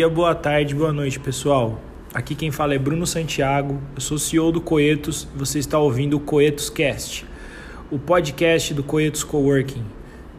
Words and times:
dia, 0.00 0.08
boa 0.08 0.34
tarde, 0.34 0.74
boa 0.74 0.94
noite, 0.94 1.20
pessoal. 1.20 1.78
Aqui 2.14 2.34
quem 2.34 2.50
fala 2.50 2.74
é 2.74 2.78
Bruno 2.78 3.06
Santiago, 3.06 3.78
eu 3.94 4.00
sou 4.00 4.18
CEO 4.18 4.50
do 4.50 4.58
Coetos 4.58 5.28
e 5.34 5.38
você 5.38 5.58
está 5.58 5.78
ouvindo 5.78 6.16
o 6.16 6.20
Coetos 6.20 6.70
Cast, 6.70 7.26
o 7.90 7.98
podcast 7.98 8.72
do 8.72 8.82
Coetos 8.82 9.22
Coworking. 9.22 9.84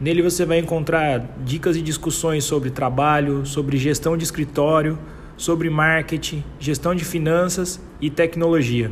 Nele 0.00 0.20
você 0.20 0.44
vai 0.44 0.58
encontrar 0.58 1.36
dicas 1.44 1.76
e 1.76 1.80
discussões 1.80 2.42
sobre 2.42 2.70
trabalho, 2.70 3.46
sobre 3.46 3.76
gestão 3.76 4.16
de 4.16 4.24
escritório, 4.24 4.98
sobre 5.36 5.70
marketing, 5.70 6.42
gestão 6.58 6.92
de 6.92 7.04
finanças 7.04 7.80
e 8.00 8.10
tecnologia. 8.10 8.90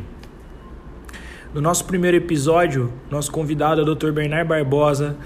No 1.53 1.59
nosso 1.59 1.83
primeiro 1.83 2.15
episódio, 2.15 2.93
nosso 3.09 3.29
convidado 3.29 3.81
é 3.81 3.83
o 3.83 3.93
Dr. 3.93 4.11
Bernard 4.13 4.47
Barbosa, 4.47 5.17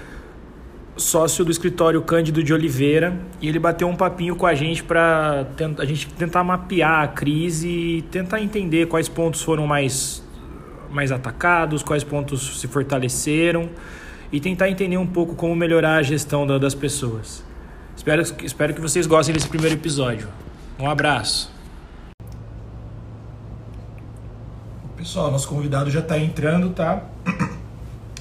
sócio 0.96 1.44
do 1.44 1.50
escritório 1.50 2.00
Cândido 2.02 2.42
de 2.42 2.52
Oliveira, 2.52 3.18
e 3.40 3.48
ele 3.48 3.58
bateu 3.58 3.86
um 3.86 3.94
papinho 3.94 4.34
com 4.34 4.46
a 4.46 4.54
gente 4.54 4.82
para 4.82 5.46
a 5.78 5.84
gente 5.84 6.08
tentar 6.14 6.42
mapear 6.42 7.04
a 7.04 7.08
crise 7.08 7.68
e 7.68 8.02
tentar 8.02 8.40
entender 8.40 8.86
quais 8.86 9.08
pontos 9.08 9.42
foram 9.42 9.66
mais, 9.66 10.22
mais 10.90 11.12
atacados, 11.12 11.82
quais 11.82 12.02
pontos 12.02 12.60
se 12.60 12.66
fortaleceram 12.66 13.68
e 14.32 14.40
tentar 14.40 14.70
entender 14.70 14.96
um 14.96 15.06
pouco 15.06 15.34
como 15.34 15.54
melhorar 15.54 15.96
a 15.96 16.02
gestão 16.02 16.46
das 16.46 16.74
pessoas. 16.74 17.44
Espero, 17.96 18.22
espero 18.22 18.74
que 18.74 18.80
vocês 18.80 19.06
gostem 19.06 19.34
desse 19.34 19.48
primeiro 19.48 19.74
episódio. 19.74 20.28
Um 20.78 20.88
abraço. 20.88 21.54
Pessoal, 24.96 25.30
nosso 25.30 25.48
convidado 25.48 25.90
já 25.90 26.00
está 26.00 26.18
entrando, 26.18 26.70
tá? 26.70 27.04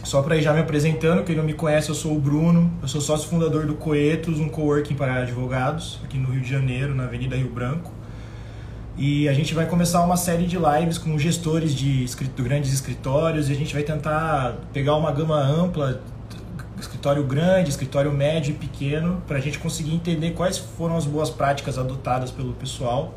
Só 0.06 0.22
para 0.22 0.38
ir 0.38 0.44
já 0.44 0.54
me 0.54 0.60
apresentando, 0.60 1.24
quem 1.24 1.36
não 1.36 1.44
me 1.44 1.54
conhece, 1.54 1.90
eu 1.90 1.96
sou 1.96 2.16
o 2.16 2.20
Bruno, 2.20 2.72
eu 2.80 2.88
sou 2.88 3.02
sócio 3.02 3.28
fundador 3.28 3.66
do 3.66 3.74
Coetos, 3.74 4.40
um 4.40 4.48
coworking 4.48 4.94
para 4.94 5.16
advogados, 5.16 6.00
aqui 6.04 6.16
no 6.16 6.30
Rio 6.30 6.42
de 6.42 6.50
Janeiro, 6.50 6.94
na 6.94 7.06
Avenida 7.06 7.36
Rio 7.36 7.50
Branco. 7.50 7.92
E 8.96 9.28
a 9.28 9.34
gente 9.34 9.56
vai 9.56 9.66
começar 9.66 10.04
uma 10.04 10.16
série 10.16 10.46
de 10.46 10.58
lives 10.58 11.00
com 11.00 11.18
gestores 11.18 11.74
de 11.74 12.06
grandes 12.38 12.72
escritórios 12.72 13.50
e 13.50 13.54
a 13.54 13.56
gente 13.56 13.74
vai 13.74 13.82
tentar 13.82 14.58
pegar 14.72 14.96
uma 14.96 15.12
gama 15.12 15.40
ampla, 15.42 16.00
escritório 16.80 17.24
grande, 17.24 17.72
escritório 17.72 18.12
médio 18.14 18.52
e 18.52 18.54
pequeno, 18.54 19.24
para 19.26 19.40
a 19.40 19.42
gente 19.42 19.58
conseguir 19.58 19.96
entender 19.96 20.34
quais 20.34 20.60
foram 20.60 20.96
as 20.98 21.06
boas 21.06 21.32
práticas 21.32 21.80
adotadas 21.80 22.30
pelo 22.30 22.54
pessoal. 22.54 23.16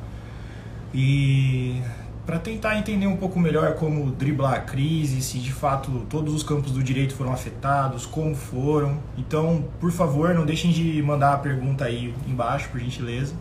E 0.95 1.83
para 2.29 2.39
tentar 2.39 2.77
entender 2.77 3.07
um 3.07 3.17
pouco 3.17 3.41
melhor 3.41 3.73
como 3.77 4.11
driblar 4.11 4.53
a 4.53 4.61
crise, 4.61 5.23
se 5.23 5.39
de 5.39 5.51
fato 5.51 5.91
todos 6.11 6.35
os 6.35 6.43
campos 6.43 6.73
do 6.73 6.83
direito 6.83 7.15
foram 7.15 7.33
afetados, 7.33 8.05
como 8.05 8.35
foram. 8.35 8.99
Então, 9.17 9.65
por 9.81 9.91
favor, 9.91 10.35
não 10.35 10.45
deixem 10.45 10.71
de 10.71 11.03
mandar 11.03 11.33
a 11.33 11.39
pergunta 11.39 11.87
aí 11.87 12.15
embaixo, 12.27 12.69
por 12.69 12.79
gentileza. 12.81 13.33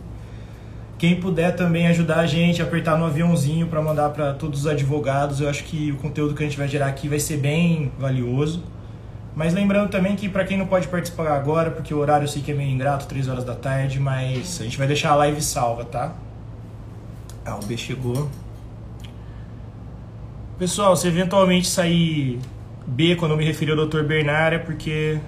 Quem 0.96 1.20
puder 1.20 1.54
também 1.54 1.86
ajudar 1.88 2.20
a 2.20 2.26
gente 2.26 2.62
apertar 2.62 2.96
no 2.96 3.04
aviãozinho 3.04 3.66
para 3.66 3.82
mandar 3.82 4.08
para 4.08 4.32
todos 4.32 4.60
os 4.60 4.66
advogados, 4.66 5.42
eu 5.42 5.50
acho 5.50 5.64
que 5.64 5.92
o 5.92 5.96
conteúdo 5.96 6.34
que 6.34 6.42
a 6.42 6.46
gente 6.46 6.56
vai 6.56 6.66
gerar 6.66 6.86
aqui 6.86 7.10
vai 7.10 7.20
ser 7.20 7.36
bem 7.36 7.92
valioso. 7.98 8.64
Mas 9.36 9.52
lembrando 9.52 9.90
também 9.90 10.16
que 10.16 10.30
para 10.30 10.46
quem 10.46 10.56
não 10.56 10.66
pode 10.66 10.88
participar 10.88 11.28
agora, 11.28 11.70
porque 11.70 11.92
o 11.92 11.98
horário 11.98 12.24
eu 12.24 12.28
sei 12.28 12.40
que 12.40 12.52
é 12.52 12.54
meio 12.54 12.70
ingrato, 12.70 13.06
3 13.06 13.28
horas 13.28 13.44
da 13.44 13.54
tarde, 13.54 14.00
mas 14.00 14.58
a 14.62 14.64
gente 14.64 14.78
vai 14.78 14.86
deixar 14.86 15.10
a 15.10 15.16
live 15.16 15.42
salva, 15.42 15.84
tá? 15.84 16.14
Ah, 17.44 17.56
o 17.56 17.66
B 17.66 17.76
chegou. 17.76 18.30
Pessoal, 20.58 20.96
se 20.96 21.06
eventualmente 21.06 21.68
sair 21.68 22.40
B 22.84 23.14
quando 23.14 23.30
eu 23.30 23.36
me 23.36 23.44
referi 23.44 23.70
ao 23.70 23.86
Dr. 23.86 24.02
Bernard 24.02 24.56
é 24.56 24.58
porque 24.58 25.20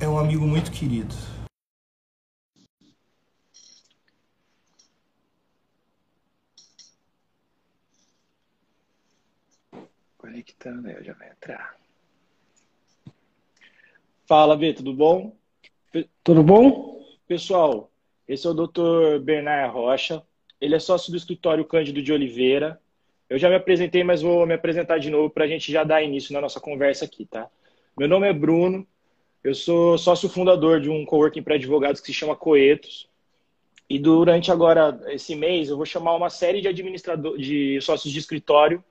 é 0.00 0.08
um 0.08 0.18
amigo 0.18 0.44
muito 0.44 0.72
querido. 0.72 1.14
Conectando, 10.18 10.88
aí 10.88 11.04
já 11.04 11.12
vai 11.12 11.30
entrar. 11.30 11.76
Fala, 14.26 14.56
B, 14.56 14.74
tudo 14.74 14.92
bom? 14.92 15.36
Tudo 16.24 16.42
bom? 16.42 17.00
Pessoal, 17.28 17.92
esse 18.26 18.44
é 18.44 18.50
o 18.50 18.54
Dr. 18.54 19.20
Bernard 19.22 19.72
Rocha. 19.72 20.20
Ele 20.60 20.74
é 20.74 20.80
sócio 20.80 21.12
do 21.12 21.16
escritório 21.16 21.64
Cândido 21.64 22.02
de 22.02 22.12
Oliveira. 22.12 22.80
Eu 23.30 23.38
já 23.38 23.48
me 23.48 23.54
apresentei, 23.54 24.02
mas 24.02 24.22
vou 24.22 24.44
me 24.44 24.54
apresentar 24.54 24.98
de 24.98 25.08
novo 25.08 25.30
para 25.30 25.44
a 25.44 25.46
gente 25.46 25.70
já 25.70 25.84
dar 25.84 26.02
início 26.02 26.34
na 26.34 26.40
nossa 26.40 26.58
conversa 26.58 27.04
aqui, 27.04 27.24
tá? 27.24 27.48
Meu 27.96 28.08
nome 28.08 28.28
é 28.28 28.32
Bruno, 28.32 28.84
eu 29.44 29.54
sou 29.54 29.96
sócio 29.96 30.28
fundador 30.28 30.80
de 30.80 30.90
um 30.90 31.04
coworking 31.04 31.40
para 31.40 31.54
advogados 31.54 32.00
que 32.00 32.08
se 32.08 32.12
chama 32.12 32.34
Coetos. 32.34 33.08
E 33.88 34.00
durante 34.00 34.50
agora 34.50 35.00
esse 35.10 35.36
mês 35.36 35.68
eu 35.68 35.76
vou 35.76 35.86
chamar 35.86 36.16
uma 36.16 36.28
série 36.28 36.60
de 36.60 36.66
administradores, 36.66 37.46
de 37.46 37.80
sócios 37.80 38.12
de 38.12 38.18
escritório 38.18 38.82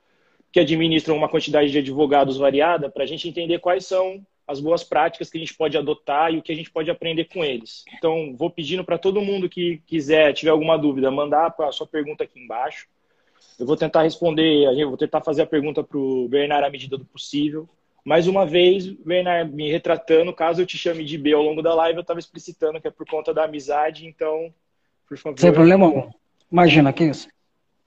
que 0.54 0.62
administram 0.62 1.18
uma 1.18 1.28
quantidade 1.28 1.70
de 1.70 1.78
advogados 1.78 2.38
variada 2.38 2.90
para 2.90 3.04
a 3.04 3.08
gente 3.08 3.28
entender 3.28 3.60
quais 3.60 3.86
são 3.86 4.26
as 4.48 4.62
boas 4.62 4.86
práticas 4.86 5.30
que 5.30 5.38
a 5.38 5.42
gente 5.42 5.54
pode 5.54 5.78
adotar 5.78 6.34
e 6.34 6.38
o 6.38 6.42
que 6.42 6.52
a 6.52 6.56
gente 6.56 6.72
pode 6.72 6.90
aprender 6.90 7.26
com 7.26 7.44
eles. 7.44 7.84
Então, 7.98 8.34
vou 8.38 8.50
pedindo 8.50 8.86
para 8.86 8.98
todo 8.98 9.22
mundo 9.22 9.50
que 9.50 9.82
quiser, 9.86 10.34
tiver 10.34 10.50
alguma 10.50 10.78
dúvida, 10.78 11.12
mandar 11.12 11.54
a 11.60 11.72
sua 11.72 11.86
pergunta 11.86 12.24
aqui 12.24 12.40
embaixo. 12.40 12.88
Eu 13.59 13.66
vou 13.66 13.75
tentar 13.75 14.03
responder, 14.03 14.64
eu 14.80 14.88
vou 14.88 14.97
tentar 14.97 15.22
fazer 15.22 15.42
a 15.42 15.46
pergunta 15.46 15.84
para 15.84 15.97
o 15.97 16.28
Bernard 16.30 16.66
à 16.66 16.70
medida 16.70 16.97
do 16.97 17.03
possível. 17.03 17.68
Mais 18.06 18.25
uma 18.25 18.46
vez, 18.46 18.88
Bernard, 18.88 19.53
me 19.53 19.70
retratando, 19.70 20.34
caso 20.34 20.62
eu 20.62 20.66
te 20.66 20.78
chame 20.78 21.03
de 21.03 21.18
B 21.18 21.34
ao 21.34 21.44
longo 21.44 21.62
da 21.62 21.75
live, 21.75 21.97
eu 21.97 22.02
estava 22.02 22.20
explicitando 22.20 22.80
que 22.80 22.88
é 22.88 22.92
por 22.92 23.06
conta 23.06 23.34
da 23.34 23.44
amizade, 23.44 24.08
então, 24.08 24.53
por 25.08 25.18
favor. 25.18 25.40
Sem 25.40 25.52
problema 25.52 25.86
algum. 25.86 26.09
Imagina, 26.50 26.94
que 26.94 27.03
isso. 27.03 27.28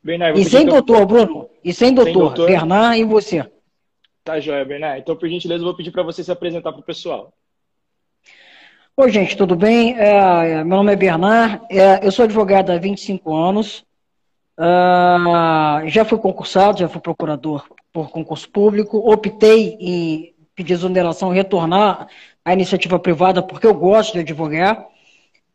Bernard, 0.02 0.38
e 0.38 0.44
sem 0.44 0.66
doutor, 0.66 1.00
eu... 1.00 1.06
Bruno. 1.06 1.48
E 1.64 1.72
sem 1.72 1.94
doutor, 1.94 2.12
sem 2.12 2.20
doutor, 2.20 2.46
Bernard 2.46 3.00
e 3.00 3.04
você. 3.04 3.50
Tá 4.22 4.38
joia, 4.38 4.64
Bernard. 4.64 5.00
Então, 5.00 5.16
por 5.16 5.28
gentileza, 5.28 5.62
eu 5.62 5.66
vou 5.66 5.76
pedir 5.76 5.90
para 5.90 6.02
você 6.02 6.22
se 6.22 6.30
apresentar 6.30 6.72
para 6.72 6.80
o 6.80 6.84
pessoal. 6.84 7.32
Oi, 8.94 9.10
gente, 9.10 9.36
tudo 9.38 9.56
bem? 9.56 9.98
É, 9.98 10.62
meu 10.62 10.76
nome 10.76 10.92
é 10.92 10.96
Bernard, 10.96 11.64
é, 11.70 12.06
eu 12.06 12.12
sou 12.12 12.26
advogado 12.26 12.70
há 12.70 12.76
25 12.76 13.34
anos, 13.34 13.86
Uh, 14.58 15.88
já 15.88 16.04
fui 16.04 16.18
concursado, 16.18 16.78
já 16.78 16.88
fui 16.88 17.00
procurador 17.00 17.66
por 17.92 18.10
concurso 18.10 18.48
público. 18.50 18.98
Optei 18.98 19.76
em 19.80 20.34
pedir 20.54 20.74
exoneração 20.74 21.30
retornar 21.30 22.08
à 22.44 22.52
iniciativa 22.52 22.98
privada 22.98 23.42
porque 23.42 23.66
eu 23.66 23.74
gosto 23.74 24.14
de 24.14 24.20
advogar. 24.20 24.86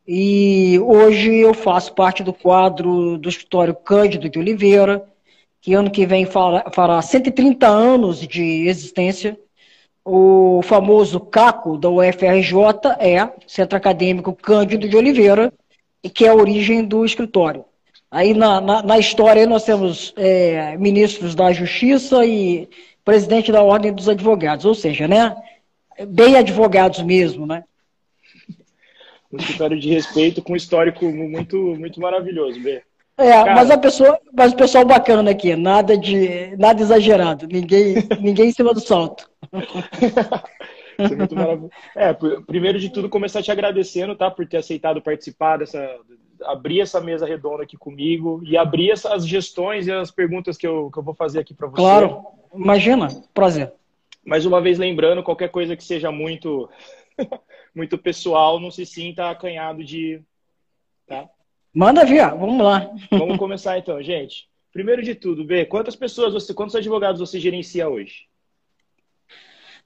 E 0.08 0.80
hoje 0.80 1.36
eu 1.36 1.54
faço 1.54 1.94
parte 1.94 2.24
do 2.24 2.34
quadro 2.34 3.18
do 3.18 3.28
escritório 3.28 3.76
Cândido 3.76 4.30
de 4.30 4.40
Oliveira, 4.40 5.06
que 5.62 5.74
ano 5.74 5.92
que 5.92 6.06
vem 6.06 6.26
fará 6.26 7.02
130 7.02 7.68
anos 7.68 8.20
de 8.26 8.68
existência. 8.68 9.38
O 10.06 10.62
famoso 10.64 11.20
CACO 11.20 11.78
da 11.78 11.90
UFRJ 11.90 12.56
é 13.00 13.30
Centro 13.46 13.78
Acadêmico 13.78 14.34
Cândido 14.34 14.88
de 14.88 14.96
Oliveira, 14.96 15.52
que 16.14 16.26
é 16.26 16.30
a 16.30 16.36
origem 16.36 16.86
do 16.86 17.04
escritório. 17.04 17.66
Aí 18.18 18.34
na, 18.34 18.60
na, 18.60 18.82
na 18.82 18.98
história 18.98 19.46
nós 19.46 19.64
temos 19.64 20.12
é, 20.18 20.76
ministros 20.76 21.36
da 21.36 21.54
Justiça 21.54 22.26
e 22.26 22.68
presidente 23.06 23.52
da 23.52 23.62
Ordem 23.62 23.94
dos 23.94 24.10
Advogados, 24.10 24.66
ou 24.66 24.74
seja, 24.74 25.08
né? 25.08 25.36
Bem 26.08 26.36
advogados 26.36 27.04
mesmo, 27.04 27.46
né? 27.46 27.64
Um 29.32 29.38
escritório 29.38 29.80
de 29.80 29.94
respeito 29.94 30.42
com 30.42 30.54
um 30.54 30.56
histórico 30.56 31.06
muito, 31.06 31.58
muito 31.78 32.02
maravilhoso, 32.02 32.60
B. 32.60 32.82
É, 33.20 33.30
Cara... 33.30 33.54
mas 33.54 33.70
a 33.70 33.78
pessoa, 33.78 34.20
mas 34.34 34.52
o 34.52 34.56
pessoal 34.56 34.84
bacana 34.84 35.30
aqui, 35.30 35.56
nada 35.56 35.96
de 35.96 36.58
nada 36.58 36.82
exagerado, 36.82 37.48
ninguém, 37.48 37.98
ninguém 38.20 38.50
em 38.50 38.52
cima 38.52 38.74
do 38.74 38.80
salto. 38.80 39.30
Isso 40.98 41.14
é 41.14 41.16
muito 41.16 41.36
maravilhoso. 41.36 41.72
É, 41.96 42.12
primeiro 42.48 42.80
de 42.80 42.90
tudo, 42.90 43.10
começar 43.10 43.44
te 43.44 43.52
agradecendo, 43.52 44.16
tá, 44.16 44.32
por 44.32 44.48
ter 44.48 44.58
aceitado 44.58 45.04
participar 45.04 45.58
dessa, 45.58 45.88
abrir 46.44 46.82
essa 46.82 47.02
mesa 47.02 47.26
redonda 47.26 47.64
aqui 47.64 47.78
comigo 47.78 48.42
e 48.44 48.58
abrir 48.58 48.92
essas 48.92 49.28
gestões 49.28 49.88
e 49.88 49.92
as 49.92 50.12
perguntas 50.12 50.58
que 50.58 50.68
eu, 50.68 50.90
que 50.92 51.00
eu 51.00 51.04
vou 51.04 51.14
fazer 51.14 51.40
aqui 51.40 51.54
para 51.54 51.68
você. 51.68 51.76
Claro, 51.76 52.26
imagina, 52.54 53.08
prazer. 53.34 53.72
Mais 54.26 54.46
uma 54.46 54.62
vez 54.62 54.78
lembrando, 54.78 55.24
qualquer 55.24 55.50
coisa 55.50 55.76
que 55.76 55.84
seja 55.84 56.12
muito 56.12 56.70
muito 57.76 57.98
pessoal, 57.98 58.60
não 58.60 58.72
se 58.72 58.86
sinta 58.86 59.30
acanhado 59.30 59.84
de. 59.84 60.22
Tá? 61.06 61.30
Manda 61.74 62.04
vir, 62.04 62.28
vamos 62.32 62.64
lá. 62.64 62.90
Vamos 63.12 63.38
começar 63.40 63.78
então, 63.78 64.02
gente. 64.02 64.50
Primeiro 64.74 65.02
de 65.02 65.16
tudo, 65.16 65.44
B, 65.44 65.66
quantas 65.66 65.96
pessoas 65.96 66.34
você, 66.34 66.54
quantos 66.54 66.76
advogados 66.76 67.20
você 67.20 67.40
gerencia 67.40 67.88
hoje? 67.88 68.28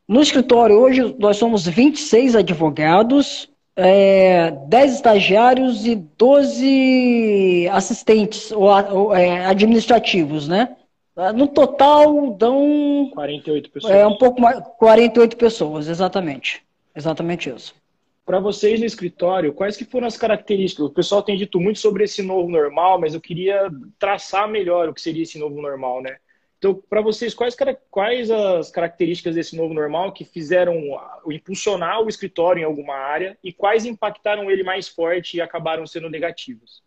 No 0.08 0.22
escritório 0.22 0.76
hoje 0.78 1.16
nós 1.20 1.38
somos 1.38 1.66
26 1.66 2.36
advogados, 2.36 3.51
é, 3.76 4.52
10 4.52 4.94
estagiários 4.94 5.86
e 5.86 5.96
12 5.96 7.68
assistentes 7.72 8.52
ou, 8.52 8.68
ou 8.68 9.16
é, 9.16 9.46
administrativos, 9.46 10.48
né? 10.48 10.76
No 11.36 11.48
total 11.48 12.32
dão 12.32 13.10
48 13.14 13.70
pessoas. 13.70 13.94
É 13.94 14.08
um 14.08 14.18
pouco 14.18 14.42
mais 14.42 14.60
48 14.78 15.38
pessoas, 15.38 15.88
exatamente. 15.88 16.64
Exatamente 16.96 17.50
isso. 17.50 17.76
para 18.26 18.40
vocês 18.40 18.80
no 18.80 18.86
escritório, 18.86 19.54
quais 19.54 19.78
que 19.78 19.86
foram 19.86 20.08
as 20.08 20.18
características? 20.18 20.86
O 20.86 20.90
pessoal 20.90 21.22
tem 21.22 21.38
dito 21.38 21.60
muito 21.60 21.80
sobre 21.80 22.04
esse 22.06 22.22
novo 22.22 22.50
normal, 22.50 23.00
mas 23.00 23.14
eu 23.14 23.22
queria 23.22 23.70
traçar 24.00 24.50
melhor 24.50 24.90
o 24.90 24.94
que 24.94 25.02
seria 25.02 25.24
esse 25.24 25.38
novo 25.38 25.62
normal, 25.62 26.02
né? 26.02 26.18
Então, 26.62 26.80
para 26.88 27.02
vocês, 27.02 27.34
quais, 27.34 27.58
quais 27.90 28.30
as 28.30 28.70
características 28.70 29.34
desse 29.34 29.56
novo 29.58 29.74
normal 29.74 30.12
que 30.12 30.24
fizeram 30.24 30.76
impulsionar 31.28 32.04
o 32.04 32.08
escritório 32.08 32.62
em 32.62 32.64
alguma 32.64 32.94
área 32.94 33.36
e 33.44 33.52
quais 33.52 33.84
impactaram 33.84 34.52
ele 34.52 34.62
mais 34.62 34.88
forte 34.88 35.38
e 35.38 35.42
acabaram 35.42 35.88
sendo 35.88 36.08
negativos? 36.08 36.84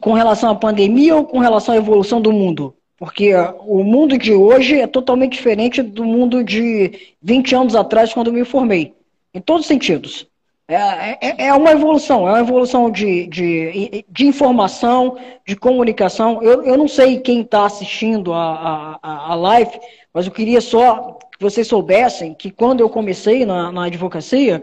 Com 0.00 0.12
relação 0.12 0.48
à 0.48 0.54
pandemia 0.54 1.16
ou 1.16 1.24
com 1.24 1.40
relação 1.40 1.74
à 1.74 1.76
evolução 1.76 2.20
do 2.20 2.32
mundo? 2.32 2.72
Porque 2.96 3.34
o 3.34 3.82
mundo 3.82 4.16
de 4.16 4.32
hoje 4.32 4.78
é 4.78 4.86
totalmente 4.86 5.32
diferente 5.32 5.82
do 5.82 6.04
mundo 6.04 6.44
de 6.44 7.16
20 7.20 7.52
anos 7.52 7.74
atrás, 7.74 8.14
quando 8.14 8.28
eu 8.28 8.32
me 8.32 8.44
formei. 8.44 8.94
Em 9.34 9.40
todos 9.40 9.62
os 9.62 9.66
sentidos. 9.66 10.24
É, 10.68 11.28
é, 11.28 11.46
é, 11.46 11.54
uma 11.54 11.70
evolução, 11.70 12.26
é 12.26 12.32
uma 12.32 12.40
evolução 12.40 12.90
de, 12.90 13.28
de, 13.28 14.04
de 14.08 14.26
informação, 14.26 15.16
de 15.46 15.54
comunicação. 15.54 16.42
Eu, 16.42 16.64
eu 16.64 16.76
não 16.76 16.88
sei 16.88 17.20
quem 17.20 17.42
está 17.42 17.66
assistindo 17.66 18.32
a, 18.32 18.98
a, 19.00 19.32
a 19.32 19.34
live, 19.36 19.78
mas 20.12 20.26
eu 20.26 20.32
queria 20.32 20.60
só 20.60 21.18
que 21.30 21.40
vocês 21.40 21.68
soubessem 21.68 22.34
que 22.34 22.50
quando 22.50 22.80
eu 22.80 22.90
comecei 22.90 23.46
na, 23.46 23.70
na 23.70 23.84
advocacia, 23.84 24.60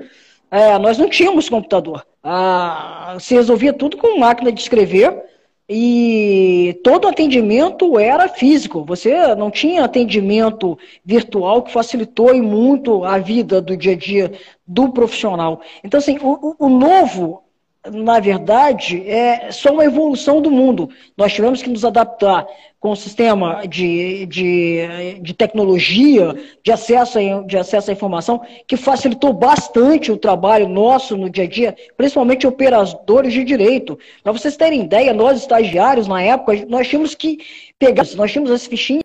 é, 0.51 0.77
nós 0.77 0.97
não 0.97 1.09
tínhamos 1.09 1.47
computador. 1.47 2.05
Ah, 2.21 3.15
se 3.19 3.33
resolvia 3.35 3.71
tudo 3.71 3.95
com 3.95 4.19
máquina 4.19 4.51
de 4.51 4.59
escrever 4.59 5.32
e 5.67 6.79
todo 6.83 7.07
atendimento 7.07 7.97
era 7.97 8.27
físico. 8.27 8.83
Você 8.85 9.33
não 9.35 9.49
tinha 9.49 9.83
atendimento 9.83 10.77
virtual 11.05 11.63
que 11.63 11.71
facilitou 11.71 12.35
muito 12.41 13.03
a 13.03 13.17
vida 13.17 13.61
do 13.61 13.75
dia 13.77 13.93
a 13.93 13.95
dia 13.95 14.31
do 14.67 14.91
profissional. 14.91 15.61
Então, 15.83 15.97
assim, 15.97 16.17
o, 16.21 16.55
o 16.59 16.69
novo, 16.69 17.42
na 17.91 18.19
verdade, 18.19 19.03
é 19.09 19.51
só 19.51 19.73
uma 19.73 19.83
evolução 19.83 20.41
do 20.41 20.49
mundo. 20.49 20.89
Nós 21.17 21.33
tivemos 21.33 21.61
que 21.61 21.69
nos 21.69 21.83
adaptar 21.83 22.47
com 22.79 22.91
o 22.91 22.95
sistema 22.95 23.67
de, 23.67 24.25
de, 24.25 25.19
de 25.21 25.33
tecnologia, 25.33 26.33
de 26.63 26.71
acesso, 26.71 27.19
a, 27.19 27.41
de 27.41 27.57
acesso 27.57 27.89
à 27.89 27.93
informação, 27.93 28.41
que 28.67 28.77
facilitou 28.77 29.33
bastante 29.33 30.11
o 30.11 30.17
trabalho 30.17 30.67
nosso 30.67 31.17
no 31.17 31.29
dia 31.29 31.43
a 31.43 31.47
dia, 31.47 31.75
principalmente 31.97 32.47
operadores 32.47 33.33
de 33.33 33.43
direito. 33.43 33.99
Para 34.23 34.31
vocês 34.31 34.55
terem 34.55 34.81
ideia, 34.81 35.13
nós 35.13 35.39
estagiários, 35.39 36.07
na 36.07 36.21
época, 36.21 36.65
nós 36.67 36.87
tínhamos 36.87 37.15
que 37.15 37.39
pegar, 37.77 38.05
nós 38.15 38.31
tínhamos 38.31 38.51
as 38.51 38.65
fichinhas 38.65 39.03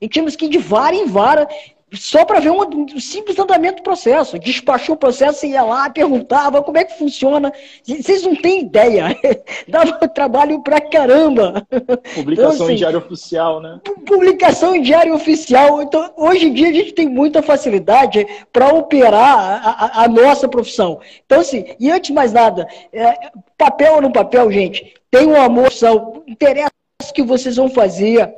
e 0.00 0.08
tínhamos 0.08 0.34
que 0.34 0.46
ir 0.46 0.48
de 0.48 0.58
vara 0.58 0.96
em 0.96 1.06
vara 1.06 1.48
só 1.94 2.24
para 2.24 2.40
ver 2.40 2.50
um, 2.50 2.60
um, 2.62 3.00
simples 3.00 3.38
andamento 3.38 3.76
do 3.76 3.82
processo. 3.82 4.38
Despachou 4.38 4.94
o 4.94 4.98
processo 4.98 5.44
e 5.44 5.50
ia 5.50 5.62
lá, 5.62 5.90
perguntava 5.90 6.62
como 6.62 6.78
é 6.78 6.84
que 6.84 6.98
funciona. 6.98 7.52
Vocês 7.84 8.22
não 8.22 8.34
têm 8.34 8.62
ideia. 8.62 9.16
Dava 9.68 10.08
trabalho 10.08 10.62
pra 10.62 10.80
caramba. 10.80 11.66
Publicação 12.14 12.52
então, 12.52 12.66
assim, 12.66 12.72
em 12.72 12.76
diário 12.76 12.98
oficial, 12.98 13.60
né? 13.60 13.80
Publicação 14.06 14.74
em 14.74 14.82
diário 14.82 15.14
oficial. 15.14 15.82
Então, 15.82 16.12
hoje 16.16 16.46
em 16.46 16.52
dia 16.52 16.68
a 16.68 16.72
gente 16.72 16.92
tem 16.92 17.08
muita 17.08 17.42
facilidade 17.42 18.26
para 18.52 18.68
operar 18.68 19.38
a, 19.64 20.00
a, 20.00 20.04
a, 20.04 20.08
nossa 20.08 20.48
profissão. 20.48 21.00
Então, 21.26 21.40
assim, 21.40 21.74
e 21.78 21.90
antes 21.90 22.08
de 22.08 22.12
mais 22.12 22.32
nada, 22.32 22.66
é, 22.92 23.30
papel 23.58 23.96
ou 23.96 24.02
no 24.02 24.12
papel, 24.12 24.50
gente, 24.50 24.94
tem 25.10 25.26
uma 25.26 25.48
moção, 25.48 26.22
interessa 26.26 26.72
que 27.10 27.22
vocês 27.22 27.56
vão 27.56 27.68
fazer, 27.68 28.32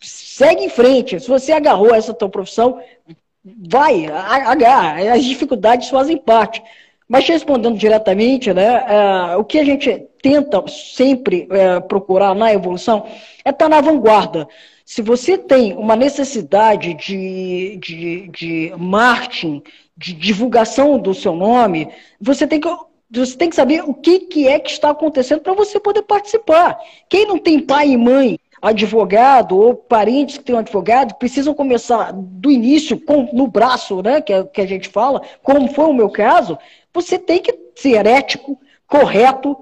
segue 0.00 0.64
em 0.64 0.68
frente. 0.68 1.18
Se 1.18 1.28
você 1.28 1.52
agarrou 1.52 1.94
essa 1.94 2.12
tua 2.12 2.28
profissão, 2.28 2.80
vai, 3.68 4.06
agarra. 4.06 5.12
As 5.12 5.24
dificuldades 5.24 5.88
fazem 5.88 6.16
parte. 6.16 6.62
Mas 7.08 7.26
respondendo 7.28 7.78
diretamente, 7.78 8.52
né, 8.52 8.84
é, 8.88 9.36
o 9.36 9.44
que 9.44 9.58
a 9.58 9.64
gente 9.64 10.06
tenta 10.20 10.62
sempre 10.66 11.46
é, 11.50 11.78
procurar 11.80 12.34
na 12.34 12.52
evolução 12.52 13.06
é 13.44 13.50
estar 13.50 13.68
na 13.68 13.80
vanguarda. 13.80 14.48
Se 14.84 15.02
você 15.02 15.38
tem 15.38 15.72
uma 15.72 15.94
necessidade 15.96 16.94
de, 16.94 17.76
de, 17.76 18.28
de 18.28 18.74
marketing, 18.76 19.62
de 19.96 20.12
divulgação 20.12 20.98
do 20.98 21.14
seu 21.14 21.34
nome, 21.34 21.88
você 22.20 22.46
tem 22.46 22.60
que 22.60 22.68
você 23.10 23.36
tem 23.36 23.48
que 23.48 23.56
saber 23.56 23.82
o 23.84 23.94
que, 23.94 24.20
que 24.20 24.48
é 24.48 24.58
que 24.58 24.70
está 24.70 24.90
acontecendo 24.90 25.40
para 25.40 25.54
você 25.54 25.78
poder 25.78 26.02
participar. 26.02 26.78
Quem 27.08 27.26
não 27.26 27.38
tem 27.38 27.60
pai 27.60 27.90
e 27.90 27.96
mãe 27.96 28.38
advogado 28.60 29.56
ou 29.56 29.74
parentes 29.74 30.38
que 30.38 30.44
têm 30.44 30.54
um 30.54 30.58
advogado 30.58 31.14
precisam 31.14 31.54
começar 31.54 32.12
do 32.12 32.50
início 32.50 32.98
com, 32.98 33.28
no 33.32 33.46
braço, 33.46 34.02
né, 34.02 34.20
que, 34.20 34.32
é, 34.32 34.42
que 34.44 34.60
a 34.60 34.66
gente 34.66 34.88
fala, 34.88 35.22
como 35.42 35.72
foi 35.72 35.86
o 35.86 35.94
meu 35.94 36.08
caso, 36.08 36.58
você 36.92 37.18
tem 37.18 37.40
que 37.40 37.56
ser 37.76 38.06
ético, 38.06 38.58
correto 38.86 39.56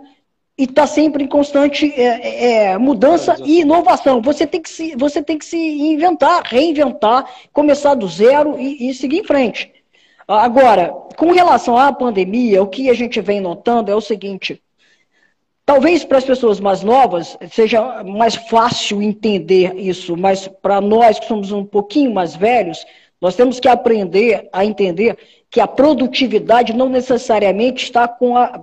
e 0.57 0.65
estar 0.65 0.83
tá 0.83 0.87
sempre 0.87 1.25
em 1.25 1.29
constante 1.29 1.93
é, 1.97 2.03
é, 2.03 2.65
é 2.73 2.79
mudança 2.79 3.37
e 3.45 3.61
inovação. 3.61 4.23
Você 4.23 4.47
tem, 4.47 4.63
que 4.63 4.71
se, 4.71 4.95
você 4.97 5.23
tem 5.23 5.37
que 5.37 5.45
se 5.45 5.57
inventar, 5.57 6.43
reinventar, 6.45 7.29
começar 7.53 7.95
do 7.95 8.07
zero 8.07 8.59
e, 8.59 8.89
e 8.89 8.95
seguir 8.95 9.19
em 9.19 9.25
frente. 9.25 9.74
Agora, 10.27 10.89
com 11.17 11.33
relação 11.33 11.77
à 11.77 11.93
pandemia, 11.93 12.63
o 12.63 12.67
que 12.67 12.89
a 12.89 12.95
gente 12.95 13.21
vem 13.21 13.41
notando 13.41 13.91
é 13.91 13.95
o 13.95 14.01
seguinte: 14.01 14.63
talvez 15.67 16.05
para 16.05 16.19
as 16.19 16.25
pessoas 16.25 16.61
mais 16.61 16.83
novas 16.83 17.37
seja 17.51 18.03
mais 18.05 18.35
fácil 18.35 19.03
entender 19.03 19.75
isso, 19.77 20.17
mas 20.17 20.49
para 20.49 20.81
nós 20.81 21.19
que 21.19 21.27
somos 21.27 21.53
um 21.53 21.65
pouquinho 21.65 22.13
mais 22.13 22.35
velhos, 22.35 22.85
nós 23.21 23.37
temos 23.37 23.61
que 23.61 23.69
aprender 23.69 24.49
a 24.53 24.65
entender 24.65 25.17
que 25.51 25.61
a 25.61 25.67
produtividade 25.67 26.73
não 26.73 26.89
necessariamente 26.89 27.85
está 27.85 28.09
com 28.09 28.37
a, 28.37 28.61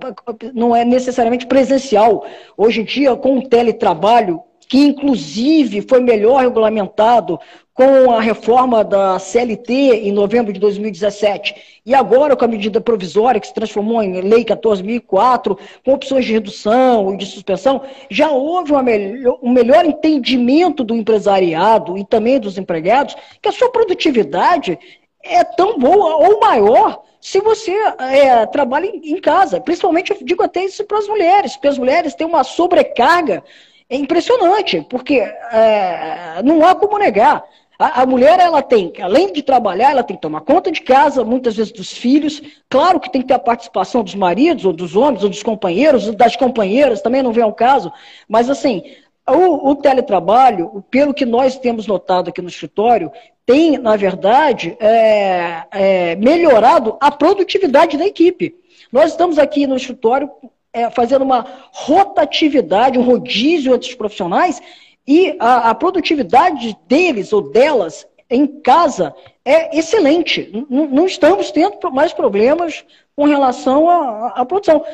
não 0.52 0.76
é 0.76 0.84
necessariamente 0.84 1.46
presencial. 1.46 2.24
Hoje 2.56 2.82
em 2.82 2.84
dia, 2.84 3.16
com 3.16 3.38
o 3.38 3.48
teletrabalho, 3.48 4.42
que 4.68 4.78
inclusive 4.78 5.82
foi 5.82 6.00
melhor 6.00 6.40
regulamentado 6.40 7.38
com 7.74 8.10
a 8.12 8.20
reforma 8.20 8.84
da 8.84 9.18
CLT 9.18 9.72
em 9.72 10.12
novembro 10.12 10.52
de 10.52 10.60
2017 10.60 11.80
e 11.86 11.94
agora 11.94 12.36
com 12.36 12.44
a 12.44 12.48
medida 12.48 12.80
provisória 12.80 13.40
que 13.40 13.46
se 13.46 13.54
transformou 13.54 14.02
em 14.02 14.20
Lei 14.20 14.44
14.004, 14.44 15.58
com 15.84 15.92
opções 15.94 16.24
de 16.24 16.32
redução 16.32 17.14
e 17.14 17.16
de 17.16 17.26
suspensão, 17.26 17.82
já 18.10 18.30
houve 18.30 18.72
melhor, 18.82 19.38
um 19.42 19.50
melhor 19.50 19.84
entendimento 19.84 20.84
do 20.84 20.94
empresariado 20.94 21.96
e 21.96 22.04
também 22.04 22.38
dos 22.38 22.58
empregados 22.58 23.16
que 23.40 23.48
a 23.48 23.52
sua 23.52 23.70
produtividade 23.70 24.78
é 25.22 25.42
tão 25.42 25.78
boa 25.78 26.16
ou 26.16 26.40
maior 26.40 27.02
se 27.20 27.40
você 27.40 27.72
é, 27.98 28.44
trabalha 28.46 28.86
em, 28.86 29.20
casa. 29.20 29.60
Principalmente, 29.60 30.10
eu 30.10 30.18
digo 30.22 30.42
até 30.42 30.64
isso 30.64 30.84
para 30.84 30.98
as 30.98 31.06
mulheres, 31.06 31.52
porque 31.52 31.68
as 31.68 31.78
mulheres 31.78 32.14
têm 32.16 32.26
uma 32.26 32.42
sobrecarga 32.42 33.44
impressionante, 33.88 34.84
porque 34.90 35.14
é, 35.14 36.42
não 36.42 36.66
há 36.66 36.74
como 36.74 36.98
negar. 36.98 37.44
A, 37.78 38.02
a, 38.02 38.06
mulher, 38.06 38.38
ela 38.38 38.62
tem, 38.62 38.92
além 39.00 39.32
de 39.32 39.42
trabalhar, 39.42 39.90
ela 39.90 40.02
tem 40.02 40.16
que 40.16 40.22
tomar 40.22 40.42
conta 40.42 40.70
de 40.70 40.82
casa, 40.82 41.24
muitas 41.24 41.56
vezes 41.56 41.72
dos 41.72 41.92
filhos. 41.92 42.40
Claro 42.68 43.00
que 43.00 43.10
tem 43.10 43.22
que 43.22 43.28
ter 43.28 43.34
a 43.34 43.38
participação 43.38 44.04
dos 44.04 44.14
maridos, 44.14 44.64
ou 44.64 44.72
dos 44.72 44.94
homens, 44.94 45.22
ou 45.22 45.28
dos 45.28 45.42
companheiros, 45.42 46.06
ou 46.06 46.14
das 46.14 46.36
companheiras, 46.36 47.02
também 47.02 47.22
não 47.22 47.32
vem 47.32 47.42
ao 47.42 47.52
caso. 47.52 47.92
Mas, 48.28 48.48
assim, 48.48 48.82
o, 49.28 49.70
o 49.70 49.76
teletrabalho, 49.76 50.84
pelo 50.90 51.14
que 51.14 51.24
nós 51.24 51.58
temos 51.58 51.86
notado 51.86 52.28
aqui 52.28 52.42
no 52.42 52.48
escritório, 52.48 53.10
tem, 53.46 53.78
na 53.78 53.96
verdade, 53.96 54.76
é, 54.78 55.64
é, 55.70 56.16
melhorado 56.16 56.96
a 57.00 57.10
produtividade 57.10 57.96
da 57.96 58.06
equipe. 58.06 58.54
Nós 58.92 59.12
estamos 59.12 59.38
aqui 59.38 59.66
no 59.66 59.76
escritório 59.76 60.30
é, 60.72 60.90
fazendo 60.90 61.22
uma 61.22 61.44
rotatividade, 61.72 62.98
um 62.98 63.02
rodízio 63.02 63.74
entre 63.74 63.88
os 63.88 63.94
profissionais, 63.94 64.60
e 65.06 65.36
a, 65.38 65.70
a 65.70 65.74
produtividade 65.74 66.76
deles 66.86 67.32
ou 67.32 67.50
delas 67.50 68.06
em 68.30 68.46
casa 68.46 69.14
é 69.44 69.76
excelente. 69.76 70.50
N 70.70 70.88
não 70.88 71.06
estamos 71.06 71.50
tendo 71.50 71.90
mais 71.90 72.12
problemas 72.12 72.84
com 73.14 73.24
relação 73.24 73.88
à 73.88 74.44
produção. 74.44 74.84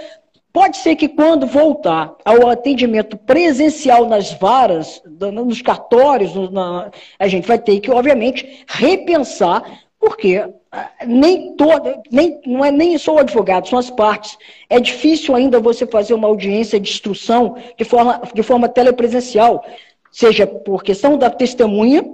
Pode 0.53 0.79
ser 0.79 0.97
que 0.97 1.09
quando 1.09 1.47
voltar 1.47 2.15
ao 2.25 2.49
atendimento 2.49 3.17
presencial 3.17 4.07
nas 4.07 4.33
varas, 4.33 5.03
nos 5.05 5.63
cartórios, 5.63 6.35
na, 6.51 6.91
a 7.19 7.29
gente 7.29 7.47
vai 7.47 7.59
ter 7.59 7.79
que, 7.81 7.91
obviamente, 7.91 8.65
repensar, 8.67 9.63
porque 10.01 10.43
ah, 10.73 10.91
nem 11.07 11.55
todo, 11.55 12.03
nem, 12.11 12.41
não 12.47 12.65
é 12.65 12.73
nem 12.73 12.97
só 12.99 13.15
o 13.15 13.19
advogado, 13.19 13.69
são 13.69 13.79
as 13.79 13.91
partes. 13.91 14.37
É 14.69 14.81
difícil 14.81 15.35
ainda 15.35 15.61
você 15.61 15.87
fazer 15.87 16.15
uma 16.15 16.29
audiência 16.29 16.81
de 16.81 16.91
instrução 16.91 17.57
de 17.77 17.85
forma, 17.85 18.21
de 18.35 18.43
forma 18.43 18.69
telepresencial 18.69 19.63
seja 20.11 20.47
por 20.47 20.83
questão 20.83 21.17
da 21.17 21.31
testemunha, 21.31 22.05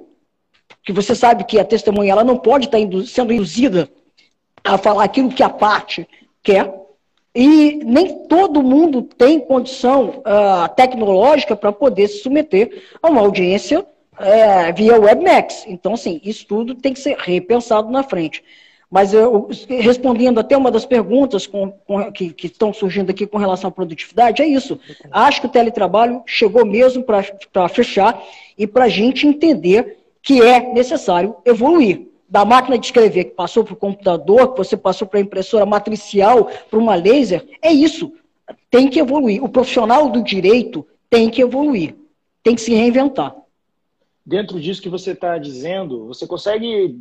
que 0.83 0.93
você 0.93 1.15
sabe 1.15 1.45
que 1.45 1.59
a 1.59 1.65
testemunha 1.65 2.13
ela 2.13 2.25
não 2.25 2.37
pode 2.37 2.67
estar 2.67 2.79
sendo 3.07 3.33
induzida 3.33 3.89
a 4.63 4.79
falar 4.79 5.05
aquilo 5.05 5.31
que 5.31 5.43
a 5.43 5.49
parte 5.49 6.09
quer, 6.43 6.73
e 7.35 7.81
nem 7.85 8.27
todo 8.29 8.63
mundo 8.63 9.03
tem 9.03 9.41
condição 9.41 10.21
uh, 10.21 10.73
tecnológica 10.77 11.57
para 11.57 11.73
poder 11.73 12.07
se 12.07 12.23
submeter 12.23 12.83
a 13.03 13.09
uma 13.09 13.21
audiência 13.21 13.81
uh, 13.81 14.75
via 14.77 15.01
WebMax. 15.01 15.65
Então, 15.67 15.95
assim, 15.95 16.21
isso 16.23 16.47
tudo 16.47 16.77
tem 16.77 16.93
que 16.93 17.01
ser 17.01 17.17
repensado 17.19 17.91
na 17.91 18.05
frente. 18.05 18.45
Mas 18.95 19.13
eu, 19.13 19.49
respondendo 19.67 20.39
até 20.39 20.57
uma 20.57 20.71
das 20.71 20.87
perguntas 20.87 21.49
com, 21.49 21.73
com, 21.85 22.13
que, 22.13 22.33
que, 22.33 22.47
estão 22.47 22.73
surgindo 22.73 23.11
aqui 23.11 23.27
com 23.27 23.39
relação 23.39 23.67
à 23.67 23.73
produtividade, 23.73 24.41
é 24.41 24.47
isso. 24.47 24.79
Acho 25.11 25.41
que 25.41 25.49
o 25.49 25.51
teletrabalho 25.51 26.23
chegou 26.25 26.65
mesmo 26.65 27.03
para 27.03 27.69
fechar 27.69 28.23
e 28.57 28.69
para 28.69 28.85
a 28.85 28.89
gente 28.89 29.27
entender 29.27 29.99
que 30.23 30.41
é 30.41 30.73
necessário 30.73 31.35
evoluir. 31.45 32.07
Da 32.29 32.45
máquina 32.45 32.79
de 32.79 32.87
escrever 32.87 33.25
que 33.25 33.31
passou 33.33 33.65
para 33.65 33.75
o 33.75 33.77
computador, 33.77 34.53
que 34.53 34.59
você 34.59 34.77
passou 34.77 35.09
para 35.09 35.19
a 35.19 35.23
impressora 35.23 35.67
matricial, 35.67 36.49
para 36.71 36.79
uma 36.79 36.95
laser, 36.95 37.45
é 37.61 37.73
isso. 37.73 38.13
Tem 38.71 38.89
que 38.89 39.01
evoluir. 39.01 39.43
O 39.43 39.49
profissional 39.49 40.09
do 40.09 40.23
direito 40.23 40.87
tem 41.11 41.29
que 41.29 41.43
evoluir, 41.43 41.97
tem 42.45 42.55
que 42.55 42.61
se 42.61 42.73
reinventar. 42.73 43.35
Dentro 44.25 44.61
disso 44.61 44.81
que 44.81 44.89
você 44.89 45.11
está 45.11 45.37
dizendo, 45.37 46.07
você 46.07 46.29
consegue 46.29 46.97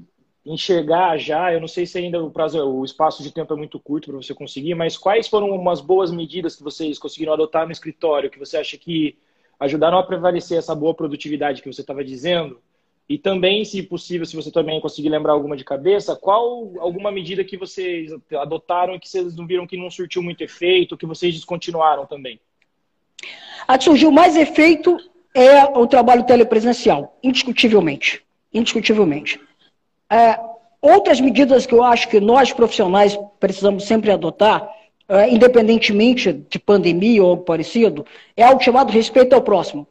enxergar 0.46 1.18
já, 1.18 1.54
eu 1.54 1.62
não 1.62 1.68
sei 1.68 1.86
se 1.86 1.98
ainda 1.98 2.22
o 2.22 2.30
prazo, 2.30 2.62
o 2.62 2.84
espaço 2.84 3.24
de 3.24 3.32
tempo 3.32 3.54
é 3.54 3.58
muito 3.58 3.80
curto 3.80 4.10
para 4.10 4.22
você 4.22 4.34
conseguir, 4.34 4.76
mas 4.76 4.98
quais 4.98 5.28
foram 5.28 5.50
umas 5.52 5.80
boas 5.80 6.12
medidas 6.12 6.56
que 6.56 6.64
vocês 6.64 7.00
conseguiram 7.00 7.34
adotar 7.34 7.66
no 7.66 7.72
escritório, 7.72 8.30
que 8.30 8.40
você 8.40 8.58
acha 8.58 8.78
que 8.78 9.18
ajudaram 9.60 9.98
a 9.98 10.04
prevalecer 10.04 10.58
essa 10.58 10.76
boa 10.76 10.94
produtividade 10.94 11.62
que 11.62 11.72
você 11.72 11.82
estava 11.82 12.04
dizendo? 12.04 12.60
E 13.08 13.18
também, 13.18 13.66
se 13.66 13.84
possível, 13.84 14.26
se 14.26 14.36
você 14.36 14.50
também 14.52 14.80
conseguir 14.80 15.10
lembrar 15.10 15.34
alguma 15.34 15.58
de 15.58 15.64
cabeça, 15.64 16.16
qual 16.16 16.74
alguma 16.80 17.12
medida 17.12 17.44
que 17.44 17.58
vocês 17.58 18.12
adotaram 18.34 18.96
e 18.96 19.00
que 19.00 19.10
vocês 19.10 19.36
não 19.36 19.46
viram 19.46 19.68
que 19.68 19.78
não 19.78 19.92
surtiu 19.92 20.24
muito 20.24 20.42
efeito, 20.42 20.98
que 20.98 21.06
vocês 21.06 21.34
descontinuaram 21.34 22.06
também? 22.06 22.40
A 23.68 23.78
que 23.78 23.84
surgiu 23.84 24.12
mais 24.12 24.36
efeito 24.36 24.98
é 25.34 25.64
o 25.66 25.86
trabalho 25.88 26.26
telepresencial, 26.26 27.18
indiscutivelmente. 27.22 28.24
Indiscutivelmente. 28.54 29.40
É, 30.14 30.40
outras 30.80 31.20
medidas 31.20 31.66
que 31.66 31.74
eu 31.74 31.84
acho 31.84 32.08
que 32.08 32.20
nós 32.20 32.54
profissionais 32.54 33.18
precisamos 33.40 33.86
sempre 33.86 34.12
adotar, 34.12 34.70
é, 35.10 35.28
independentemente 35.28 36.32
de 36.32 36.60
pandemia 36.60 37.24
ou 37.24 37.32
algo 37.32 37.44
parecido, 37.44 38.06
é 38.38 38.44
algo 38.44 38.64
chamado 38.64 38.92
respeito 38.92 39.34
ao 39.34 39.42
próximo. 39.42 39.88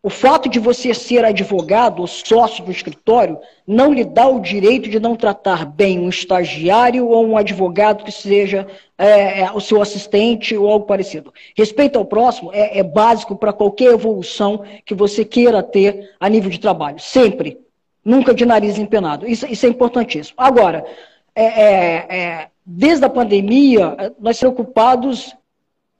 O 0.00 0.08
fato 0.08 0.48
de 0.48 0.60
você 0.60 0.94
ser 0.94 1.24
advogado 1.24 1.98
ou 1.98 2.06
sócio 2.06 2.64
do 2.64 2.70
escritório 2.70 3.36
não 3.66 3.92
lhe 3.92 4.04
dá 4.04 4.28
o 4.28 4.38
direito 4.38 4.88
de 4.88 5.00
não 5.00 5.16
tratar 5.16 5.66
bem 5.66 5.98
um 5.98 6.08
estagiário 6.08 7.08
ou 7.08 7.26
um 7.26 7.36
advogado 7.36 8.04
que 8.04 8.12
seja 8.12 8.68
é, 8.96 9.40
é 9.40 9.50
o 9.50 9.58
seu 9.58 9.82
assistente 9.82 10.56
ou 10.56 10.70
algo 10.70 10.86
parecido. 10.86 11.34
Respeito 11.56 11.98
ao 11.98 12.04
próximo 12.04 12.52
é, 12.52 12.78
é 12.78 12.82
básico 12.84 13.34
para 13.34 13.52
qualquer 13.52 13.92
evolução 13.92 14.62
que 14.84 14.94
você 14.94 15.24
queira 15.24 15.64
ter 15.64 16.14
a 16.20 16.28
nível 16.28 16.50
de 16.50 16.60
trabalho. 16.60 17.00
Sempre 17.00 17.65
nunca 18.06 18.32
de 18.32 18.46
nariz 18.46 18.78
empenado. 18.78 19.26
Isso, 19.26 19.44
isso 19.46 19.66
é 19.66 19.68
importantíssimo. 19.68 20.36
Agora, 20.38 20.86
é, 21.34 21.44
é, 21.44 22.06
é, 22.08 22.48
desde 22.64 23.04
a 23.04 23.10
pandemia, 23.10 24.14
nós 24.20 24.38
preocupados 24.38 25.36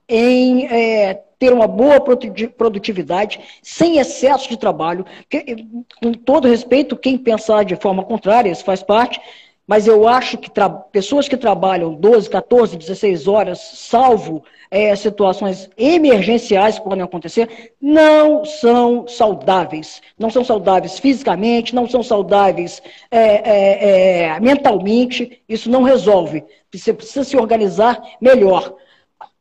em 0.07 0.65
é, 0.67 1.21
ter 1.37 1.51
uma 1.51 1.67
boa 1.67 1.99
produtividade, 1.99 3.41
sem 3.61 3.97
excesso 3.97 4.47
de 4.47 4.57
trabalho. 4.57 5.05
Que, 5.29 5.67
com 6.01 6.13
todo 6.13 6.47
respeito, 6.47 6.95
quem 6.95 7.17
pensar 7.17 7.65
de 7.65 7.75
forma 7.75 8.03
contrária, 8.03 8.49
isso 8.49 8.63
faz 8.63 8.81
parte, 8.81 9.19
mas 9.67 9.85
eu 9.85 10.07
acho 10.07 10.37
que 10.37 10.49
pessoas 10.93 11.27
que 11.27 11.35
trabalham 11.35 11.93
12, 11.93 12.29
14, 12.29 12.77
16 12.77 13.27
horas, 13.27 13.59
salvo 13.59 14.41
é, 14.71 14.95
situações 14.95 15.69
emergenciais 15.77 16.79
que 16.79 16.85
podem 16.85 17.03
acontecer, 17.03 17.73
não 17.81 18.45
são 18.45 19.05
saudáveis. 19.09 20.01
Não 20.17 20.29
são 20.29 20.45
saudáveis 20.45 20.97
fisicamente, 20.97 21.75
não 21.75 21.87
são 21.87 22.01
saudáveis 22.01 22.81
é, 23.11 24.29
é, 24.29 24.39
mentalmente. 24.39 25.41
Isso 25.49 25.69
não 25.69 25.83
resolve. 25.83 26.45
Você 26.73 26.93
precisa 26.93 27.25
se 27.25 27.35
organizar 27.35 28.01
melhor. 28.21 28.73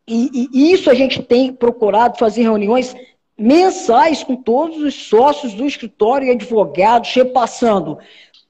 E, 0.09 0.49
e 0.53 0.73
isso 0.73 0.91
a 0.91 0.95
gente 0.95 1.23
tem 1.23 1.53
procurado 1.53 2.19
fazer 2.19 2.43
reuniões 2.43 2.97
mensais 3.39 4.25
com 4.25 4.35
todos 4.35 4.79
os 4.79 4.95
sócios 4.95 5.53
do 5.53 5.67
escritório 5.67 6.29
e 6.29 6.31
advogados, 6.31 7.13
repassando 7.13 7.99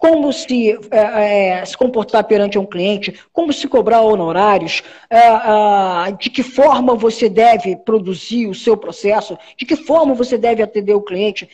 como 0.09 0.33
se, 0.33 0.71
é, 0.93 1.59
é, 1.59 1.65
se 1.65 1.77
comportar 1.77 2.23
perante 2.23 2.57
um 2.57 2.65
cliente, 2.65 3.19
como 3.33 3.53
se 3.53 3.67
cobrar 3.67 4.03
honorários, 4.03 4.85
é, 5.11 5.19
é, 5.19 6.13
de 6.13 6.31
que 6.31 6.45
forma 6.45 6.95
você 6.95 7.29
deve 7.29 7.75
produzir 7.75 8.47
o 8.47 8.55
seu 8.55 8.77
processo, 8.77 9.37
de 9.57 9.67
que 9.67 9.75
forma 9.75 10.15
você 10.15 10.39
deve 10.39 10.63
atender 10.63 10.95
o 10.95 11.03
cliente. 11.03 11.49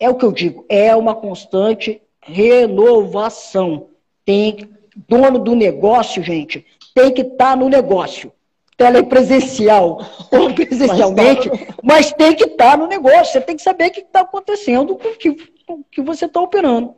É 0.00 0.10
o 0.10 0.16
que 0.16 0.24
eu 0.24 0.32
digo, 0.32 0.66
é 0.68 0.96
uma 0.96 1.14
constante 1.14 2.02
renovação. 2.20 3.86
Tem 4.24 4.68
dono 5.08 5.38
do 5.38 5.54
negócio, 5.54 6.24
gente, 6.24 6.66
tem 6.92 7.12
que 7.12 7.22
estar 7.22 7.50
tá 7.50 7.56
no 7.56 7.68
negócio. 7.68 8.32
Telepresencial 8.76 10.00
ou 10.32 10.52
presencialmente, 10.52 11.48
mas, 11.84 12.10
tá... 12.10 12.16
tem 12.16 12.34
que 12.34 12.44
estar 12.44 12.72
tá 12.72 12.76
no 12.76 12.88
negócio. 12.88 13.34
Você 13.34 13.40
tem 13.40 13.54
que 13.54 13.62
saber 13.62 13.88
o 13.88 13.90
que 13.92 14.00
está 14.00 14.22
acontecendo 14.22 14.96
com 14.96 15.08
o 15.08 15.16
que, 15.16 15.36
com 15.64 15.84
que 15.88 16.02
você 16.02 16.24
está 16.24 16.40
operando. 16.40 16.96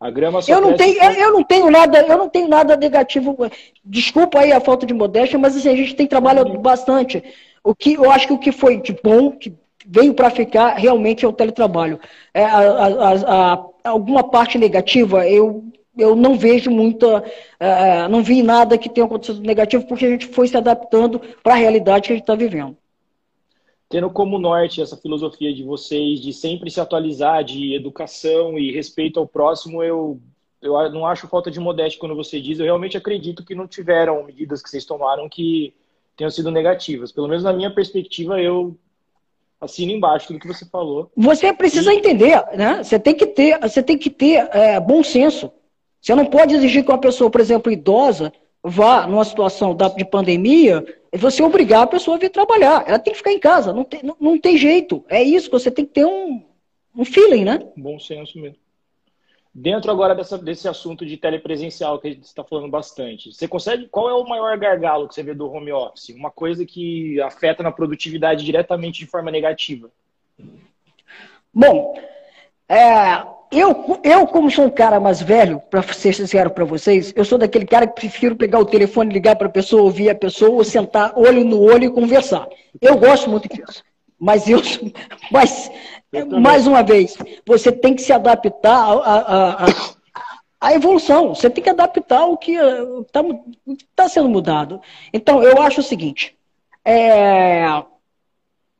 A 0.00 0.10
grama 0.10 0.40
só 0.40 0.52
eu 0.52 0.60
não 0.60 0.76
tenho, 0.76 1.02
eu, 1.02 1.12
eu, 1.12 1.32
não 1.32 1.42
tenho 1.42 1.70
nada, 1.70 2.00
eu 2.00 2.18
não 2.18 2.28
tenho 2.28 2.48
nada 2.48 2.76
negativo. 2.76 3.36
Desculpa 3.84 4.40
aí 4.40 4.52
a 4.52 4.60
falta 4.60 4.86
de 4.86 4.94
modéstia, 4.94 5.38
mas 5.38 5.56
assim, 5.56 5.68
a 5.68 5.76
gente 5.76 5.96
tem 5.96 6.06
trabalhado 6.06 6.52
uhum. 6.52 6.62
bastante. 6.62 7.22
O 7.64 7.74
que 7.74 7.94
eu 7.94 8.10
acho 8.10 8.28
que 8.28 8.32
o 8.32 8.38
que 8.38 8.52
foi 8.52 8.80
de 8.80 8.96
bom, 9.02 9.32
que 9.32 9.52
veio 9.84 10.14
para 10.14 10.30
ficar, 10.30 10.74
realmente 10.74 11.24
é 11.24 11.28
o 11.28 11.32
teletrabalho. 11.32 11.98
É, 12.32 12.44
a, 12.44 12.58
a, 12.58 13.54
a, 13.54 13.66
alguma 13.84 14.22
parte 14.22 14.56
negativa, 14.56 15.28
eu, 15.28 15.64
eu 15.96 16.14
não 16.14 16.38
vejo 16.38 16.70
muita, 16.70 17.24
é, 17.58 18.06
não 18.06 18.22
vi 18.22 18.40
nada 18.40 18.78
que 18.78 18.88
tenha 18.88 19.04
acontecido 19.04 19.40
negativo, 19.40 19.84
porque 19.86 20.06
a 20.06 20.10
gente 20.10 20.26
foi 20.26 20.46
se 20.46 20.56
adaptando 20.56 21.20
para 21.42 21.54
a 21.54 21.56
realidade 21.56 22.06
que 22.06 22.12
a 22.12 22.16
gente 22.16 22.22
está 22.22 22.36
vivendo 22.36 22.76
tendo 23.88 24.10
como 24.10 24.38
norte 24.38 24.82
essa 24.82 24.96
filosofia 24.96 25.52
de 25.54 25.62
vocês 25.62 26.20
de 26.20 26.32
sempre 26.32 26.70
se 26.70 26.80
atualizar, 26.80 27.42
de 27.42 27.74
educação 27.74 28.58
e 28.58 28.70
respeito 28.70 29.18
ao 29.18 29.26
próximo, 29.26 29.82
eu, 29.82 30.20
eu 30.60 30.90
não 30.90 31.06
acho 31.06 31.28
falta 31.28 31.50
de 31.50 31.58
modéstia 31.58 31.98
quando 31.98 32.14
você 32.14 32.40
diz. 32.40 32.58
Eu 32.58 32.66
realmente 32.66 32.96
acredito 32.96 33.44
que 33.44 33.54
não 33.54 33.66
tiveram 33.66 34.24
medidas 34.24 34.62
que 34.62 34.68
vocês 34.68 34.84
tomaram 34.84 35.28
que 35.28 35.72
tenham 36.16 36.30
sido 36.30 36.50
negativas. 36.50 37.12
Pelo 37.12 37.28
menos 37.28 37.42
na 37.42 37.52
minha 37.52 37.72
perspectiva, 37.72 38.40
eu 38.40 38.76
assino 39.60 39.92
embaixo 39.92 40.28
tudo 40.28 40.40
que 40.40 40.46
você 40.46 40.66
falou. 40.66 41.10
Você 41.16 41.52
precisa 41.52 41.92
e... 41.92 41.96
entender, 41.96 42.44
né? 42.56 42.82
Você 42.82 42.98
tem 42.98 43.14
que 43.14 43.26
ter, 43.26 43.58
você 43.58 43.82
tem 43.82 43.96
que 43.96 44.10
ter 44.10 44.48
é, 44.52 44.78
bom 44.78 45.02
senso. 45.02 45.50
Você 46.00 46.14
não 46.14 46.26
pode 46.26 46.54
exigir 46.54 46.84
que 46.84 46.90
uma 46.90 47.00
pessoa, 47.00 47.30
por 47.30 47.40
exemplo, 47.40 47.72
idosa, 47.72 48.32
vá 48.62 49.06
numa 49.06 49.24
situação 49.24 49.76
de 49.96 50.04
pandemia 50.04 50.84
é 51.10 51.16
você 51.16 51.42
obrigar 51.42 51.82
a 51.82 51.86
pessoa 51.86 52.16
a 52.16 52.20
vir 52.20 52.30
trabalhar. 52.30 52.84
Ela 52.86 52.98
tem 52.98 53.12
que 53.12 53.18
ficar 53.18 53.32
em 53.32 53.38
casa, 53.38 53.72
não 53.72 53.84
tem, 53.84 54.02
não, 54.02 54.16
não 54.20 54.38
tem 54.38 54.56
jeito. 54.56 55.04
É 55.08 55.22
isso, 55.22 55.50
você 55.50 55.70
tem 55.70 55.84
que 55.84 55.92
ter 55.92 56.04
um, 56.04 56.42
um 56.94 57.04
feeling, 57.04 57.44
né? 57.44 57.60
Bom 57.76 57.98
senso 57.98 58.38
mesmo. 58.38 58.58
Dentro 59.54 59.90
agora 59.90 60.14
dessa, 60.14 60.38
desse 60.38 60.68
assunto 60.68 61.04
de 61.04 61.16
telepresencial 61.16 61.98
que 61.98 62.06
a 62.06 62.10
gente 62.10 62.24
está 62.24 62.44
falando 62.44 62.70
bastante, 62.70 63.32
você 63.32 63.48
consegue. 63.48 63.88
Qual 63.88 64.08
é 64.08 64.14
o 64.14 64.28
maior 64.28 64.56
gargalo 64.56 65.08
que 65.08 65.14
você 65.14 65.22
vê 65.22 65.34
do 65.34 65.50
home 65.50 65.72
office? 65.72 66.10
Uma 66.10 66.30
coisa 66.30 66.64
que 66.64 67.20
afeta 67.20 67.62
na 67.62 67.72
produtividade 67.72 68.44
diretamente 68.44 69.00
de 69.00 69.06
forma 69.06 69.30
negativa? 69.30 69.90
Bom, 71.52 71.98
é, 72.68 73.26
eu, 73.50 74.00
eu, 74.04 74.26
como 74.26 74.50
sou 74.50 74.66
um 74.66 74.70
cara 74.70 75.00
mais 75.00 75.22
velho, 75.22 75.60
para 75.70 75.82
ser 75.82 76.12
sincero 76.12 76.50
para 76.50 76.64
vocês, 76.64 77.12
eu 77.16 77.24
sou 77.24 77.38
daquele 77.38 77.64
cara 77.64 77.86
que 77.86 77.94
prefiro 77.94 78.36
pegar 78.36 78.58
o 78.58 78.66
telefone, 78.66 79.12
ligar 79.12 79.36
para 79.36 79.46
a 79.46 79.50
pessoa, 79.50 79.82
ouvir 79.82 80.10
a 80.10 80.14
pessoa, 80.14 80.50
ou 80.50 80.64
sentar 80.64 81.18
olho 81.18 81.44
no 81.44 81.60
olho 81.60 81.84
e 81.84 81.90
conversar. 81.90 82.46
Eu 82.80 82.96
gosto 82.98 83.30
muito 83.30 83.48
disso. 83.48 83.82
Mas 84.18 84.48
eu, 84.48 84.60
mas, 85.32 85.70
eu 86.12 86.26
mais 86.40 86.66
uma 86.66 86.82
vez, 86.82 87.16
você 87.46 87.72
tem 87.72 87.94
que 87.94 88.02
se 88.02 88.12
adaptar 88.12 88.76
à, 88.76 89.66
à, 90.60 90.74
evolução. 90.74 91.34
Você 91.34 91.48
tem 91.48 91.64
que 91.64 91.70
adaptar 91.70 92.26
o 92.26 92.36
que 92.36 92.52
está 92.52 93.22
tá 93.96 94.08
sendo 94.08 94.28
mudado. 94.28 94.80
Então, 95.12 95.42
eu 95.42 95.62
acho 95.62 95.80
o 95.80 95.84
seguinte. 95.84 96.36
É, 96.84 97.64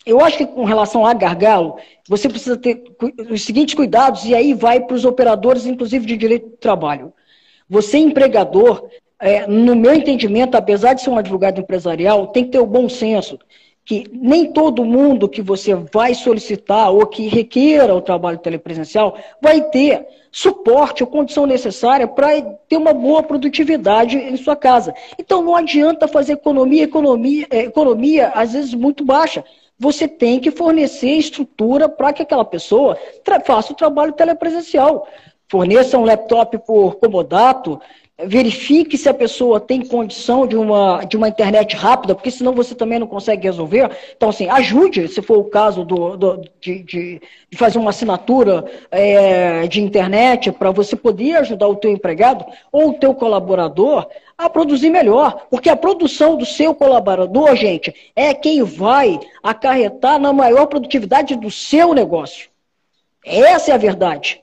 eu 0.09 0.21
acho 0.21 0.39
que 0.39 0.47
com 0.47 0.65
relação 0.65 1.05
a 1.05 1.13
gargalo, 1.13 1.77
você 2.09 2.29
precisa 2.29 2.57
ter 2.57 2.83
os 3.31 3.43
seguintes 3.43 3.75
cuidados, 3.75 4.25
e 4.25 4.35
aí 4.35 4.55
vai 4.55 4.81
para 4.81 4.97
os 4.97 5.05
operadores, 5.05 5.67
inclusive 5.67 6.07
de 6.07 6.17
direito 6.17 6.49
do 6.49 6.57
trabalho. 6.57 7.13
Você, 7.69 7.99
empregador, 7.99 8.89
é, 9.21 9.47
no 9.47 9.77
meu 9.77 9.93
entendimento, 9.93 10.57
apesar 10.57 10.95
de 10.95 11.03
ser 11.03 11.11
um 11.11 11.19
advogado 11.19 11.61
empresarial, 11.61 12.29
tem 12.29 12.45
que 12.45 12.53
ter 12.53 12.59
o 12.59 12.67
bom 12.67 12.89
senso 12.89 13.39
que 13.89 14.05
nem 14.13 14.53
todo 14.53 14.85
mundo 14.85 15.27
que 15.27 15.41
você 15.41 15.75
vai 15.75 16.13
solicitar 16.13 16.93
ou 16.93 17.07
que 17.07 17.27
requeira 17.27 17.95
o 17.95 18.03
trabalho 18.03 18.37
telepresencial 18.37 19.17
vai 19.41 19.63
ter 19.63 20.07
suporte 20.31 21.03
ou 21.03 21.09
condição 21.09 21.47
necessária 21.47 22.07
para 22.07 22.39
ter 22.69 22.77
uma 22.77 22.93
boa 22.93 23.23
produtividade 23.23 24.19
em 24.19 24.37
sua 24.37 24.55
casa. 24.55 24.95
Então 25.19 25.43
não 25.43 25.57
adianta 25.57 26.07
fazer 26.07 26.35
economia, 26.35 26.85
economia, 26.85 27.47
é, 27.49 27.61
economia 27.61 28.29
às 28.35 28.53
vezes 28.53 28.75
muito 28.75 29.03
baixa 29.07 29.43
você 29.79 30.09
tem 30.09 30.41
que 30.41 30.51
fornecer 30.51 31.11
estrutura 31.11 31.89
para 31.89 32.13
que 32.13 32.23
aquela 32.23 32.45
pessoa 32.45 32.99
faça 33.45 33.73
o 33.73 33.77
trabalho 33.77 34.13
telepresencial. 34.13 35.07
Forneça 35.51 35.97
um 35.97 36.05
laptop 36.05 36.59
por 36.59 36.97
comodato, 36.97 37.81
verifique 38.27 38.99
se 38.99 39.09
a 39.09 39.15
pessoa 39.15 39.61
tem 39.61 39.87
condição 39.87 40.45
de 40.45 40.57
uma, 40.57 41.05
de 41.05 41.17
uma 41.17 41.29
internet 41.29 41.77
rápida, 41.77 42.17
porque 42.17 42.33
senão 42.33 42.53
você 42.53 42.75
também 42.75 42.99
não 42.99 43.07
consegue 43.07 43.47
resolver. 43.47 43.91
Então, 44.17 44.29
assim, 44.29 44.49
ajude, 44.49 45.07
se 45.07 45.23
for 45.23 45.39
o 45.39 45.45
caso 45.45 45.85
do, 45.85 46.17
do 46.17 46.43
de, 46.61 46.83
de, 46.83 47.21
fazer 47.55 47.79
uma 47.79 47.91
assinatura 47.91 48.65
é, 48.91 49.69
de 49.69 49.81
internet 49.81 50.51
para 50.51 50.73
você 50.73 50.97
poder 50.97 51.37
ajudar 51.37 51.69
o 51.69 51.77
teu 51.77 51.93
empregado 51.93 52.45
ou 52.73 52.91
o 52.91 52.95
teu 52.95 53.15
colaborador 53.15 54.09
a 54.37 54.51
produzir 54.51 54.91
melhor. 54.91 55.47
Porque 55.49 55.71
a 55.71 55.77
produção 55.77 56.37
do 56.37 56.45
seu 56.45 56.75
colaborador, 56.75 57.55
gente, 57.55 57.95
é 58.17 58.35
quem 58.35 58.65
vai 58.65 59.21
acarretar 59.43 60.19
na 60.19 60.33
maior 60.33 60.67
produtividade 60.67 61.37
do 61.37 61.51
seu 61.53 61.95
negócio. 61.95 62.51
Essa 63.25 63.71
é 63.71 63.75
a 63.75 63.79
verdade. 63.79 64.43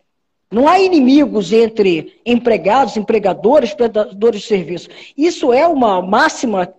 Não 0.51 0.67
há 0.67 0.79
inimigos 0.79 1.51
entre 1.51 2.21
empregados, 2.25 2.95
empregadores, 2.95 3.73
prestadores 3.73 4.41
de 4.41 4.47
serviço. 4.47 4.89
Isso 5.17 5.51
é 5.51 5.67
uma 5.67 6.01
máxima 6.01 6.73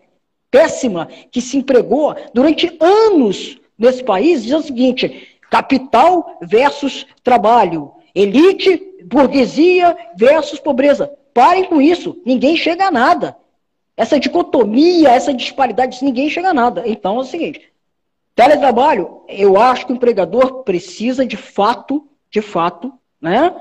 péssima 0.50 1.08
que 1.30 1.40
se 1.40 1.56
empregou 1.56 2.14
durante 2.32 2.74
anos 2.80 3.58
nesse 3.78 4.02
país, 4.02 4.42
dizendo 4.42 4.60
o 4.60 4.66
seguinte: 4.66 5.28
capital 5.50 6.38
versus 6.40 7.06
trabalho, 7.22 7.92
elite, 8.14 8.80
burguesia 9.04 9.96
versus 10.16 10.58
pobreza. 10.58 11.12
Parem 11.34 11.64
com 11.64 11.82
isso, 11.82 12.20
ninguém 12.24 12.56
chega 12.56 12.86
a 12.86 12.90
nada. 12.90 13.36
Essa 13.96 14.20
dicotomia, 14.20 15.10
essa 15.10 15.32
disparidade, 15.32 16.04
ninguém 16.04 16.30
chega 16.30 16.50
a 16.50 16.54
nada. 16.54 16.84
Então 16.86 17.16
é 17.16 17.20
o 17.20 17.24
seguinte: 17.24 17.72
teletrabalho, 18.34 19.22
eu 19.28 19.60
acho 19.60 19.86
que 19.86 19.92
o 19.92 19.96
empregador 19.96 20.62
precisa 20.62 21.26
de 21.26 21.36
fato, 21.36 22.06
de 22.30 22.40
fato, 22.40 22.92
né? 23.20 23.54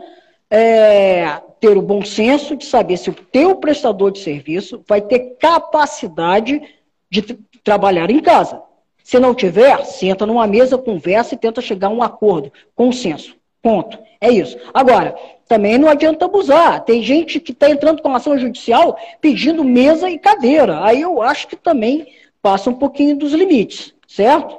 É, 0.50 1.42
ter 1.60 1.78
o 1.78 1.82
bom 1.82 2.04
senso 2.04 2.56
de 2.56 2.66
saber 2.66 2.98
se 2.98 3.10
o 3.10 3.14
teu 3.14 3.56
prestador 3.56 4.12
de 4.12 4.20
serviço 4.20 4.84
vai 4.88 5.02
ter 5.02 5.38
capacidade 5.40 6.62
de 7.10 7.22
trabalhar 7.64 8.10
em 8.10 8.20
casa. 8.20 8.62
Se 9.04 9.20
não 9.20 9.36
tiver, 9.36 9.84
senta 9.86 10.26
numa 10.26 10.48
mesa, 10.48 10.78
conversa 10.78 11.36
e 11.36 11.38
tenta 11.38 11.62
chegar 11.62 11.88
a 11.88 11.92
um 11.92 12.02
acordo, 12.02 12.52
consenso. 12.76 13.36
Ponto. 13.62 13.98
É 14.22 14.32
isso. 14.32 14.58
Agora, 14.74 15.16
também 15.48 15.78
não 15.78 15.90
adianta 15.90 16.26
abusar. 16.26 16.84
Tem 16.84 17.04
gente 17.04 17.40
que 17.40 17.52
está 17.52 17.70
entrando 17.70 18.02
com 18.02 18.16
ação 18.16 18.38
judicial 18.38 18.98
pedindo 19.22 19.64
mesa 19.64 20.10
e 20.10 20.18
cadeira. 20.18 20.84
Aí 20.84 21.02
eu 21.02 21.22
acho 21.22 21.48
que 21.48 21.56
também 21.56 22.08
passa 22.42 22.70
um 22.70 22.76
pouquinho 22.76 23.18
dos 23.18 23.34
limites, 23.34 23.94
certo? 24.08 24.58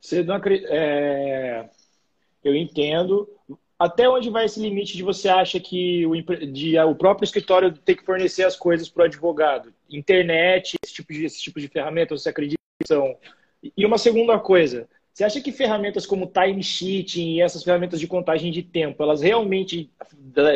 Você 0.00 0.22
não. 0.22 0.40
É... 0.68 1.64
Eu 2.42 2.56
entendo, 2.56 3.28
até 3.82 4.08
onde 4.08 4.30
vai 4.30 4.44
esse 4.44 4.60
limite 4.60 4.96
de 4.96 5.02
você 5.02 5.28
acha 5.28 5.58
que 5.58 6.06
o, 6.06 6.14
de, 6.52 6.78
o 6.78 6.94
próprio 6.94 7.24
escritório 7.24 7.72
tem 7.72 7.96
que 7.96 8.04
fornecer 8.04 8.44
as 8.44 8.54
coisas 8.54 8.88
para 8.88 9.02
o 9.02 9.04
advogado? 9.06 9.74
Internet, 9.90 10.76
esse 10.84 10.94
tipo, 10.94 11.12
de, 11.12 11.24
esse 11.24 11.42
tipo 11.42 11.58
de 11.58 11.66
ferramenta, 11.66 12.16
você 12.16 12.28
acredita 12.28 12.60
que 12.80 12.86
são? 12.86 13.16
E 13.76 13.84
uma 13.84 13.98
segunda 13.98 14.38
coisa, 14.38 14.88
você 15.12 15.24
acha 15.24 15.40
que 15.40 15.50
ferramentas 15.50 16.06
como 16.06 16.30
time 16.30 16.62
sheeting 16.62 17.32
e 17.32 17.42
essas 17.42 17.64
ferramentas 17.64 17.98
de 17.98 18.06
contagem 18.06 18.52
de 18.52 18.62
tempo, 18.62 19.02
elas 19.02 19.20
realmente 19.20 19.90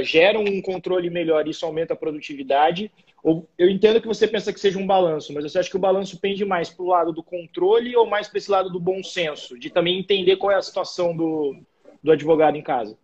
geram 0.05 0.45
um 0.45 0.63
controle 0.63 1.11
melhor 1.11 1.49
e 1.49 1.51
isso 1.51 1.67
aumenta 1.67 1.95
a 1.95 1.97
produtividade? 1.97 2.93
Ou, 3.25 3.49
eu 3.59 3.69
entendo 3.69 4.01
que 4.01 4.07
você 4.07 4.29
pensa 4.29 4.53
que 4.53 4.61
seja 4.61 4.79
um 4.79 4.87
balanço, 4.87 5.33
mas 5.33 5.43
você 5.43 5.59
acha 5.59 5.69
que 5.69 5.77
o 5.77 5.81
balanço 5.81 6.21
pende 6.21 6.45
mais 6.45 6.71
para 6.71 6.85
o 6.85 6.89
lado 6.89 7.13
do 7.13 7.25
controle 7.25 7.97
ou 7.97 8.07
mais 8.07 8.29
para 8.29 8.39
esse 8.39 8.53
lado 8.53 8.71
do 8.71 8.79
bom 8.79 9.03
senso, 9.03 9.59
de 9.59 9.69
também 9.69 9.99
entender 9.99 10.37
qual 10.37 10.53
é 10.53 10.55
a 10.55 10.63
situação 10.63 11.17
do, 11.17 11.57
do 12.01 12.13
advogado 12.13 12.57
em 12.57 12.63
casa? 12.63 12.97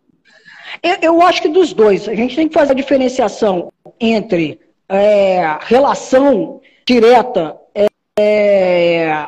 Eu, 0.81 0.97
eu, 1.03 1.23
acho 1.23 1.43
que 1.43 1.49
dos 1.49 1.73
dois. 1.73 2.09
A 2.09 2.15
gente 2.15 2.37
tem 2.37 2.47
que 2.47 2.55
fazer 2.55 2.73
a 2.73 2.77
diferenciação 2.77 3.73
entre 3.99 4.61
é, 4.89 5.59
relação 5.63 6.61
direta 6.87 7.57
é, 8.19 9.27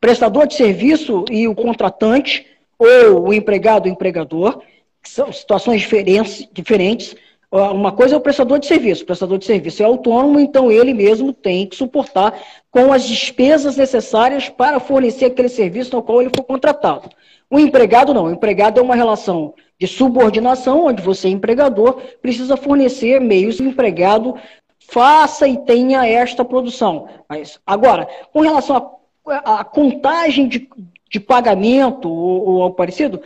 prestador 0.00 0.46
de 0.46 0.54
serviço 0.54 1.24
e 1.30 1.48
o 1.48 1.54
contratante, 1.54 2.46
ou 2.78 3.28
o 3.28 3.32
empregado 3.32 3.86
e 3.86 3.90
o 3.90 3.94
empregador, 3.94 4.62
que 5.02 5.08
são 5.08 5.32
situações 5.32 5.80
diferentes, 5.80 6.48
diferentes. 6.52 7.14
Uma 7.52 7.92
coisa 7.92 8.14
é 8.14 8.18
o 8.18 8.20
prestador 8.20 8.58
de 8.58 8.64
serviço. 8.64 9.02
O 9.02 9.06
prestador 9.06 9.36
de 9.36 9.44
serviço 9.44 9.82
é 9.82 9.84
autônomo, 9.84 10.40
então 10.40 10.72
ele 10.72 10.94
mesmo 10.94 11.34
tem 11.34 11.66
que 11.66 11.76
suportar 11.76 12.34
com 12.70 12.90
as 12.90 13.04
despesas 13.04 13.76
necessárias 13.76 14.48
para 14.48 14.80
fornecer 14.80 15.26
aquele 15.26 15.50
serviço 15.50 15.94
no 15.94 16.02
qual 16.02 16.22
ele 16.22 16.30
for 16.34 16.44
contratado. 16.44 17.10
O 17.50 17.58
empregado 17.58 18.14
não. 18.14 18.24
O 18.24 18.30
empregado 18.30 18.80
é 18.80 18.82
uma 18.82 18.94
relação 18.94 19.52
de 19.78 19.86
subordinação, 19.86 20.86
onde 20.86 21.02
você, 21.02 21.28
empregador, 21.28 22.00
precisa 22.22 22.56
fornecer 22.56 23.20
meios 23.20 23.58
que 23.58 23.62
o 23.62 23.68
empregado 23.68 24.34
faça 24.88 25.46
e 25.46 25.58
tenha 25.58 26.06
esta 26.06 26.46
produção. 26.46 27.06
Mas, 27.28 27.60
agora, 27.66 28.08
com 28.32 28.40
relação 28.40 28.96
à 29.26 29.62
contagem 29.62 30.48
de, 30.48 30.70
de 31.10 31.20
pagamento 31.20 32.08
ou, 32.08 32.48
ou 32.48 32.62
algo 32.62 32.76
parecido, 32.76 33.20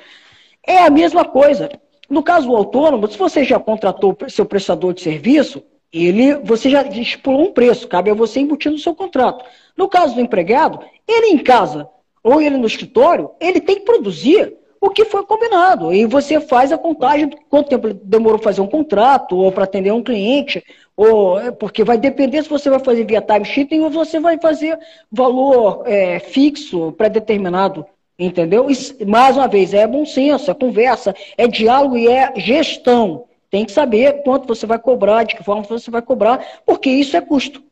é 0.66 0.78
a 0.78 0.90
mesma 0.90 1.24
coisa. 1.24 1.70
No 2.08 2.22
caso 2.22 2.46
do 2.46 2.56
autônomo, 2.56 3.10
se 3.10 3.18
você 3.18 3.44
já 3.44 3.58
contratou 3.58 4.16
seu 4.28 4.44
prestador 4.44 4.94
de 4.94 5.02
serviço, 5.02 5.62
ele, 5.92 6.34
você 6.36 6.70
já 6.70 6.82
estipulou 6.82 7.46
um 7.46 7.52
preço, 7.52 7.88
cabe 7.88 8.10
a 8.10 8.14
você 8.14 8.40
embutir 8.40 8.70
no 8.70 8.78
seu 8.78 8.94
contrato. 8.94 9.44
No 9.76 9.88
caso 9.88 10.14
do 10.14 10.20
empregado, 10.20 10.80
ele 11.06 11.28
em 11.28 11.38
casa 11.38 11.88
ou 12.22 12.40
ele 12.42 12.56
no 12.56 12.66
escritório, 12.66 13.30
ele 13.40 13.60
tem 13.60 13.76
que 13.76 13.84
produzir 13.84 14.56
o 14.80 14.90
que 14.90 15.04
foi 15.04 15.24
combinado. 15.24 15.92
E 15.92 16.06
você 16.06 16.40
faz 16.40 16.72
a 16.72 16.78
contagem 16.78 17.28
de 17.28 17.36
quanto 17.48 17.68
tempo 17.68 17.92
demorou 17.94 18.38
fazer 18.38 18.60
um 18.60 18.66
contrato, 18.66 19.36
ou 19.36 19.50
para 19.52 19.64
atender 19.64 19.92
um 19.92 20.02
cliente, 20.02 20.62
ou 20.96 21.38
é, 21.38 21.50
porque 21.50 21.84
vai 21.84 21.98
depender 21.98 22.42
se 22.42 22.48
você 22.48 22.70
vai 22.70 22.80
fazer 22.80 23.04
via 23.04 23.20
time 23.20 23.44
sheeting 23.44 23.80
ou 23.80 23.90
você 23.90 24.18
vai 24.18 24.38
fazer 24.40 24.78
valor 25.10 25.82
é, 25.86 26.18
fixo, 26.18 26.92
pré-determinado. 26.92 27.86
Entendeu? 28.18 28.68
E, 28.70 29.04
mais 29.04 29.36
uma 29.36 29.46
vez, 29.46 29.74
é 29.74 29.86
bom 29.86 30.06
senso, 30.06 30.50
é 30.50 30.54
conversa, 30.54 31.14
é 31.36 31.46
diálogo 31.46 31.96
e 31.96 32.08
é 32.08 32.32
gestão. 32.38 33.26
Tem 33.50 33.64
que 33.64 33.72
saber 33.72 34.22
quanto 34.22 34.46
você 34.46 34.66
vai 34.66 34.78
cobrar, 34.78 35.24
de 35.24 35.36
que 35.36 35.44
forma 35.44 35.62
você 35.62 35.90
vai 35.90 36.02
cobrar, 36.02 36.62
porque 36.64 36.90
isso 36.90 37.16
é 37.16 37.20
custo. 37.20 37.62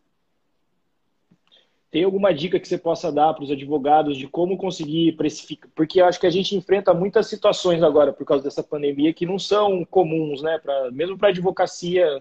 Tem 1.90 2.02
alguma 2.02 2.34
dica 2.34 2.58
que 2.58 2.66
você 2.66 2.76
possa 2.76 3.12
dar 3.12 3.32
para 3.34 3.44
os 3.44 3.52
advogados 3.52 4.16
de 4.18 4.26
como 4.26 4.56
conseguir 4.56 5.12
precificar? 5.12 5.70
Porque 5.76 6.00
eu 6.00 6.06
acho 6.06 6.18
que 6.18 6.26
a 6.26 6.30
gente 6.30 6.56
enfrenta 6.56 6.92
muitas 6.92 7.28
situações 7.28 7.84
agora 7.84 8.12
por 8.12 8.26
causa 8.26 8.42
dessa 8.42 8.64
pandemia 8.64 9.14
que 9.14 9.24
não 9.24 9.38
são 9.38 9.84
comuns, 9.84 10.42
né? 10.42 10.58
Pra, 10.58 10.90
mesmo 10.90 11.16
para 11.16 11.28
a 11.28 11.30
advocacia, 11.30 12.20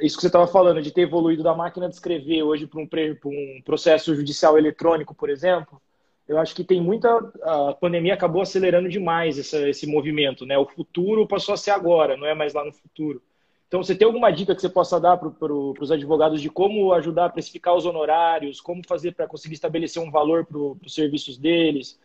isso 0.00 0.16
que 0.16 0.22
você 0.22 0.28
estava 0.28 0.46
falando, 0.46 0.80
de 0.80 0.90
ter 0.90 1.02
evoluído 1.02 1.42
da 1.42 1.54
máquina 1.54 1.86
de 1.86 1.94
escrever 1.94 2.42
hoje 2.42 2.66
para 2.66 2.80
um, 2.80 2.88
um, 3.26 3.62
processo 3.62 4.14
judicial 4.14 4.56
eletrônico, 4.56 5.14
por 5.14 5.28
exemplo, 5.28 5.80
eu 6.28 6.38
acho 6.38 6.54
que 6.54 6.62
tem 6.62 6.80
muita. 6.80 7.08
A 7.42 7.72
pandemia 7.72 8.12
acabou 8.12 8.42
acelerando 8.42 8.88
demais 8.88 9.38
essa, 9.38 9.66
esse 9.66 9.86
movimento, 9.86 10.44
né? 10.44 10.58
O 10.58 10.66
futuro 10.66 11.26
passou 11.26 11.54
a 11.54 11.56
ser 11.56 11.70
agora, 11.70 12.16
não 12.16 12.26
é 12.26 12.34
mais 12.34 12.52
lá 12.52 12.62
no 12.62 12.72
futuro. 12.72 13.22
Então, 13.66 13.82
você 13.82 13.94
tem 13.94 14.06
alguma 14.06 14.30
dica 14.30 14.54
que 14.54 14.60
você 14.60 14.68
possa 14.68 15.00
dar 15.00 15.16
para 15.16 15.30
pro, 15.30 15.74
os 15.80 15.90
advogados 15.90 16.40
de 16.40 16.48
como 16.48 16.92
ajudar 16.92 17.26
a 17.26 17.30
precificar 17.30 17.74
os 17.74 17.86
honorários, 17.86 18.60
como 18.60 18.86
fazer 18.86 19.12
para 19.12 19.26
conseguir 19.26 19.54
estabelecer 19.54 20.02
um 20.02 20.10
valor 20.10 20.44
para 20.44 20.58
os 20.58 20.94
serviços 20.94 21.38
deles? 21.38 21.98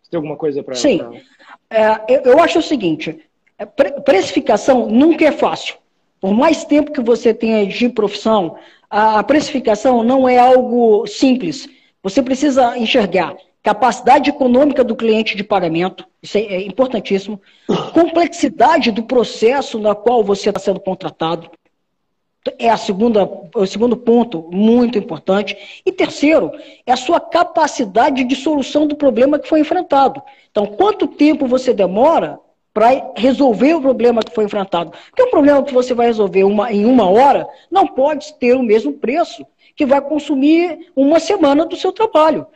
Você 0.00 0.10
tem 0.10 0.16
alguma 0.16 0.36
coisa 0.36 0.62
para. 0.62 0.76
Sim. 0.76 0.98
Pra... 0.98 1.20
É, 1.70 2.16
eu, 2.16 2.22
eu, 2.22 2.40
acho 2.40 2.60
o 2.60 2.62
seguinte: 2.62 3.20
é, 3.58 3.66
precificação 3.66 4.88
nunca 4.88 5.24
é 5.24 5.32
fácil. 5.32 5.76
Por 6.20 6.32
mais 6.32 6.64
tempo 6.64 6.92
que 6.92 7.00
você 7.00 7.34
tenha 7.34 7.66
de 7.66 7.88
profissão, 7.88 8.58
a 8.88 9.22
precificação 9.24 10.04
não 10.04 10.28
é 10.28 10.38
algo 10.38 11.06
simples. 11.06 11.68
Você 12.02 12.22
precisa 12.22 12.76
enxergar 12.78 13.36
capacidade 13.62 14.30
econômica 14.30 14.82
do 14.82 14.96
cliente 14.96 15.36
de 15.36 15.44
pagamento, 15.44 16.06
isso 16.22 16.38
é, 16.38 16.42
é 16.42 16.62
importantíssimo, 16.62 17.40
complexidade 17.92 18.90
do 18.90 19.02
processo 19.02 19.78
na 19.78 19.94
qual 19.94 20.24
você 20.24 20.48
está 20.48 20.60
sendo 20.60 20.80
contratado, 20.80 21.50
é 22.58 22.70
a 22.70 22.76
segunda, 22.76 23.28
o 23.54 23.66
segundo 23.66 23.96
ponto 23.96 24.48
muito 24.50 24.96
importante. 24.96 25.82
E 25.84 25.92
terceiro, 25.92 26.52
é 26.86 26.92
a 26.92 26.96
sua 26.96 27.20
capacidade 27.20 28.24
de 28.24 28.36
solução 28.36 28.86
do 28.86 28.96
problema 28.96 29.38
que 29.38 29.48
foi 29.48 29.60
enfrentado. 29.60 30.22
Então, 30.50 30.66
quanto 30.66 31.06
tempo 31.06 31.46
você 31.46 31.74
demora 31.74 32.38
para 32.72 33.12
resolver 33.16 33.74
o 33.74 33.82
problema 33.82 34.22
que 34.22 34.34
foi 34.34 34.44
enfrentado? 34.44 34.92
Porque 35.10 35.22
o 35.22 35.30
problema 35.30 35.62
que 35.62 35.74
você 35.74 35.92
vai 35.92 36.06
resolver 36.06 36.44
uma, 36.44 36.72
em 36.72 36.86
uma 36.86 37.10
hora 37.10 37.46
não 37.70 37.86
pode 37.86 38.32
ter 38.34 38.54
o 38.54 38.62
mesmo 38.62 38.92
preço 38.92 39.44
que 39.78 39.86
vai 39.86 40.00
consumir 40.00 40.90
uma 40.96 41.20
semana 41.20 41.64
do 41.64 41.76
seu 41.76 41.92
trabalho. 41.92 42.48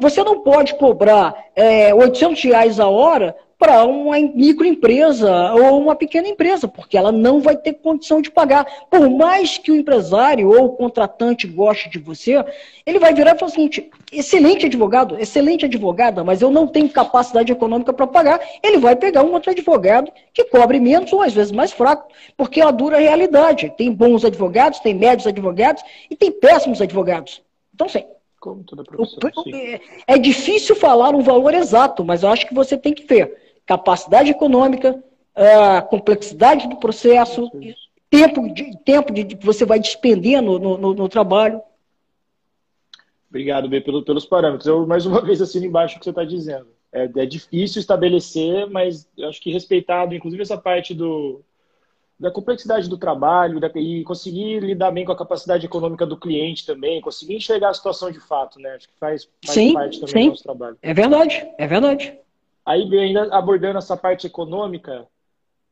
Você 0.00 0.24
não 0.24 0.40
pode 0.40 0.74
cobrar 0.74 1.32
é, 1.54 1.94
800 1.94 2.42
reais 2.42 2.80
a 2.80 2.88
hora 2.88 3.36
para 3.58 3.84
uma 3.84 4.18
microempresa 4.18 5.52
ou 5.54 5.80
uma 5.80 5.96
pequena 5.96 6.28
empresa, 6.28 6.68
porque 6.68 6.96
ela 6.96 7.10
não 7.10 7.40
vai 7.40 7.56
ter 7.56 7.74
condição 7.74 8.20
de 8.20 8.30
pagar. 8.30 8.66
Por 8.90 9.08
mais 9.08 9.56
que 9.56 9.70
o 9.70 9.74
empresário 9.74 10.48
ou 10.48 10.66
o 10.66 10.72
contratante 10.76 11.46
goste 11.46 11.88
de 11.88 11.98
você, 11.98 12.44
ele 12.84 12.98
vai 12.98 13.14
virar 13.14 13.34
e 13.34 13.38
falar 13.38 13.50
o 13.50 13.54
seguinte: 13.54 13.90
excelente 14.12 14.66
advogado, 14.66 15.18
excelente 15.18 15.64
advogada, 15.64 16.22
mas 16.22 16.42
eu 16.42 16.50
não 16.50 16.66
tenho 16.66 16.88
capacidade 16.88 17.50
econômica 17.50 17.92
para 17.92 18.06
pagar. 18.06 18.40
Ele 18.62 18.78
vai 18.78 18.94
pegar 18.94 19.22
um 19.22 19.32
outro 19.32 19.50
advogado 19.50 20.12
que 20.34 20.44
cobre 20.44 20.78
menos 20.78 21.12
ou 21.12 21.22
às 21.22 21.32
vezes 21.32 21.52
mais 21.52 21.72
fraco, 21.72 22.12
porque 22.36 22.60
é 22.60 22.64
a 22.64 22.70
dura 22.70 22.98
realidade. 22.98 23.72
Tem 23.76 23.90
bons 23.90 24.24
advogados, 24.24 24.80
tem 24.80 24.94
médios 24.94 25.26
advogados 25.26 25.82
e 26.10 26.14
tem 26.14 26.30
péssimos 26.30 26.82
advogados. 26.82 27.42
Então, 27.74 27.88
sim. 27.88 28.04
Como 28.46 28.62
toda 28.62 28.84
profissão. 28.84 29.18
É, 29.52 29.80
é 30.06 30.18
difícil 30.18 30.76
falar 30.76 31.14
um 31.14 31.20
valor 31.20 31.52
exato, 31.52 32.04
mas 32.04 32.22
eu 32.22 32.28
acho 32.28 32.46
que 32.46 32.54
você 32.54 32.78
tem 32.78 32.94
que 32.94 33.04
ver 33.04 33.36
capacidade 33.66 34.30
econômica, 34.30 35.02
a 35.34 35.82
complexidade 35.82 36.68
do 36.68 36.76
processo, 36.76 37.50
tempo 38.08 38.48
de 38.54 38.78
tempo 38.84 39.12
de 39.12 39.24
que 39.24 39.44
você 39.44 39.64
vai 39.64 39.80
despender 39.80 40.40
no, 40.40 40.58
no, 40.58 40.94
no 40.94 41.08
trabalho. 41.08 41.60
Obrigado, 43.28 43.68
B, 43.68 43.80
pelo, 43.80 44.04
pelos 44.04 44.24
parâmetros. 44.24 44.68
Eu, 44.68 44.86
mais 44.86 45.04
uma 45.04 45.20
vez, 45.26 45.42
assino 45.42 45.66
embaixo 45.66 45.96
o 45.96 45.98
que 45.98 46.04
você 46.04 46.10
está 46.10 46.24
dizendo. 46.24 46.68
É, 46.92 47.10
é, 47.16 47.26
difícil 47.26 47.80
estabelecer, 47.80 48.70
mas 48.70 49.08
eu 49.18 49.28
acho 49.28 49.42
que 49.42 49.52
respeitado, 49.52 50.14
inclusive 50.14 50.42
essa 50.42 50.56
parte 50.56 50.94
do, 50.94 51.42
da 52.18 52.30
complexidade 52.30 52.88
do 52.88 52.96
trabalho 52.96 53.60
da, 53.60 53.70
e 53.74 54.02
conseguir 54.04 54.60
lidar 54.60 54.90
bem 54.90 55.04
com 55.04 55.12
a 55.12 55.16
capacidade 55.16 55.66
econômica 55.66 56.06
do 56.06 56.16
cliente 56.16 56.64
também, 56.64 57.00
conseguir 57.00 57.36
enxergar 57.36 57.70
a 57.70 57.74
situação 57.74 58.10
de 58.10 58.20
fato, 58.20 58.58
né? 58.58 58.74
Acho 58.74 58.88
que 58.88 58.98
faz, 58.98 59.28
faz 59.44 59.54
sim, 59.54 59.74
parte 59.74 60.00
também 60.00 60.12
sim. 60.12 60.24
do 60.24 60.30
nosso 60.30 60.42
trabalho. 60.42 60.78
É 60.80 60.94
verdade, 60.94 61.46
é 61.58 61.66
verdade. 61.66 62.18
Aí, 62.64 62.82
ainda 62.98 63.34
abordando 63.36 63.78
essa 63.78 63.96
parte 63.96 64.26
econômica, 64.26 65.06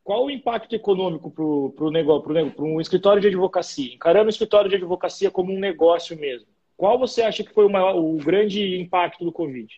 qual 0.05 0.27
o 0.27 0.31
impacto 0.31 0.75
econômico 0.75 1.31
para 1.31 1.87
o 1.87 1.91
negócio, 1.91 2.53
para 2.53 2.65
um 2.65 2.79
escritório 2.81 3.23
de 3.23 3.29
advocacia? 3.29 3.95
Encarando 3.95 4.27
o 4.27 4.31
escritório 4.31 4.69
de 4.69 4.77
advocacia 4.77 5.31
como 5.31 5.51
um 5.51 5.59
negócio 5.59 6.17
mesmo. 6.19 6.47
Qual 6.77 6.99
você 6.99 7.23
acha 7.23 7.43
que 7.43 7.55
foi 7.55 7.65
o, 7.65 7.71
maior, 7.71 7.97
o 7.97 8.17
grande 8.17 8.79
impacto 8.79 9.25
do 9.25 9.33
Covid? 9.33 9.73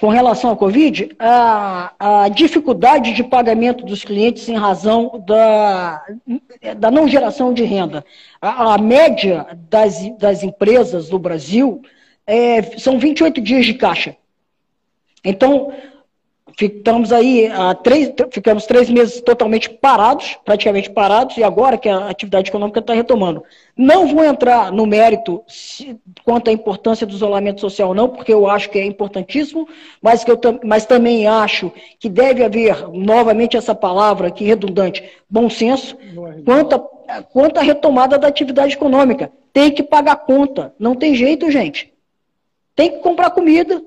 Com 0.00 0.08
relação 0.08 0.50
ao 0.50 0.56
Covid, 0.56 1.10
a, 1.18 1.92
a, 1.98 2.28
dificuldade 2.28 3.12
de 3.12 3.22
pagamento 3.22 3.84
dos 3.84 4.04
clientes 4.04 4.48
em 4.48 4.56
razão 4.56 5.22
da, 5.26 6.04
da 6.76 6.90
não 6.90 7.08
geração 7.08 7.54
de 7.54 7.62
renda. 7.64 8.04
A, 8.40 8.74
a 8.74 8.78
média 8.78 9.46
das, 9.70 9.96
das 10.18 10.42
empresas 10.42 11.08
do 11.08 11.18
Brasil 11.18 11.82
é, 12.26 12.62
são 12.78 12.98
28 12.98 13.40
dias 13.40 13.64
de 13.64 13.74
caixa. 13.74 14.16
Então, 15.24 15.72
ficamos 16.56 17.12
aí 17.12 17.46
há 17.48 17.74
três, 17.74 18.12
ficamos 18.30 18.66
três 18.66 18.88
meses 18.90 19.20
totalmente 19.20 19.68
parados, 19.68 20.38
praticamente 20.44 20.90
parados, 20.90 21.36
e 21.36 21.44
agora 21.44 21.78
que 21.78 21.88
a 21.88 22.08
atividade 22.08 22.50
econômica 22.50 22.80
está 22.80 22.94
retomando. 22.94 23.42
Não 23.76 24.06
vou 24.06 24.24
entrar 24.24 24.70
no 24.70 24.86
mérito 24.86 25.42
se, 25.46 25.98
quanto 26.24 26.48
à 26.48 26.52
importância 26.52 27.06
do 27.06 27.14
isolamento 27.14 27.60
social, 27.60 27.94
não, 27.94 28.08
porque 28.08 28.32
eu 28.32 28.48
acho 28.48 28.70
que 28.70 28.78
é 28.78 28.84
importantíssimo, 28.84 29.68
mas, 30.00 30.24
que 30.24 30.30
eu, 30.30 30.38
mas 30.64 30.84
também 30.84 31.26
acho 31.26 31.72
que 31.98 32.08
deve 32.08 32.44
haver, 32.44 32.88
novamente 32.90 33.56
essa 33.56 33.74
palavra 33.74 34.28
aqui 34.28 34.44
redundante, 34.44 35.02
bom 35.28 35.48
senso, 35.48 35.96
quanto, 36.44 36.74
a, 37.08 37.22
quanto 37.22 37.58
à 37.58 37.62
retomada 37.62 38.18
da 38.18 38.28
atividade 38.28 38.74
econômica. 38.74 39.32
Tem 39.52 39.70
que 39.70 39.82
pagar 39.82 40.16
conta, 40.16 40.74
não 40.78 40.94
tem 40.94 41.14
jeito, 41.14 41.50
gente. 41.50 41.92
Tem 42.74 42.90
que 42.90 42.98
comprar 42.98 43.30
comida, 43.30 43.82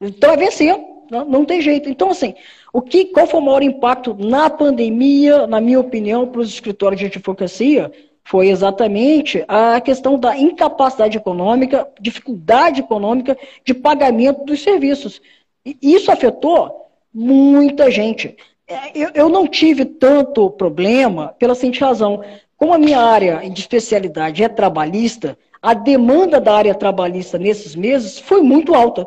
então 0.00 0.32
é 0.32 0.36
vencer, 0.36 0.74
não, 1.10 1.24
não 1.24 1.44
tem 1.44 1.60
jeito. 1.60 1.88
Então, 1.88 2.10
assim, 2.10 2.34
o 2.72 2.82
que, 2.82 3.06
qual 3.06 3.26
foi 3.26 3.40
o 3.40 3.42
maior 3.42 3.62
impacto 3.62 4.14
na 4.18 4.50
pandemia, 4.50 5.46
na 5.46 5.60
minha 5.60 5.80
opinião, 5.80 6.26
para 6.26 6.40
os 6.40 6.48
escritórios 6.48 7.00
de 7.00 7.06
advocacia? 7.06 7.90
Foi 8.24 8.48
exatamente 8.48 9.44
a 9.46 9.80
questão 9.80 10.18
da 10.18 10.36
incapacidade 10.36 11.16
econômica, 11.16 11.88
dificuldade 12.00 12.80
econômica 12.80 13.38
de 13.64 13.72
pagamento 13.72 14.44
dos 14.44 14.62
serviços. 14.62 15.20
E 15.64 15.76
isso 15.80 16.10
afetou 16.10 16.90
muita 17.14 17.90
gente. 17.90 18.36
É, 18.68 18.90
eu, 18.94 19.10
eu 19.14 19.28
não 19.28 19.46
tive 19.46 19.84
tanto 19.84 20.50
problema 20.50 21.34
pela 21.38 21.54
seguinte 21.54 21.80
razão. 21.80 22.22
Como 22.56 22.74
a 22.74 22.78
minha 22.78 22.98
área 22.98 23.38
de 23.48 23.60
especialidade 23.60 24.42
é 24.42 24.48
trabalhista, 24.48 25.38
a 25.62 25.72
demanda 25.72 26.40
da 26.40 26.54
área 26.54 26.74
trabalhista 26.74 27.38
nesses 27.38 27.74
meses 27.74 28.18
foi 28.18 28.42
muito 28.42 28.74
alta. 28.74 29.06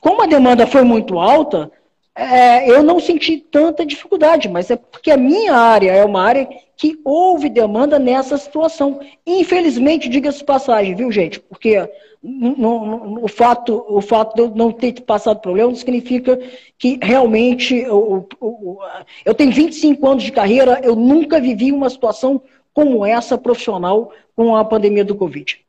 Como 0.00 0.22
a 0.22 0.26
demanda 0.26 0.66
foi 0.66 0.82
muito 0.82 1.18
alta, 1.18 1.70
é, 2.14 2.68
eu 2.68 2.82
não 2.82 2.98
senti 2.98 3.38
tanta 3.38 3.86
dificuldade, 3.86 4.48
mas 4.48 4.70
é 4.70 4.76
porque 4.76 5.10
a 5.10 5.16
minha 5.16 5.54
área 5.54 5.92
é 5.92 6.04
uma 6.04 6.20
área 6.20 6.48
que 6.76 6.98
houve 7.04 7.48
demanda 7.48 7.96
nessa 7.96 8.36
situação. 8.36 9.00
Infelizmente, 9.24 10.08
diga-se 10.08 10.42
passagem, 10.42 10.96
viu, 10.96 11.12
gente? 11.12 11.38
Porque 11.38 11.88
o, 12.20 13.28
fato, 13.28 13.84
o 13.88 14.00
fato 14.00 14.34
de 14.34 14.42
eu 14.42 14.50
não 14.50 14.72
ter 14.72 15.00
passado 15.02 15.40
problema 15.40 15.68
não 15.68 15.76
significa 15.76 16.38
que 16.76 16.98
realmente 17.00 17.76
eu, 17.76 18.26
eu, 18.40 18.78
eu 19.24 19.34
tenho 19.34 19.52
25 19.52 20.08
anos 20.08 20.24
de 20.24 20.32
carreira, 20.32 20.80
eu 20.82 20.96
nunca 20.96 21.40
vivi 21.40 21.70
uma 21.70 21.88
situação 21.88 22.42
como 22.74 23.06
essa 23.06 23.38
profissional 23.38 24.12
com 24.34 24.56
a 24.56 24.64
pandemia 24.64 25.04
do 25.04 25.14
Covid. 25.14 25.60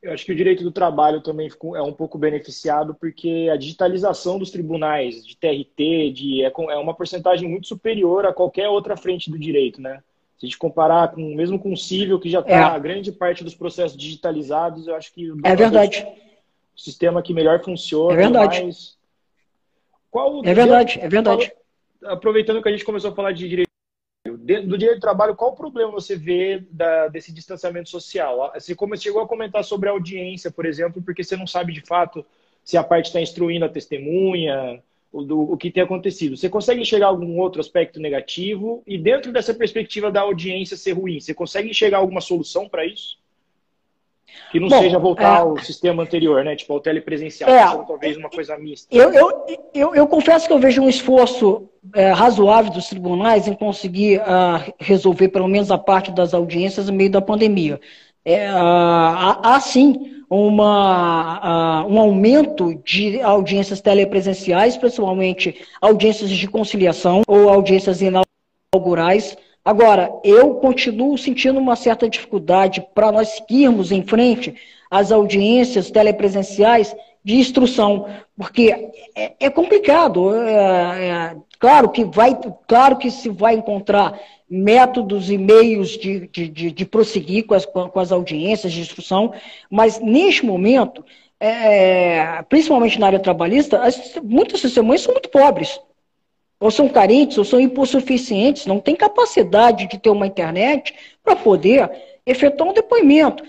Eu 0.00 0.12
acho 0.12 0.24
que 0.24 0.32
o 0.32 0.36
direito 0.36 0.62
do 0.62 0.70
trabalho 0.70 1.20
também 1.20 1.50
é 1.74 1.82
um 1.82 1.92
pouco 1.92 2.16
beneficiado 2.16 2.94
porque 2.94 3.48
a 3.52 3.56
digitalização 3.56 4.38
dos 4.38 4.50
tribunais, 4.50 5.26
de 5.26 5.36
TRT, 5.36 6.12
de, 6.12 6.44
é, 6.44 6.52
é 6.54 6.76
uma 6.76 6.94
porcentagem 6.94 7.48
muito 7.48 7.66
superior 7.66 8.24
a 8.24 8.32
qualquer 8.32 8.68
outra 8.68 8.96
frente 8.96 9.28
do 9.28 9.38
direito, 9.38 9.80
né? 9.80 10.00
Se 10.38 10.46
a 10.46 10.48
gente 10.48 10.58
comparar 10.58 11.08
com, 11.08 11.34
mesmo 11.34 11.58
com 11.58 11.72
o 11.72 11.76
civil, 11.76 12.20
que 12.20 12.30
já 12.30 12.38
está 12.38 12.52
é. 12.52 12.62
a 12.62 12.78
grande 12.78 13.10
parte 13.10 13.42
dos 13.42 13.56
processos 13.56 13.98
digitalizados, 13.98 14.86
eu 14.86 14.94
acho 14.94 15.12
que 15.12 15.32
é 15.42 15.56
verdade. 15.56 16.06
o 16.76 16.80
sistema 16.80 17.20
que 17.20 17.34
melhor 17.34 17.60
funciona. 17.64 18.12
É 18.12 18.16
verdade. 18.16 18.62
Mais... 18.62 18.96
Qual, 20.12 20.44
é 20.44 20.54
verdade, 20.54 21.00
é 21.00 21.08
verdade. 21.08 21.52
Aproveitando 22.04 22.62
que 22.62 22.68
a 22.68 22.72
gente 22.72 22.84
começou 22.84 23.10
a 23.10 23.14
falar 23.14 23.32
de 23.32 23.48
direito 23.48 23.67
do 24.62 24.78
direito 24.78 24.98
do 24.98 25.02
trabalho, 25.02 25.36
qual 25.36 25.52
o 25.52 25.56
problema 25.56 25.92
você 25.92 26.16
vê 26.16 26.64
da, 26.70 27.08
desse 27.08 27.32
distanciamento 27.32 27.90
social? 27.90 28.50
Você 28.54 28.74
chegou 28.96 29.22
a 29.22 29.28
comentar 29.28 29.62
sobre 29.62 29.88
a 29.88 29.92
audiência, 29.92 30.50
por 30.50 30.64
exemplo, 30.64 31.02
porque 31.02 31.22
você 31.22 31.36
não 31.36 31.46
sabe 31.46 31.72
de 31.72 31.82
fato 31.82 32.24
se 32.64 32.76
a 32.76 32.82
parte 32.82 33.06
está 33.06 33.20
instruindo 33.20 33.64
a 33.64 33.68
testemunha, 33.68 34.82
o, 35.12 35.22
do, 35.22 35.40
o 35.52 35.56
que 35.56 35.70
tem 35.70 35.82
acontecido. 35.82 36.36
Você 36.36 36.48
consegue 36.48 36.80
enxergar 36.80 37.08
algum 37.08 37.38
outro 37.38 37.60
aspecto 37.60 38.00
negativo? 38.00 38.82
E 38.86 38.96
dentro 38.96 39.32
dessa 39.32 39.54
perspectiva 39.54 40.10
da 40.10 40.22
audiência 40.22 40.76
ser 40.76 40.92
ruim, 40.92 41.20
você 41.20 41.34
consegue 41.34 41.70
enxergar 41.70 41.98
alguma 41.98 42.20
solução 42.20 42.68
para 42.68 42.86
isso? 42.86 43.18
Que 44.50 44.58
não 44.58 44.68
Bom, 44.68 44.80
seja 44.80 44.98
voltar 44.98 45.38
é... 45.38 45.40
ao 45.40 45.58
sistema 45.58 46.02
anterior, 46.02 46.42
né? 46.44 46.56
Tipo, 46.56 46.74
ao 46.74 46.80
telepresencial, 46.80 47.50
é... 47.50 47.86
talvez 47.86 48.16
uma 48.16 48.30
coisa 48.30 48.56
mista. 48.56 48.86
Eu, 48.90 49.12
eu, 49.12 49.46
eu, 49.74 49.94
eu, 49.94 50.06
confesso 50.06 50.46
que 50.46 50.52
eu 50.52 50.58
vejo 50.58 50.82
um 50.82 50.88
esforço 50.88 51.68
é, 51.94 52.10
razoável 52.10 52.72
dos 52.72 52.88
tribunais 52.88 53.46
em 53.46 53.54
conseguir 53.54 54.20
uh, 54.20 54.72
resolver 54.78 55.28
pelo 55.28 55.48
menos 55.48 55.70
a 55.70 55.78
parte 55.78 56.10
das 56.10 56.34
audiências 56.34 56.88
no 56.88 56.92
meio 56.94 57.10
da 57.10 57.20
pandemia. 57.20 57.80
É, 58.24 58.50
uh, 58.52 58.56
há, 58.56 59.40
há, 59.54 59.60
sim 59.60 60.22
uma, 60.28 61.84
uh, 61.84 61.90
um 61.90 61.98
aumento 61.98 62.74
de 62.84 63.20
audiências 63.20 63.80
telepresenciais, 63.80 64.76
principalmente 64.76 65.62
audiências 65.80 66.30
de 66.30 66.46
conciliação 66.46 67.22
ou 67.26 67.48
audiências 67.48 68.00
inaugurais, 68.02 69.36
Agora, 69.68 70.10
eu 70.24 70.54
continuo 70.54 71.18
sentindo 71.18 71.60
uma 71.60 71.76
certa 71.76 72.08
dificuldade 72.08 72.82
para 72.94 73.12
nós 73.12 73.28
seguirmos 73.28 73.92
em 73.92 74.02
frente 74.02 74.54
as 74.90 75.12
audiências 75.12 75.90
telepresenciais 75.90 76.96
de 77.22 77.34
instrução, 77.34 78.06
porque 78.34 78.88
é, 79.14 79.34
é 79.38 79.50
complicado. 79.50 80.34
É, 80.34 80.52
é, 80.54 81.36
claro 81.58 81.90
que 81.90 82.02
vai, 82.02 82.34
claro 82.66 82.96
que 82.96 83.10
se 83.10 83.28
vai 83.28 83.56
encontrar 83.56 84.18
métodos 84.48 85.30
e 85.30 85.36
meios 85.36 85.90
de, 85.98 86.26
de, 86.28 86.48
de, 86.48 86.70
de 86.70 86.86
prosseguir 86.86 87.44
com 87.44 87.52
as, 87.52 87.66
com 87.66 88.00
as 88.00 88.10
audiências 88.10 88.72
de 88.72 88.80
instrução, 88.80 89.34
mas 89.70 90.00
neste 90.00 90.46
momento, 90.46 91.04
é, 91.38 92.42
principalmente 92.48 92.98
na 92.98 93.08
área 93.08 93.20
trabalhista, 93.20 93.82
as, 93.82 94.18
muitas 94.24 94.62
testemunhas 94.62 95.02
são 95.02 95.12
muito 95.12 95.28
pobres 95.28 95.78
ou 96.60 96.70
são 96.70 96.88
carentes, 96.88 97.38
ou 97.38 97.44
são 97.44 97.60
hipossuficientes, 97.60 98.66
não 98.66 98.80
têm 98.80 98.96
capacidade 98.96 99.86
de 99.86 99.98
ter 99.98 100.10
uma 100.10 100.26
internet 100.26 100.94
para 101.22 101.36
poder 101.36 101.90
efetuar 102.26 102.70
um 102.70 102.72
depoimento. 102.72 103.44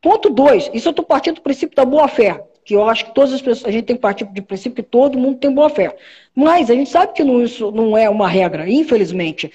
Ponto 0.00 0.30
dois, 0.30 0.70
isso 0.72 0.88
eu 0.88 0.90
estou 0.90 1.04
partindo 1.04 1.36
do 1.36 1.42
princípio 1.42 1.76
da 1.76 1.84
boa-fé, 1.84 2.42
que 2.64 2.74
eu 2.74 2.88
acho 2.88 3.06
que 3.06 3.14
todas 3.14 3.32
as 3.32 3.42
pessoas, 3.42 3.66
a 3.66 3.70
gente 3.70 3.84
tem 3.84 3.96
que 3.96 4.02
partir 4.02 4.24
do 4.24 4.42
princípio 4.42 4.82
que 4.82 4.90
todo 4.90 5.18
mundo 5.18 5.38
tem 5.38 5.50
boa-fé. 5.50 5.96
Mas 6.34 6.70
a 6.70 6.74
gente 6.74 6.90
sabe 6.90 7.12
que 7.12 7.22
não, 7.22 7.42
isso 7.42 7.70
não 7.70 7.96
é 7.96 8.08
uma 8.08 8.28
regra, 8.28 8.68
infelizmente. 8.68 9.52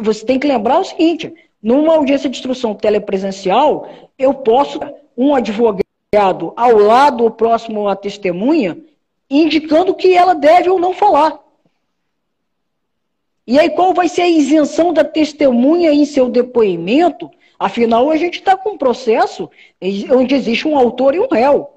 Você 0.00 0.24
tem 0.24 0.38
que 0.38 0.46
lembrar 0.46 0.80
o 0.80 0.84
seguinte, 0.84 1.32
numa 1.62 1.94
audiência 1.94 2.28
de 2.28 2.36
instrução 2.36 2.74
telepresencial, 2.74 3.88
eu 4.18 4.34
posso, 4.34 4.80
um 5.16 5.34
advogado 5.34 5.82
ao 6.56 6.76
lado 6.76 7.24
ou 7.24 7.30
próximo 7.30 7.88
à 7.88 7.94
testemunha, 7.94 8.78
indicando 9.30 9.94
que 9.94 10.14
ela 10.14 10.34
deve 10.34 10.68
ou 10.70 10.78
não 10.78 10.92
falar. 10.92 11.38
E 13.46 13.58
aí, 13.58 13.70
qual 13.70 13.94
vai 13.94 14.08
ser 14.08 14.22
a 14.22 14.28
isenção 14.28 14.92
da 14.92 15.04
testemunha 15.04 15.92
em 15.92 16.04
seu 16.04 16.28
depoimento? 16.28 17.30
Afinal, 17.58 18.10
a 18.10 18.16
gente 18.16 18.40
está 18.40 18.56
com 18.56 18.70
um 18.70 18.78
processo 18.78 19.48
onde 20.10 20.34
existe 20.34 20.66
um 20.66 20.76
autor 20.76 21.14
e 21.14 21.20
um 21.20 21.28
réu. 21.28 21.75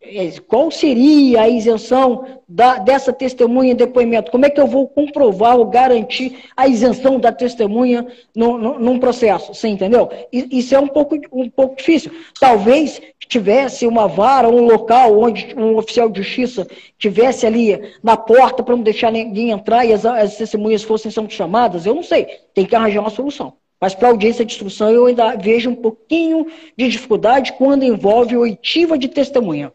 É, 0.00 0.30
qual 0.46 0.70
seria 0.70 1.42
a 1.42 1.48
isenção 1.48 2.24
da, 2.48 2.78
dessa 2.78 3.12
testemunha 3.12 3.72
em 3.72 3.76
depoimento? 3.76 4.30
Como 4.30 4.46
é 4.46 4.50
que 4.50 4.60
eu 4.60 4.66
vou 4.66 4.86
comprovar 4.86 5.58
ou 5.58 5.66
garantir 5.66 6.44
a 6.56 6.68
isenção 6.68 7.18
da 7.18 7.32
testemunha 7.32 8.06
no, 8.34 8.56
no, 8.56 8.78
num 8.78 8.98
processo? 9.00 9.52
Você 9.52 9.66
entendeu? 9.66 10.08
Isso 10.32 10.72
é 10.72 10.78
um 10.78 10.86
pouco, 10.86 11.18
um 11.32 11.50
pouco 11.50 11.76
difícil. 11.76 12.12
Talvez 12.38 13.02
tivesse 13.26 13.88
uma 13.88 14.06
vara, 14.06 14.48
um 14.48 14.64
local 14.66 15.18
onde 15.20 15.52
um 15.56 15.76
oficial 15.76 16.08
de 16.08 16.22
justiça 16.22 16.66
tivesse 16.96 17.44
ali 17.44 17.78
na 18.02 18.16
porta 18.16 18.62
para 18.62 18.76
não 18.76 18.82
deixar 18.82 19.10
ninguém 19.10 19.50
entrar 19.50 19.84
e 19.84 19.92
as, 19.92 20.06
as 20.06 20.36
testemunhas 20.36 20.84
fossem 20.84 21.10
sendo 21.10 21.30
chamadas, 21.30 21.86
eu 21.86 21.94
não 21.94 22.04
sei. 22.04 22.26
Tem 22.54 22.64
que 22.64 22.74
arranjar 22.74 23.00
uma 23.00 23.10
solução. 23.10 23.54
Mas 23.80 23.94
para 23.94 24.08
audiência 24.08 24.44
de 24.44 24.52
instrução 24.52 24.90
eu 24.90 25.06
ainda 25.06 25.36
vejo 25.36 25.70
um 25.70 25.74
pouquinho 25.74 26.46
de 26.76 26.88
dificuldade 26.88 27.52
quando 27.54 27.84
envolve 27.84 28.36
oitiva 28.36 28.96
de 28.96 29.08
testemunha. 29.08 29.72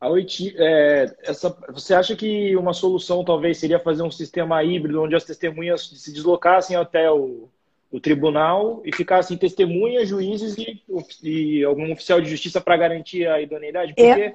A 0.00 0.08
é, 0.56 1.14
essa, 1.24 1.54
você 1.68 1.92
acha 1.92 2.16
que 2.16 2.56
uma 2.56 2.72
solução 2.72 3.22
talvez 3.22 3.58
seria 3.58 3.78
fazer 3.78 4.02
um 4.02 4.10
sistema 4.10 4.64
híbrido 4.64 5.02
onde 5.02 5.14
as 5.14 5.24
testemunhas 5.24 5.90
se 5.94 6.10
deslocassem 6.10 6.74
até 6.74 7.10
o, 7.10 7.50
o 7.92 8.00
tribunal 8.00 8.80
e 8.82 8.94
ficassem 8.94 9.36
testemunhas, 9.36 10.08
juízes 10.08 10.56
e, 10.56 10.82
e 11.22 11.64
algum 11.64 11.92
oficial 11.92 12.18
de 12.18 12.30
justiça 12.30 12.62
para 12.62 12.78
garantir 12.78 13.28
a 13.28 13.42
idoneidade? 13.42 13.92
Porque 13.92 14.08
é. 14.08 14.32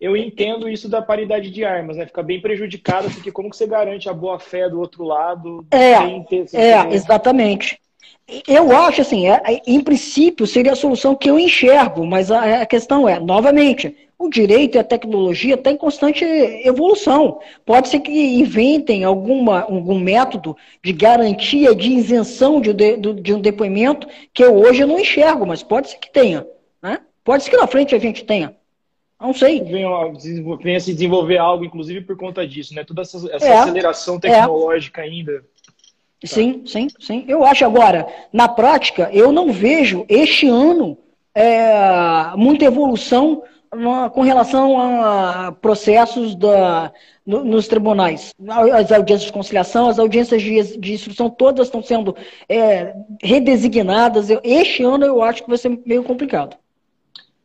eu 0.00 0.16
entendo 0.16 0.68
isso 0.68 0.88
da 0.88 1.00
paridade 1.00 1.52
de 1.52 1.64
armas, 1.64 1.96
né? 1.96 2.06
Fica 2.06 2.22
bem 2.24 2.40
prejudicado, 2.40 3.08
porque 3.10 3.30
como 3.30 3.48
que 3.48 3.56
você 3.56 3.68
garante 3.68 4.08
a 4.08 4.12
boa-fé 4.12 4.68
do 4.68 4.80
outro 4.80 5.04
lado 5.04 5.64
é, 5.70 6.20
ter... 6.24 6.46
É, 6.52 6.92
exatamente. 6.92 7.78
Eu 8.46 8.70
acho 8.76 9.00
assim, 9.00 9.28
é, 9.28 9.62
em 9.66 9.80
princípio 9.80 10.46
seria 10.46 10.72
a 10.72 10.76
solução 10.76 11.14
que 11.14 11.28
eu 11.28 11.38
enxergo, 11.38 12.06
mas 12.06 12.30
a, 12.30 12.62
a 12.62 12.66
questão 12.66 13.08
é, 13.08 13.18
novamente, 13.18 13.96
o 14.18 14.28
direito 14.28 14.76
e 14.76 14.78
a 14.78 14.84
tecnologia 14.84 15.54
estão 15.54 15.72
tá 15.72 15.74
em 15.74 15.78
constante 15.78 16.24
evolução. 16.24 17.40
Pode 17.64 17.88
ser 17.88 18.00
que 18.00 18.10
inventem 18.10 19.02
alguma, 19.02 19.62
algum 19.62 19.98
método 19.98 20.54
de 20.84 20.92
garantia 20.92 21.74
de 21.74 21.90
isenção 21.90 22.60
de, 22.60 22.74
de, 22.74 22.96
de 22.96 23.34
um 23.34 23.40
depoimento 23.40 24.06
que 24.34 24.44
eu 24.44 24.54
hoje 24.54 24.84
não 24.84 25.00
enxergo, 25.00 25.46
mas 25.46 25.62
pode 25.62 25.88
ser 25.88 25.98
que 25.98 26.12
tenha. 26.12 26.46
Né? 26.82 27.00
Pode 27.24 27.44
ser 27.44 27.50
que 27.50 27.56
na 27.56 27.66
frente 27.66 27.94
a 27.94 27.98
gente 27.98 28.24
tenha. 28.24 28.54
Não 29.18 29.34
sei. 29.34 29.62
Venha, 29.62 29.88
venha 30.62 30.80
se 30.80 30.94
desenvolver 30.94 31.36
algo, 31.36 31.64
inclusive 31.64 32.00
por 32.02 32.16
conta 32.16 32.46
disso, 32.46 32.74
né? 32.74 32.84
Toda 32.84 33.02
essa, 33.02 33.18
essa 33.30 33.46
é, 33.46 33.58
aceleração 33.58 34.16
é. 34.16 34.20
tecnológica 34.20 35.02
é. 35.02 35.04
ainda. 35.04 35.44
Sim, 36.24 36.62
sim, 36.66 36.88
sim. 36.98 37.24
Eu 37.26 37.44
acho 37.44 37.64
agora, 37.64 38.06
na 38.32 38.46
prática, 38.46 39.08
eu 39.12 39.32
não 39.32 39.52
vejo 39.52 40.04
este 40.08 40.46
ano 40.48 40.98
é, 41.34 42.32
muita 42.36 42.64
evolução 42.64 43.42
com 44.12 44.20
relação 44.22 44.78
a 44.80 45.52
processos 45.52 46.34
da, 46.34 46.92
no, 47.24 47.44
nos 47.44 47.68
tribunais. 47.68 48.34
As 48.74 48.90
audiências 48.90 49.26
de 49.26 49.32
conciliação, 49.32 49.88
as 49.88 49.98
audiências 49.98 50.42
de, 50.42 50.76
de 50.76 50.92
instrução, 50.92 51.30
todas 51.30 51.68
estão 51.68 51.82
sendo 51.82 52.16
é, 52.48 52.94
redesignadas. 53.22 54.28
Este 54.42 54.82
ano 54.82 55.04
eu 55.04 55.22
acho 55.22 55.44
que 55.44 55.48
vai 55.48 55.56
ser 55.58 55.80
meio 55.86 56.02
complicado. 56.02 56.56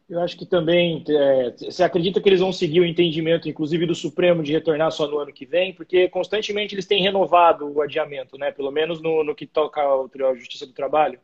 Eu 0.08 0.22
acho 0.22 0.38
que 0.38 0.46
também, 0.46 1.04
é, 1.10 1.56
você 1.58 1.84
acredita 1.84 2.22
que 2.22 2.30
eles 2.30 2.40
vão 2.40 2.54
seguir 2.54 2.80
o 2.80 2.86
entendimento, 2.86 3.50
inclusive 3.50 3.88
do 3.88 3.96
Supremo, 3.96 4.44
de 4.44 4.52
retornar 4.52 4.92
só 4.92 5.08
no 5.08 5.18
ano 5.18 5.34
que 5.34 5.48
vem? 5.48 5.74
Porque 5.74 6.08
constantemente 6.10 6.76
eles 6.76 6.86
têm 6.86 7.02
renovado 7.02 7.68
o 7.68 7.82
adiamento, 7.82 8.38
né? 8.38 8.52
pelo 8.52 8.70
menos 8.70 9.02
no, 9.02 9.24
no 9.24 9.34
que 9.34 9.48
toca 9.48 9.82
ao 9.82 10.08
Justiça 10.36 10.68
do 10.68 10.74
Trabalho. 10.74 11.20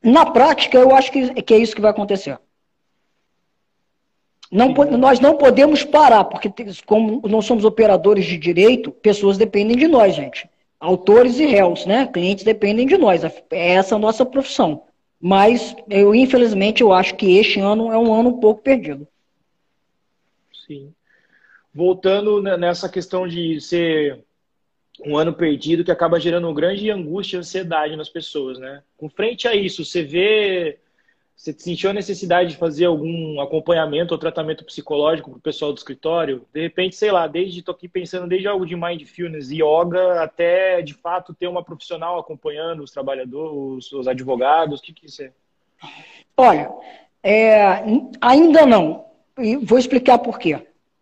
Na 0.00 0.24
prática, 0.26 0.78
eu 0.78 0.94
acho 0.94 1.10
que, 1.10 1.42
que 1.42 1.54
é 1.54 1.58
isso 1.58 1.74
que 1.74 1.80
vai 1.80 1.90
acontecer. 1.90 2.38
Não, 4.50 4.68
nós 4.68 5.18
não 5.18 5.36
podemos 5.36 5.82
parar, 5.82 6.24
porque 6.24 6.52
como 6.86 7.22
nós 7.26 7.46
somos 7.46 7.64
operadores 7.64 8.26
de 8.26 8.36
direito, 8.36 8.92
pessoas 8.92 9.38
dependem 9.38 9.76
de 9.76 9.88
nós, 9.88 10.14
gente. 10.14 10.48
Autores 10.78 11.38
e 11.38 11.46
réus, 11.46 11.86
né? 11.86 12.06
Clientes 12.06 12.44
dependem 12.44 12.86
de 12.86 12.98
nós. 12.98 13.24
É 13.24 13.32
essa 13.50 13.96
a 13.96 13.98
nossa 13.98 14.26
profissão. 14.26 14.84
Mas 15.24 15.76
eu, 15.88 16.12
infelizmente, 16.12 16.82
eu 16.82 16.92
acho 16.92 17.14
que 17.14 17.38
este 17.38 17.60
ano 17.60 17.92
é 17.92 17.96
um 17.96 18.12
ano 18.12 18.30
um 18.30 18.40
pouco 18.40 18.60
perdido. 18.60 19.06
Sim. 20.66 20.92
Voltando 21.72 22.42
nessa 22.42 22.88
questão 22.88 23.28
de 23.28 23.60
ser 23.60 24.24
um 25.06 25.16
ano 25.16 25.32
perdido 25.32 25.84
que 25.84 25.92
acaba 25.92 26.18
gerando 26.18 26.48
uma 26.48 26.54
grande 26.54 26.90
angústia 26.90 27.36
e 27.36 27.38
ansiedade 27.38 27.94
nas 27.94 28.08
pessoas, 28.08 28.58
né? 28.58 28.82
Com 28.96 29.08
frente 29.08 29.46
a 29.46 29.54
isso, 29.54 29.84
você 29.84 30.02
vê, 30.02 30.80
você 31.36 31.52
sentiu 31.52 31.90
a 31.90 31.92
necessidade 31.92 32.50
de 32.50 32.56
fazer 32.56 32.84
algum 32.84 33.40
acompanhamento 33.40 34.14
ou 34.14 34.18
tratamento 34.18 34.64
psicológico 34.64 35.30
para 35.30 35.38
o 35.38 35.42
pessoal 35.42 35.72
do 35.72 35.78
escritório? 35.78 36.46
De 36.52 36.60
repente, 36.60 36.94
sei 36.94 37.10
lá, 37.10 37.26
desde 37.26 37.58
estou 37.58 37.74
aqui 37.74 37.88
pensando 37.88 38.28
desde 38.28 38.46
algo 38.46 38.64
de 38.64 38.76
mindfulness, 38.76 39.50
yoga, 39.50 40.22
até 40.22 40.80
de 40.82 40.94
fato 40.94 41.34
ter 41.34 41.48
uma 41.48 41.64
profissional 41.64 42.18
acompanhando 42.18 42.82
os 42.82 42.92
trabalhadores, 42.92 43.88
os, 43.88 43.92
os 43.92 44.08
advogados, 44.08 44.78
o 44.78 44.82
que 44.82 44.92
que 44.92 45.10
você? 45.10 45.32
Olha, 46.36 46.70
é, 47.22 47.82
ainda 48.20 48.64
não. 48.64 49.04
E 49.38 49.56
vou 49.56 49.78
explicar 49.78 50.18
por 50.18 50.38
quê. 50.38 50.60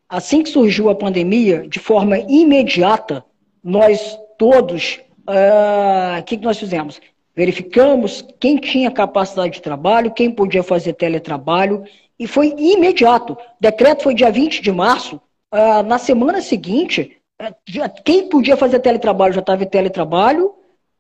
Assim 0.09 0.43
que 0.43 0.49
surgiu 0.49 0.88
a 0.88 0.95
pandemia, 0.95 1.69
de 1.69 1.79
forma 1.79 2.19
imediata, 2.19 3.25
nós 3.62 4.19
todos, 4.38 5.01
o 5.27 5.31
uh, 5.31 6.25
que, 6.25 6.37
que 6.38 6.45
nós 6.45 6.59
fizemos? 6.59 7.01
Verificamos 7.40 8.22
quem 8.38 8.59
tinha 8.59 8.90
capacidade 8.90 9.55
de 9.55 9.62
trabalho, 9.62 10.11
quem 10.11 10.31
podia 10.31 10.62
fazer 10.62 10.92
teletrabalho, 10.92 11.85
e 12.18 12.26
foi 12.26 12.55
imediato. 12.59 13.33
O 13.33 13.37
decreto 13.59 14.03
foi 14.03 14.12
dia 14.12 14.31
20 14.31 14.61
de 14.61 14.70
março. 14.70 15.18
Uh, 15.50 15.83
na 15.87 15.96
semana 15.96 16.42
seguinte, 16.42 17.16
uh, 17.40 18.03
quem 18.05 18.29
podia 18.29 18.59
fazer 18.59 18.81
teletrabalho 18.81 19.33
já 19.33 19.40
estava 19.40 19.62
em 19.62 19.66
teletrabalho. 19.66 20.48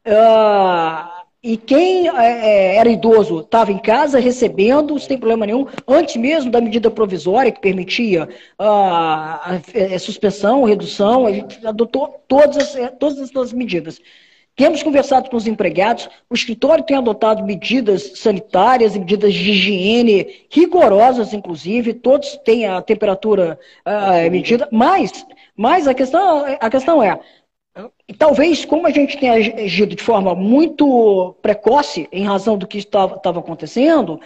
Uh, 0.06 1.10
e 1.42 1.58
quem 1.58 2.08
é, 2.08 2.12
é, 2.14 2.76
era 2.76 2.88
idoso 2.88 3.40
estava 3.40 3.70
em 3.70 3.78
casa 3.78 4.18
recebendo, 4.18 4.98
sem 4.98 5.18
problema 5.18 5.44
nenhum, 5.44 5.66
antes 5.86 6.16
mesmo 6.16 6.50
da 6.50 6.62
medida 6.62 6.90
provisória 6.90 7.52
que 7.52 7.60
permitia 7.60 8.26
a, 8.58 9.56
a 9.94 9.98
suspensão, 9.98 10.64
redução, 10.64 11.26
a 11.26 11.32
gente 11.32 11.66
adotou 11.66 12.24
todas, 12.26 12.56
as, 12.56 12.92
todas 12.98 13.18
essas 13.18 13.52
medidas. 13.52 14.00
Temos 14.56 14.82
conversado 14.82 15.30
com 15.30 15.36
os 15.36 15.46
empregados, 15.46 16.08
o 16.28 16.34
escritório 16.34 16.84
tem 16.84 16.96
adotado 16.96 17.44
medidas 17.44 18.18
sanitárias, 18.18 18.96
medidas 18.96 19.32
de 19.32 19.50
higiene 19.50 20.46
rigorosas, 20.50 21.32
inclusive, 21.32 21.94
todos 21.94 22.36
têm 22.44 22.66
a 22.66 22.82
temperatura 22.82 23.58
uh, 23.86 24.30
medida, 24.30 24.68
mas, 24.70 25.24
mas 25.56 25.88
a, 25.88 25.94
questão, 25.94 26.44
a 26.60 26.68
questão 26.68 27.02
é, 27.02 27.18
talvez, 28.18 28.64
como 28.64 28.86
a 28.86 28.90
gente 28.90 29.16
tenha 29.18 29.32
agido 29.32 29.94
de 29.94 30.02
forma 30.02 30.34
muito 30.34 31.34
precoce, 31.40 32.08
em 32.12 32.24
razão 32.24 32.58
do 32.58 32.66
que 32.66 32.78
estava, 32.78 33.16
estava 33.16 33.40
acontecendo, 33.40 34.20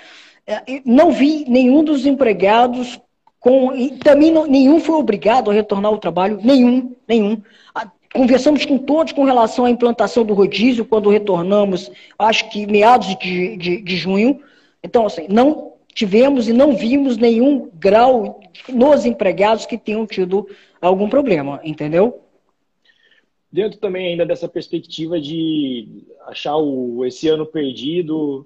é, 0.47 0.83
não 0.85 1.13
vi 1.13 1.45
nenhum 1.49 1.85
dos 1.85 2.07
empregados 2.07 3.01
com. 3.39 3.75
E 3.75 3.99
também 3.99 4.31
não, 4.31 4.47
nenhum 4.47 4.81
foi 4.81 4.97
obrigado 4.97 5.51
a 5.51 5.55
retornar 5.55 5.93
ao 5.93 5.99
trabalho, 5.99 6.41
nenhum, 6.43 6.95
nenhum. 7.07 7.41
Conversamos 8.15 8.65
com 8.65 8.79
todos 8.79 9.13
com 9.13 9.25
relação 9.25 9.65
à 9.65 9.71
implantação 9.71 10.25
do 10.25 10.35
rodízio, 10.35 10.85
quando 10.85 11.11
retornamos, 11.11 11.91
acho 12.19 12.49
que 12.49 12.67
meados 12.67 13.17
de, 13.19 13.57
de, 13.57 13.83
de 13.83 13.97
junho. 13.97 14.41
Então, 14.83 15.05
assim, 15.05 15.27
não 15.29 15.75
tivemos 15.93 16.49
e 16.49 16.53
não 16.53 16.77
vimos 16.77 17.17
nenhum 17.19 17.69
grau 17.75 18.41
nos 18.69 19.05
empregados 19.05 19.67
que 19.67 19.77
tenham 19.77 20.07
tido 20.07 20.49
algum 20.81 21.09
problema, 21.09 21.61
entendeu? 21.65 22.25
dentro 23.55 23.79
também 23.79 24.09
ainda 24.09 24.27
dessa 24.27 24.49
perspectiva 24.49 25.21
de 25.21 26.05
achar 26.27 26.57
o, 26.57 27.07
esse 27.07 27.29
ano 27.29 27.47
perdido, 27.47 28.45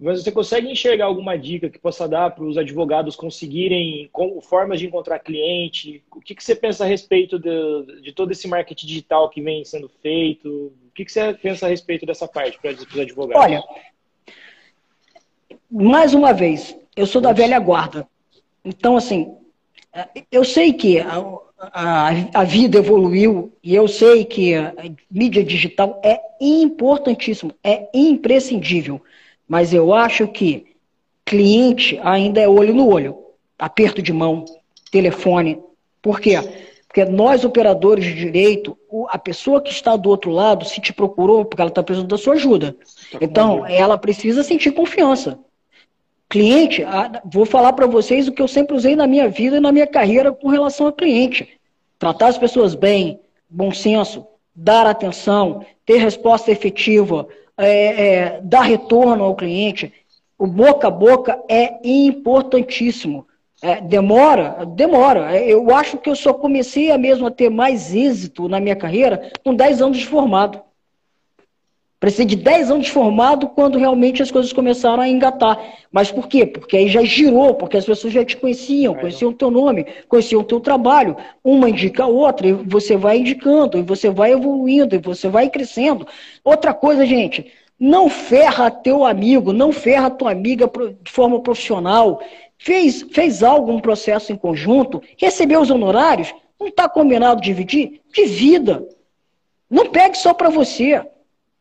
mas 0.00 0.22
você 0.22 0.32
consegue 0.32 0.70
enxergar 0.70 1.04
alguma 1.04 1.38
dica 1.38 1.68
que 1.68 1.78
possa 1.78 2.08
dar 2.08 2.30
para 2.30 2.44
os 2.44 2.56
advogados 2.56 3.14
conseguirem 3.14 4.08
com, 4.10 4.40
formas 4.40 4.80
de 4.80 4.86
encontrar 4.86 5.18
cliente? 5.18 6.02
O 6.10 6.22
que, 6.22 6.34
que 6.34 6.42
você 6.42 6.56
pensa 6.56 6.84
a 6.84 6.86
respeito 6.86 7.38
de, 7.38 8.00
de, 8.00 8.10
todo 8.10 8.32
esse 8.32 8.48
marketing 8.48 8.86
digital 8.86 9.28
que 9.28 9.42
vem 9.42 9.62
sendo 9.62 9.90
feito? 10.00 10.48
O 10.48 10.90
que, 10.94 11.04
que 11.04 11.12
você 11.12 11.34
pensa 11.34 11.66
a 11.66 11.68
respeito 11.68 12.06
dessa 12.06 12.26
parte 12.26 12.58
para 12.58 12.70
os 12.70 12.98
advogados? 12.98 13.44
Olha, 13.44 13.62
mais 15.70 16.14
uma 16.14 16.32
vez, 16.32 16.74
eu 16.96 17.04
sou 17.04 17.20
da 17.20 17.34
velha 17.34 17.58
guarda. 17.58 18.08
Então, 18.64 18.96
assim, 18.96 19.36
eu 20.32 20.44
sei 20.44 20.72
que 20.72 20.98
a, 21.58 22.08
a 22.32 22.44
vida 22.44 22.78
evoluiu 22.78 23.52
e 23.62 23.74
eu 23.74 23.86
sei 23.86 24.24
que 24.24 24.54
a 24.54 24.72
mídia 25.10 25.44
digital 25.44 26.00
é 26.02 26.18
importantíssimo, 26.40 27.52
é 27.62 27.86
imprescindível. 27.92 29.02
Mas 29.50 29.74
eu 29.74 29.92
acho 29.92 30.28
que 30.28 30.76
cliente 31.24 31.98
ainda 32.04 32.40
é 32.40 32.48
olho 32.48 32.72
no 32.72 32.88
olho. 32.88 33.16
aperto 33.58 34.00
de 34.00 34.12
mão, 34.12 34.44
telefone. 34.92 35.60
Por 36.00 36.20
quê? 36.20 36.36
Porque 36.86 37.04
nós, 37.04 37.44
operadores 37.44 38.04
de 38.04 38.14
direito, 38.14 38.78
a 39.08 39.18
pessoa 39.18 39.60
que 39.60 39.70
está 39.70 39.96
do 39.96 40.08
outro 40.08 40.30
lado, 40.30 40.64
se 40.64 40.80
te 40.80 40.92
procurou, 40.92 41.44
porque 41.44 41.60
ela 41.60 41.68
está 41.68 41.82
precisando 41.82 42.08
da 42.08 42.16
sua 42.16 42.34
ajuda. 42.34 42.76
Tá 43.10 43.18
então, 43.20 43.66
ela 43.66 43.98
precisa 43.98 44.44
sentir 44.44 44.70
confiança. 44.70 45.36
Cliente, 46.28 46.84
vou 47.24 47.44
falar 47.44 47.72
para 47.72 47.88
vocês 47.88 48.28
o 48.28 48.32
que 48.32 48.40
eu 48.40 48.48
sempre 48.48 48.76
usei 48.76 48.94
na 48.94 49.06
minha 49.06 49.28
vida 49.28 49.56
e 49.56 49.60
na 49.60 49.72
minha 49.72 49.86
carreira 49.86 50.32
com 50.32 50.48
relação 50.48 50.86
ao 50.86 50.92
cliente. 50.92 51.60
Tratar 51.98 52.28
as 52.28 52.38
pessoas 52.38 52.76
bem, 52.76 53.20
bom 53.48 53.72
senso, 53.72 54.24
dar 54.54 54.86
atenção, 54.86 55.66
ter 55.84 55.98
resposta 55.98 56.52
efetiva, 56.52 57.26
é, 57.60 58.06
é, 58.06 58.40
dar 58.42 58.62
retorno 58.62 59.24
ao 59.24 59.36
cliente. 59.36 59.92
O 60.38 60.46
boca 60.46 60.88
a 60.88 60.90
boca 60.90 61.38
é 61.48 61.78
importantíssimo. 61.84 63.26
É, 63.62 63.80
demora? 63.80 64.64
Demora. 64.64 65.36
Eu 65.38 65.74
acho 65.74 65.98
que 65.98 66.08
eu 66.08 66.16
só 66.16 66.32
comecei 66.32 66.90
a 66.90 66.96
mesmo 66.96 67.26
a 67.26 67.30
ter 67.30 67.50
mais 67.50 67.94
êxito 67.94 68.48
na 68.48 68.58
minha 68.58 68.74
carreira 68.74 69.30
com 69.44 69.54
10 69.54 69.82
anos 69.82 69.98
de 69.98 70.06
formado. 70.06 70.60
Precisei 72.00 72.24
de 72.24 72.34
10 72.34 72.70
anos 72.70 72.86
de 72.86 72.92
formado 72.92 73.46
quando 73.48 73.78
realmente 73.78 74.22
as 74.22 74.30
coisas 74.30 74.52
começaram 74.52 75.02
a 75.02 75.08
engatar. 75.08 75.60
Mas 75.92 76.10
por 76.10 76.26
quê? 76.26 76.46
Porque 76.46 76.78
aí 76.78 76.88
já 76.88 77.02
girou, 77.02 77.54
porque 77.54 77.76
as 77.76 77.84
pessoas 77.84 78.12
já 78.12 78.24
te 78.24 78.38
conheciam, 78.38 78.94
conheciam 78.94 79.30
o 79.30 79.34
teu 79.34 79.50
nome, 79.50 79.86
conheciam 80.08 80.40
o 80.40 80.44
teu 80.44 80.60
trabalho. 80.60 81.14
Uma 81.44 81.68
indica 81.68 82.04
a 82.04 82.08
outra, 82.08 82.48
e 82.48 82.52
você 82.52 82.96
vai 82.96 83.18
indicando, 83.18 83.78
e 83.78 83.82
você 83.82 84.08
vai 84.08 84.32
evoluindo, 84.32 84.94
e 84.94 84.98
você 84.98 85.28
vai 85.28 85.50
crescendo. 85.50 86.06
Outra 86.42 86.72
coisa, 86.72 87.04
gente, 87.04 87.52
não 87.78 88.08
ferra 88.08 88.70
teu 88.70 89.04
amigo, 89.04 89.52
não 89.52 89.70
ferra 89.70 90.08
tua 90.08 90.32
amiga 90.32 90.70
de 91.02 91.12
forma 91.12 91.38
profissional 91.40 92.20
fez, 92.60 93.02
fez 93.10 93.42
algo, 93.42 93.72
um 93.72 93.80
processo 93.80 94.32
em 94.32 94.36
conjunto, 94.36 95.02
recebeu 95.16 95.60
os 95.60 95.70
honorários, 95.70 96.32
não 96.58 96.68
está 96.68 96.88
combinado 96.88 97.40
dividir? 97.40 98.00
Divida. 98.12 98.86
Não 99.68 99.86
pegue 99.86 100.16
só 100.16 100.34
para 100.34 100.50
você. 100.50 101.02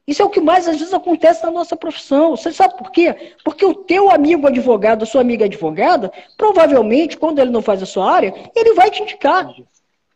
Isso 0.09 0.23
é 0.23 0.25
o 0.25 0.29
que 0.29 0.41
mais 0.41 0.67
às 0.67 0.79
vezes 0.79 0.91
acontece 0.91 1.43
na 1.43 1.51
nossa 1.51 1.77
profissão. 1.77 2.35
Você 2.35 2.51
sabe 2.51 2.75
por 2.79 2.91
quê? 2.91 3.33
Porque 3.43 3.63
o 3.63 3.75
teu 3.75 4.09
amigo 4.09 4.47
advogado, 4.47 5.03
a 5.03 5.05
sua 5.05 5.21
amiga 5.21 5.45
advogada, 5.45 6.11
provavelmente, 6.35 7.15
quando 7.15 7.37
ele 7.37 7.51
não 7.51 7.61
faz 7.61 7.83
a 7.83 7.85
sua 7.85 8.11
área, 8.11 8.33
ele 8.55 8.73
vai 8.73 8.89
te 8.89 9.03
indicar. 9.03 9.53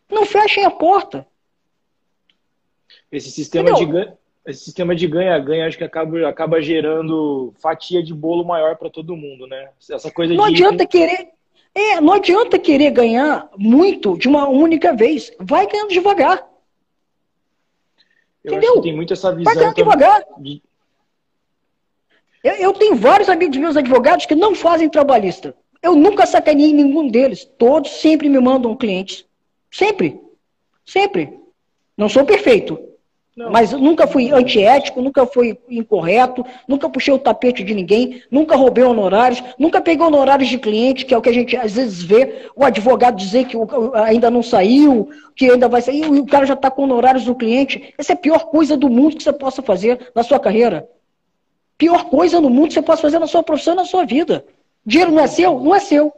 Não 0.10 0.25
fechem 0.25 0.65
a 0.65 0.71
porta. 0.71 1.27
Esse 3.12 3.29
sistema 3.29 3.69
Entendeu? 3.69 4.06
de 4.06 4.13
esse 4.47 4.63
sistema 4.63 4.95
de 4.95 5.08
ganha-ganha 5.08 5.67
acho 5.67 5.77
que 5.77 5.84
acaba, 5.84 6.27
acaba 6.27 6.60
gerando 6.60 7.53
fatia 7.62 8.01
de 8.01 8.15
bolo 8.15 8.43
maior 8.43 8.75
para 8.75 8.89
todo 8.89 9.15
mundo, 9.15 9.45
né? 9.45 9.69
Essa 9.89 10.10
coisa 10.10 10.34
não 10.34 10.47
de... 10.47 10.56
adianta 10.56 10.88
querer. 10.88 11.29
É, 11.75 12.01
não 12.01 12.13
adianta 12.13 12.58
querer 12.58 12.89
ganhar 12.89 13.47
muito 13.56 14.17
de 14.17 14.27
uma 14.27 14.49
única 14.49 14.95
vez. 14.95 15.32
Vai 15.39 15.67
ganhando 15.67 15.89
devagar. 15.89 16.43
Eu 18.43 18.53
Entendeu? 18.53 18.82
tem 18.82 18.95
muito 18.95 19.13
essa 19.13 19.34
visão. 19.34 19.45
Vai 19.45 19.56
ganhando 19.56 19.75
devagar. 19.75 20.23
De... 20.38 20.62
Eu, 22.43 22.53
eu 22.56 22.73
tenho 22.73 22.95
vários 22.95 23.29
amigos 23.29 23.58
meus 23.58 23.77
advogados 23.77 24.25
que 24.25 24.36
não 24.36 24.53
fazem 24.53 24.89
trabalhista. 24.89 25.56
Eu 25.82 25.95
nunca 25.95 26.25
sacaneei 26.25 26.73
nenhum 26.73 27.08
deles. 27.08 27.45
Todos 27.58 27.91
sempre 27.91 28.27
me 28.27 28.39
mandam 28.39 28.75
clientes. 28.75 29.25
Sempre. 29.71 30.21
Sempre. 30.86 31.39
Não 31.97 32.10
sou 32.10 32.25
perfeito. 32.25 32.79
Não. 33.36 33.50
Mas 33.50 33.72
nunca 33.72 34.06
fui 34.06 34.32
antiético, 34.32 35.02
nunca 35.02 35.26
fui 35.26 35.58
incorreto, 35.67 36.46
nunca 36.67 36.88
puxei 36.88 37.12
o 37.12 37.17
tapete 37.17 37.63
de 37.63 37.74
ninguém, 37.74 38.22
nunca 38.30 38.56
roubei 38.56 38.84
honorários, 38.84 39.43
nunca 39.58 39.82
peguei 39.82 40.06
honorários 40.06 40.50
de 40.50 40.60
cliente, 40.60 41.04
que 41.04 41.15
é 41.15 41.17
o 41.17 41.22
que 41.22 41.30
a 41.30 41.34
gente 41.34 41.58
às 41.58 41.74
vezes 41.74 42.04
vê 42.04 42.48
o 42.56 42.63
advogado 42.63 43.15
dizer 43.15 43.46
que 43.46 43.58
ainda 43.96 44.30
não 44.30 44.43
saiu, 44.43 45.10
que 45.36 45.50
ainda 45.50 45.67
vai 45.67 45.82
sair, 45.82 46.04
e 46.04 46.19
o 46.19 46.26
cara 46.28 46.46
já 46.46 46.54
está 46.54 46.69
com 46.69 46.84
honorários 46.84 47.26
do 47.26 47.34
cliente. 47.34 47.93
Essa 47.98 48.13
é 48.13 48.15
a 48.15 48.17
pior 48.17 48.46
coisa 48.46 48.78
do 48.78 48.88
mundo 48.88 49.17
que 49.17 49.24
você 49.24 49.34
possa 49.34 49.63
fazer 49.63 50.12
na 50.13 50.22
sua 50.22 50.39
carreira. 50.39 50.88
Pior 51.76 52.06
coisa 52.06 52.39
no 52.39 52.52
mundo 52.52 52.67
que 52.67 52.76
você 52.76 52.84
possa 52.84 53.02
fazer 53.02 53.17
na 53.17 53.28
sua 53.28 53.41
profissão 53.41 53.74
na 53.74 53.86
sua 53.86 54.06
vida. 54.06 54.46
Dinheiro 54.86 55.12
não 55.12 55.24
é 55.24 55.28
seu? 55.28 55.60
Não 55.60 55.74
é 55.74 55.80
seu. 55.80 56.13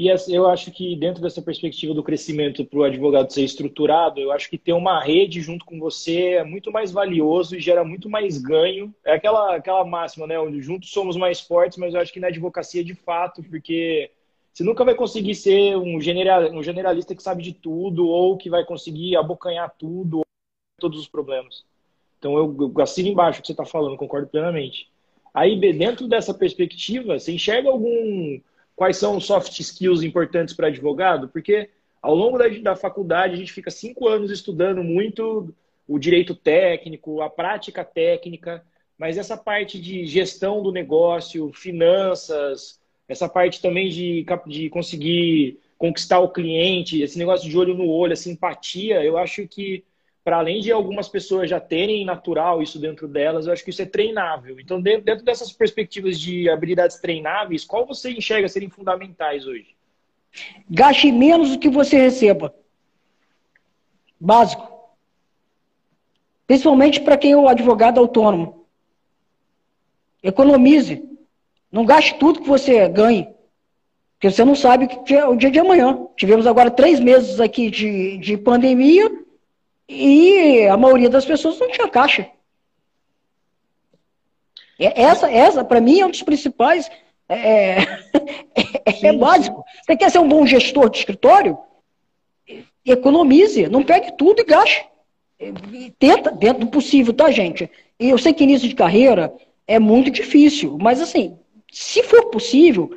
E 0.00 0.08
eu 0.34 0.48
acho 0.48 0.70
que 0.70 0.96
dentro 0.96 1.20
dessa 1.20 1.42
perspectiva 1.42 1.92
do 1.92 2.02
crescimento 2.02 2.64
para 2.64 2.78
o 2.78 2.84
advogado 2.84 3.30
ser 3.30 3.42
estruturado, 3.42 4.18
eu 4.18 4.32
acho 4.32 4.48
que 4.48 4.56
ter 4.56 4.72
uma 4.72 4.98
rede 4.98 5.42
junto 5.42 5.62
com 5.62 5.78
você 5.78 6.36
é 6.36 6.42
muito 6.42 6.72
mais 6.72 6.90
valioso 6.90 7.54
e 7.54 7.60
gera 7.60 7.84
muito 7.84 8.08
mais 8.08 8.38
ganho. 8.38 8.94
É 9.04 9.12
aquela, 9.12 9.56
aquela 9.56 9.84
máxima, 9.84 10.26
né? 10.26 10.40
Onde 10.40 10.62
juntos 10.62 10.90
somos 10.90 11.18
mais 11.18 11.38
fortes, 11.38 11.76
mas 11.76 11.92
eu 11.92 12.00
acho 12.00 12.14
que 12.14 12.18
na 12.18 12.28
advocacia 12.28 12.82
de 12.82 12.94
fato, 12.94 13.42
porque 13.42 14.10
você 14.50 14.64
nunca 14.64 14.86
vai 14.86 14.94
conseguir 14.94 15.34
ser 15.34 15.76
um, 15.76 16.00
general, 16.00 16.50
um 16.50 16.62
generalista 16.62 17.14
que 17.14 17.22
sabe 17.22 17.42
de 17.42 17.52
tudo 17.52 18.08
ou 18.08 18.38
que 18.38 18.48
vai 18.48 18.64
conseguir 18.64 19.16
abocanhar 19.16 19.70
tudo, 19.78 20.22
todos 20.78 20.98
os 20.98 21.08
problemas. 21.08 21.62
Então 22.18 22.38
eu, 22.38 22.56
eu 22.58 22.82
assino 22.82 23.10
embaixo 23.10 23.40
o 23.40 23.42
que 23.42 23.48
você 23.48 23.52
está 23.52 23.66
falando, 23.66 23.98
concordo 23.98 24.28
plenamente. 24.28 24.88
Aí, 25.34 25.60
dentro 25.60 26.08
dessa 26.08 26.32
perspectiva, 26.32 27.18
você 27.18 27.32
enxerga 27.32 27.68
algum 27.68 28.40
quais 28.80 28.96
são 28.96 29.18
os 29.18 29.26
soft 29.26 29.60
skills 29.60 30.02
importantes 30.02 30.54
para 30.54 30.68
advogado, 30.68 31.28
porque 31.28 31.68
ao 32.00 32.14
longo 32.14 32.38
da, 32.38 32.48
da 32.48 32.74
faculdade 32.74 33.34
a 33.34 33.36
gente 33.36 33.52
fica 33.52 33.70
cinco 33.70 34.08
anos 34.08 34.30
estudando 34.30 34.82
muito 34.82 35.54
o 35.86 35.98
direito 35.98 36.34
técnico, 36.34 37.20
a 37.20 37.28
prática 37.28 37.84
técnica, 37.84 38.64
mas 38.96 39.18
essa 39.18 39.36
parte 39.36 39.78
de 39.78 40.06
gestão 40.06 40.62
do 40.62 40.72
negócio, 40.72 41.52
finanças, 41.52 42.80
essa 43.06 43.28
parte 43.28 43.60
também 43.60 43.90
de, 43.90 44.24
de 44.46 44.70
conseguir 44.70 45.60
conquistar 45.76 46.20
o 46.20 46.32
cliente, 46.32 47.02
esse 47.02 47.18
negócio 47.18 47.50
de 47.50 47.58
olho 47.58 47.74
no 47.74 47.86
olho, 47.86 48.14
a 48.14 48.16
simpatia, 48.16 49.04
eu 49.04 49.18
acho 49.18 49.46
que 49.46 49.84
para 50.22 50.36
além 50.38 50.60
de 50.60 50.70
algumas 50.70 51.08
pessoas 51.08 51.48
já 51.48 51.58
terem 51.58 52.04
natural 52.04 52.62
isso 52.62 52.78
dentro 52.78 53.08
delas, 53.08 53.46
eu 53.46 53.52
acho 53.52 53.64
que 53.64 53.70
isso 53.70 53.82
é 53.82 53.86
treinável. 53.86 54.60
Então, 54.60 54.80
dentro 54.80 55.24
dessas 55.24 55.52
perspectivas 55.52 56.18
de 56.18 56.48
habilidades 56.48 57.00
treináveis, 57.00 57.64
qual 57.64 57.86
você 57.86 58.10
enxerga 58.10 58.48
serem 58.48 58.68
fundamentais 58.68 59.46
hoje? 59.46 59.74
Gaste 60.68 61.10
menos 61.10 61.50
do 61.50 61.58
que 61.58 61.68
você 61.68 61.98
receba. 61.98 62.54
Básico. 64.18 64.68
Principalmente 66.46 67.00
para 67.00 67.16
quem 67.16 67.32
é 67.32 67.36
o 67.36 67.48
advogado 67.48 67.98
autônomo. 67.98 68.66
Economize. 70.22 71.02
Não 71.72 71.86
gaste 71.86 72.18
tudo 72.18 72.42
que 72.42 72.48
você 72.48 72.86
ganhe. 72.88 73.28
Porque 74.14 74.30
você 74.30 74.44
não 74.44 74.54
sabe 74.54 74.84
o 74.84 75.32
é 75.32 75.36
dia 75.36 75.50
de 75.50 75.58
amanhã. 75.58 76.06
Tivemos 76.14 76.46
agora 76.46 76.70
três 76.70 77.00
meses 77.00 77.40
aqui 77.40 77.70
de, 77.70 78.18
de 78.18 78.36
pandemia 78.36 79.10
e 79.92 80.68
a 80.68 80.76
maioria 80.76 81.10
das 81.10 81.24
pessoas 81.24 81.58
não 81.58 81.68
tinha 81.68 81.88
caixa. 81.88 82.30
É, 84.78 85.02
essa, 85.02 85.28
essa 85.28 85.64
para 85.64 85.80
mim, 85.80 85.98
é 85.98 86.06
um 86.06 86.10
dos 86.10 86.22
principais. 86.22 86.88
É, 87.28 87.80
é, 87.80 87.84
é 89.08 89.12
básico. 89.12 89.64
Você 89.84 89.96
quer 89.96 90.10
ser 90.10 90.20
um 90.20 90.28
bom 90.28 90.46
gestor 90.46 90.88
de 90.88 90.98
escritório? 90.98 91.58
Economize, 92.84 93.68
não 93.68 93.82
pegue 93.82 94.16
tudo 94.16 94.40
e 94.40 94.44
gaste. 94.44 94.86
Tenta, 95.98 96.30
dentro 96.30 96.66
do 96.66 96.70
possível, 96.70 97.12
tá, 97.12 97.30
gente? 97.30 97.68
E 97.98 98.10
eu 98.10 98.18
sei 98.18 98.32
que 98.32 98.44
início 98.44 98.68
de 98.68 98.74
carreira 98.76 99.34
é 99.66 99.78
muito 99.78 100.10
difícil, 100.10 100.78
mas 100.80 101.00
assim, 101.00 101.36
se 101.70 102.02
for 102.02 102.26
possível, 102.30 102.90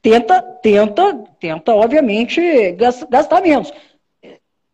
tenta, 0.00 0.40
tenta, 0.40 1.14
tenta, 1.38 1.74
obviamente, 1.74 2.72
gastar 2.72 3.42
menos 3.42 3.72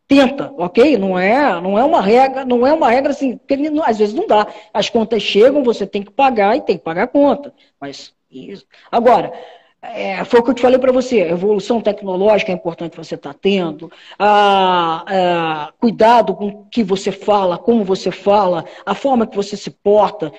tenta, 0.09 0.53
ok? 0.57 0.97
Não 0.97 1.19
é, 1.19 1.61
não 1.61 1.79
é 1.79 1.85
uma 1.85 2.01
regra, 2.01 2.45
não 2.45 2.67
é 2.67 2.73
uma 2.73 2.91
regra 2.91 3.11
assim, 3.11 3.37
porque 3.37 3.55
às 3.85 3.99
vezes 3.99 4.15
não 4.15 4.27
dá. 4.27 4.47
As 4.73 4.89
contas 4.89 5.23
chegam, 5.23 5.63
você 5.63 5.87
tem 5.87 6.03
que 6.03 6.11
pagar 6.11 6.57
e 6.57 6.61
tem 6.61 6.79
que 6.79 6.85
pagar 6.85 7.05
a 7.05 7.09
conta. 7.09 7.53
Mas 7.81 8.15
isso. 8.31 8.67
Agora, 8.91 9.33
é, 9.83 10.25
foi 10.25 10.41
o 10.41 10.43
que 10.43 10.51
eu 10.51 10.55
te 10.55 10.63
falei 10.63 10.79
para 10.79 10.93
você, 10.93 11.23
a 11.23 11.29
evolução 11.29 11.81
tecnológica 11.81 12.51
é 12.51 12.55
importante 12.55 12.97
você 12.97 13.15
estar 13.15 13.33
tá 13.33 13.39
tendo, 13.41 13.91
a, 14.19 15.05
a, 15.07 15.73
cuidado 15.79 16.35
com 16.35 16.49
o 16.49 16.65
que 16.67 16.83
você 16.83 17.13
fala, 17.13 17.59
como 17.59 17.85
você 17.85 18.11
fala, 18.11 18.65
a 18.85 18.95
forma 18.95 19.27
que 19.27 19.37
você 19.37 19.57
se 19.57 19.71
porta, 19.71 20.33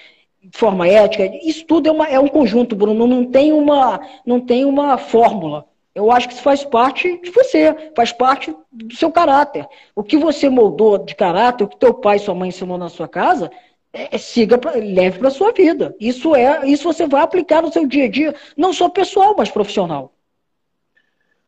forma 0.52 0.88
ética, 0.88 1.30
isso 1.44 1.66
tudo 1.66 1.88
é, 1.88 1.92
uma, 1.92 2.08
é 2.08 2.20
um 2.20 2.28
conjunto, 2.28 2.76
Bruno, 2.76 3.08
não 3.08 3.26
tem 3.26 3.54
uma, 3.54 4.00
não 4.26 4.40
tem 4.40 4.66
uma 4.66 4.98
fórmula. 4.98 5.66
Eu 5.98 6.12
acho 6.12 6.28
que 6.28 6.36
isso 6.36 6.44
faz 6.44 6.64
parte 6.64 7.20
de 7.24 7.32
você, 7.32 7.92
faz 7.96 8.12
parte 8.12 8.56
do 8.72 8.96
seu 8.96 9.12
caráter. 9.12 9.68
O 9.96 10.04
que 10.04 10.16
você 10.16 10.48
moldou 10.48 11.00
de 11.00 11.16
caráter, 11.16 11.64
o 11.64 11.68
que 11.68 11.76
teu 11.76 11.92
pai 11.92 12.18
e 12.18 12.20
sua 12.20 12.36
mãe 12.36 12.50
ensinou 12.50 12.78
na 12.78 12.88
sua 12.88 13.08
casa, 13.08 13.50
é, 13.92 14.16
é 14.16 14.18
siga, 14.20 14.60
pra, 14.60 14.74
leve 14.74 15.18
para 15.18 15.32
sua 15.32 15.52
vida. 15.52 15.96
Isso 16.00 16.36
é, 16.36 16.70
isso 16.70 16.84
você 16.84 17.08
vai 17.08 17.24
aplicar 17.24 17.64
no 17.64 17.74
seu 17.74 17.88
dia 17.88 18.06
a 18.06 18.10
dia, 18.10 18.36
não 18.56 18.74
só 18.74 18.88
pessoal, 18.88 19.34
mas 19.36 19.50
profissional. 19.50 20.14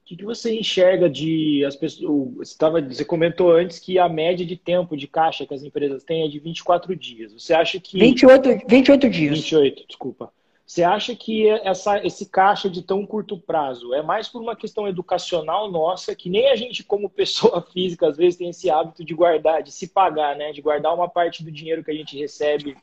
O 0.02 0.06
que, 0.10 0.16
que 0.16 0.26
você 0.26 0.58
enxerga 0.58 1.08
de 1.08 1.64
as 1.64 1.76
pessoas? 1.76 2.32
Você, 2.38 2.58
tava, 2.58 2.82
você 2.82 3.06
comentou 3.06 3.52
antes 3.52 3.78
que 3.78 4.00
a 4.00 4.10
média 4.10 4.44
de 4.44 4.58
tempo 4.58 4.98
de 4.98 5.08
caixa 5.08 5.46
que 5.46 5.54
as 5.54 5.62
empresas 5.62 6.04
têm 6.04 6.26
é 6.26 6.28
de 6.28 6.40
24 6.40 6.96
dias. 6.96 7.32
Você 7.34 7.54
acha 7.54 7.80
que 7.80 8.00
28, 8.00 8.66
28 8.68 9.10
dias. 9.12 9.38
28, 9.42 9.86
desculpa. 9.88 10.34
Você 10.70 10.84
acha 10.84 11.16
que 11.16 11.50
essa, 11.50 11.98
esse 12.06 12.28
caixa 12.28 12.70
de 12.70 12.84
tão 12.84 13.04
curto 13.04 13.36
prazo 13.36 13.92
é 13.92 14.04
mais 14.04 14.30
por 14.30 14.40
uma 14.40 14.56
questão 14.56 14.88
educacional 14.88 15.72
nossa, 15.72 16.14
que 16.14 16.30
nem 16.30 16.48
a 16.48 16.56
gente, 16.56 16.84
como 16.84 17.10
pessoa 17.10 17.60
física, 17.74 18.08
às 18.08 18.16
vezes 18.16 18.38
tem 18.38 18.50
esse 18.50 18.70
hábito 18.70 19.04
de 19.04 19.16
guardar, 19.16 19.64
de 19.64 19.72
se 19.72 19.88
pagar, 19.88 20.36
né? 20.36 20.52
De 20.52 20.62
guardar 20.62 20.94
uma 20.94 21.10
parte 21.10 21.44
do 21.44 21.52
dinheiro 21.52 21.84
que 21.84 21.90
a 21.90 21.94
gente 21.96 22.16
recebe 22.16 22.78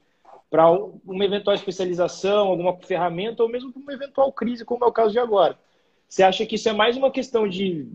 para 0.51 0.69
uma 0.69 1.25
eventual 1.25 1.55
especialização, 1.55 2.49
alguma 2.49 2.77
ferramenta, 2.77 3.45
ou 3.45 3.49
mesmo 3.49 3.73
para 3.73 3.81
uma 3.81 3.93
eventual 3.93 4.33
crise, 4.33 4.65
como 4.65 4.85
é 4.85 4.89
o 4.89 4.93
caso 4.93 5.13
de 5.13 5.21
agora. 5.21 5.57
Você 6.09 6.25
acha 6.25 6.45
que 6.45 6.57
isso 6.57 6.69
é 6.69 6.73
mais 6.73 6.97
uma 6.97 7.13
questão 7.13 7.47
de 7.49 7.87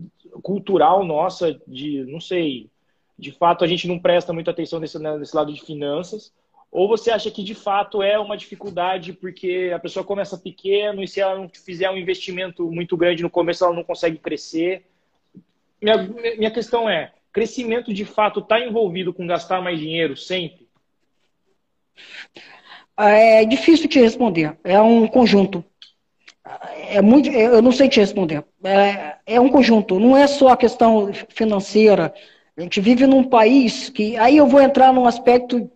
cultural 0.42 1.04
nossa, 1.04 1.52
de, 1.66 2.02
não 2.06 2.18
sei, 2.18 2.70
de 3.18 3.30
fato 3.30 3.62
a 3.62 3.66
gente 3.66 3.86
não 3.86 3.98
presta 3.98 4.32
muita 4.32 4.52
atenção 4.52 4.80
nesse, 4.80 4.98
nesse 4.98 5.36
lado 5.36 5.52
de 5.52 5.60
finanças, 5.60 6.32
ou 6.72 6.88
você 6.88 7.10
acha 7.10 7.30
que 7.30 7.44
de 7.44 7.54
fato 7.54 8.02
é 8.02 8.18
uma 8.18 8.34
dificuldade 8.34 9.12
porque 9.12 9.70
a 9.74 9.78
pessoa 9.78 10.02
começa 10.02 10.38
pequeno 10.38 11.02
e 11.02 11.06
se 11.06 11.20
ela 11.20 11.38
não 11.38 11.46
fizer 11.46 11.90
um 11.90 11.98
investimento 11.98 12.72
muito 12.72 12.96
grande 12.96 13.22
no 13.22 13.28
começo, 13.28 13.62
ela 13.62 13.74
não 13.74 13.84
consegue 13.84 14.16
crescer? 14.16 14.86
Minha, 15.80 15.98
minha 16.38 16.50
questão 16.50 16.88
é: 16.88 17.12
crescimento 17.30 17.92
de 17.92 18.06
fato 18.06 18.40
está 18.40 18.58
envolvido 18.58 19.12
com 19.12 19.26
gastar 19.26 19.60
mais 19.60 19.78
dinheiro 19.78 20.16
sempre? 20.16 20.66
É 22.96 23.44
difícil 23.44 23.86
te 23.86 24.00
responder. 24.00 24.56
É 24.64 24.80
um 24.80 25.06
conjunto. 25.06 25.62
É 26.88 27.02
muito, 27.02 27.28
eu 27.28 27.60
não 27.60 27.72
sei 27.72 27.86
te 27.86 28.00
responder. 28.00 28.44
É, 28.64 29.16
é 29.26 29.40
um 29.40 29.50
conjunto. 29.50 30.00
Não 30.00 30.16
é 30.16 30.26
só 30.26 30.48
a 30.48 30.56
questão 30.56 31.12
financeira. 31.28 32.14
A 32.56 32.62
gente 32.62 32.80
vive 32.80 33.06
num 33.06 33.24
país 33.24 33.90
que. 33.90 34.16
Aí 34.16 34.38
eu 34.38 34.46
vou 34.46 34.60
entrar 34.60 34.90
num 34.90 35.06
aspecto 35.06 35.70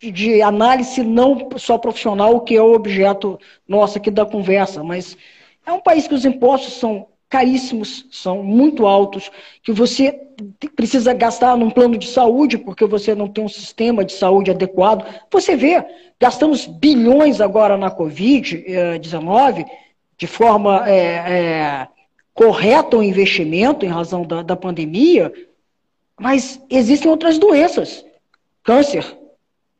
de 0.00 0.42
análise 0.42 1.02
não 1.02 1.48
só 1.56 1.76
profissional, 1.76 2.40
que 2.40 2.56
é 2.56 2.62
o 2.62 2.72
objeto 2.72 3.38
nosso 3.66 3.98
aqui 3.98 4.10
da 4.10 4.24
conversa, 4.24 4.84
mas 4.84 5.16
é 5.66 5.72
um 5.72 5.80
país 5.80 6.06
que 6.06 6.14
os 6.14 6.24
impostos 6.24 6.74
são 6.74 7.08
caríssimos, 7.28 8.06
são 8.10 8.42
muito 8.42 8.86
altos, 8.86 9.30
que 9.62 9.72
você 9.72 10.12
precisa 10.76 11.12
gastar 11.12 11.56
num 11.56 11.70
plano 11.70 11.98
de 11.98 12.06
saúde, 12.06 12.56
porque 12.56 12.86
você 12.86 13.14
não 13.14 13.26
tem 13.26 13.42
um 13.42 13.48
sistema 13.48 14.04
de 14.04 14.12
saúde 14.12 14.52
adequado. 14.52 15.04
Você 15.30 15.56
vê, 15.56 15.84
gastamos 16.20 16.66
bilhões 16.66 17.40
agora 17.40 17.76
na 17.76 17.90
Covid-19, 17.90 19.66
de 20.16 20.26
forma 20.28 20.88
é, 20.88 20.98
é, 20.98 21.88
correta 22.32 22.96
o 22.96 23.02
investimento 23.02 23.84
em 23.84 23.88
razão 23.88 24.22
da, 24.22 24.42
da 24.42 24.54
pandemia, 24.54 25.32
mas 26.18 26.62
existem 26.70 27.10
outras 27.10 27.38
doenças. 27.38 28.04
Câncer, 28.62 29.04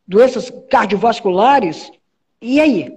doenças 0.07 0.53
cardiovasculares, 0.71 1.91
e 2.41 2.61
aí? 2.61 2.93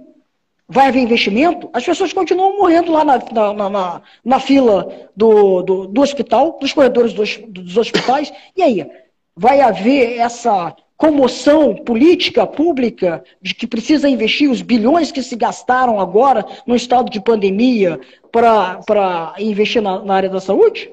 Vai 0.68 0.86
haver 0.86 1.02
investimento? 1.02 1.68
As 1.72 1.84
pessoas 1.84 2.12
continuam 2.12 2.56
morrendo 2.56 2.92
lá 2.92 3.04
na, 3.04 3.18
na, 3.32 3.70
na, 3.70 4.02
na 4.24 4.40
fila 4.40 5.08
do, 5.16 5.62
do, 5.62 5.86
do, 5.88 6.00
hospital, 6.00 6.58
dos 6.60 6.72
corredores 6.72 7.12
dos, 7.12 7.38
dos 7.48 7.76
hospitais, 7.76 8.32
e 8.56 8.62
aí? 8.62 8.88
Vai 9.34 9.60
haver 9.60 10.18
essa 10.18 10.74
comoção 11.00 11.74
política 11.74 12.46
pública 12.46 13.24
de 13.40 13.54
que 13.54 13.66
precisa 13.66 14.06
investir 14.06 14.50
os 14.50 14.60
bilhões 14.60 15.10
que 15.10 15.22
se 15.22 15.34
gastaram 15.34 15.98
agora 15.98 16.44
no 16.66 16.76
estado 16.76 17.10
de 17.10 17.18
pandemia 17.18 17.98
para 18.30 19.34
investir 19.38 19.80
na, 19.80 19.98
na, 20.04 20.14
área 20.14 20.28
da 20.28 20.40
saúde? 20.40 20.90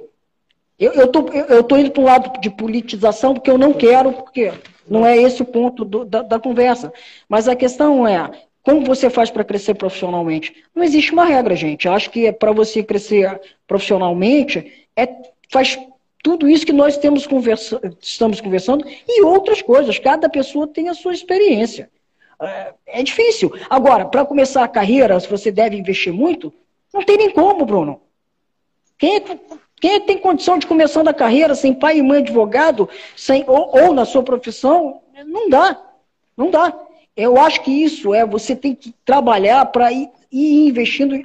Eu 0.80 1.06
estou 1.06 1.28
eu, 1.34 1.46
eu 1.48 1.64
tô 1.64 1.76
indo 1.76 1.92
para 1.92 2.02
o 2.02 2.06
lado 2.06 2.40
de 2.40 2.50
politização 2.50 3.34
porque 3.34 3.52
eu 3.52 3.58
não 3.58 3.74
quero, 3.74 4.14
porque 4.14 4.54
não 4.90 5.06
é 5.06 5.18
esse 5.18 5.42
o 5.42 5.46
ponto 5.46 5.84
do, 5.84 6.06
da, 6.06 6.22
da 6.22 6.40
conversa. 6.40 6.92
Mas 7.28 7.48
a 7.48 7.56
questão 7.56 8.08
é, 8.08 8.32
como 8.64 8.84
você 8.84 9.10
faz 9.10 9.30
para 9.30 9.44
crescer 9.44 9.76
profissionalmente? 9.76 10.54
Não 10.76 10.84
existe 10.84 11.14
uma 11.14 11.24
regra, 11.24 11.56
gente. 11.56 11.88
Eu 11.88 11.94
acho 11.94 12.10
que 12.10 12.26
é 12.26 12.32
para 12.32 12.52
você 12.52 12.84
crescer 12.84 13.40
profissionalmente, 13.66 14.88
é, 14.96 15.08
faz 15.50 15.80
tudo 16.24 16.50
isso 16.50 16.66
que 16.66 16.74
nós 16.74 16.98
temos 16.98 17.26
conversa, 17.26 17.80
estamos 18.02 18.42
conversando 18.42 18.86
e 19.08 19.24
outras 19.24 19.62
coisas. 19.62 19.98
Cada 19.98 20.28
pessoa 20.28 20.68
tem 20.68 20.90
a 20.90 20.94
sua 20.94 21.14
experiência. 21.14 21.90
É, 22.42 22.74
é 22.88 23.04
difícil. 23.04 23.52
Agora, 23.70 24.06
para 24.06 24.26
começar 24.26 24.64
a 24.64 24.68
carreira, 24.68 25.20
se 25.20 25.30
você 25.30 25.52
deve 25.52 25.78
investir 25.78 26.12
muito, 26.12 26.54
não 26.94 27.04
tem 27.04 27.18
nem 27.18 27.30
como, 27.30 27.66
Bruno. 27.66 28.02
Quem 28.98 29.16
é, 29.16 29.22
quem 29.80 29.94
é 29.94 30.00
tem 30.00 30.18
condição 30.18 30.58
de 30.58 30.66
começar 30.66 31.08
a 31.08 31.14
carreira 31.14 31.54
sem 31.54 31.74
pai 31.74 32.00
e 32.00 32.04
mãe 32.04 32.20
advogado, 32.20 32.90
sem, 33.16 33.44
ou, 33.48 33.76
ou 33.76 33.94
na 33.94 34.06
sua 34.06 34.24
profissão? 34.24 35.02
Não 35.26 35.50
dá. 35.50 35.80
Não 36.36 36.50
dá. 36.50 36.76
Eu 37.16 37.38
acho 37.40 37.62
que 37.62 37.72
isso 37.72 38.14
é, 38.14 38.26
você 38.26 38.56
tem 38.56 38.74
que 38.76 38.94
trabalhar 39.06 39.66
para 39.68 39.92
ir, 39.92 40.10
ir 40.32 40.68
investindo 40.68 41.24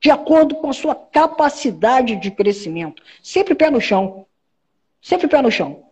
de 0.00 0.10
acordo 0.10 0.56
com 0.56 0.70
a 0.70 0.72
sua 0.72 0.94
capacidade 0.94 2.16
de 2.16 2.30
crescimento. 2.30 3.02
Sempre 3.22 3.54
pé 3.54 3.70
no 3.70 3.80
chão. 3.80 4.26
Sempre 5.00 5.26
pé 5.26 5.42
no 5.42 5.50
chão. 5.50 5.86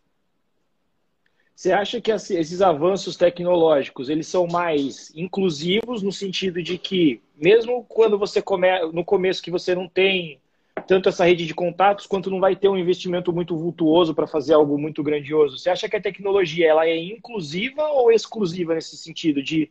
Você 1.54 1.72
acha 1.72 2.00
que 2.00 2.10
esses 2.10 2.60
avanços 2.60 3.16
tecnológicos 3.16 4.08
eles 4.08 4.26
são 4.26 4.46
mais 4.46 5.12
inclusivos 5.14 6.02
no 6.02 6.12
sentido 6.12 6.60
de 6.62 6.76
que 6.76 7.22
mesmo 7.36 7.84
quando 7.84 8.18
você 8.18 8.42
come 8.42 8.68
no 8.92 9.04
começo 9.04 9.42
que 9.42 9.52
você 9.52 9.74
não 9.74 9.88
tem 9.88 10.40
tanto 10.86 11.08
essa 11.08 11.24
rede 11.24 11.46
de 11.46 11.54
contatos 11.54 12.06
quanto 12.06 12.30
não 12.30 12.40
vai 12.40 12.54
ter 12.54 12.68
um 12.68 12.76
investimento 12.76 13.32
muito 13.32 13.56
vultuoso 13.56 14.14
para 14.14 14.26
fazer 14.26 14.54
algo 14.54 14.78
muito 14.78 15.02
grandioso. 15.02 15.58
Você 15.58 15.70
acha 15.70 15.88
que 15.88 15.96
a 15.96 16.00
tecnologia 16.00 16.68
ela 16.68 16.86
é 16.86 16.96
inclusiva 16.96 17.82
ou 17.88 18.12
exclusiva 18.12 18.74
nesse 18.74 18.96
sentido 18.96 19.42
de 19.42 19.70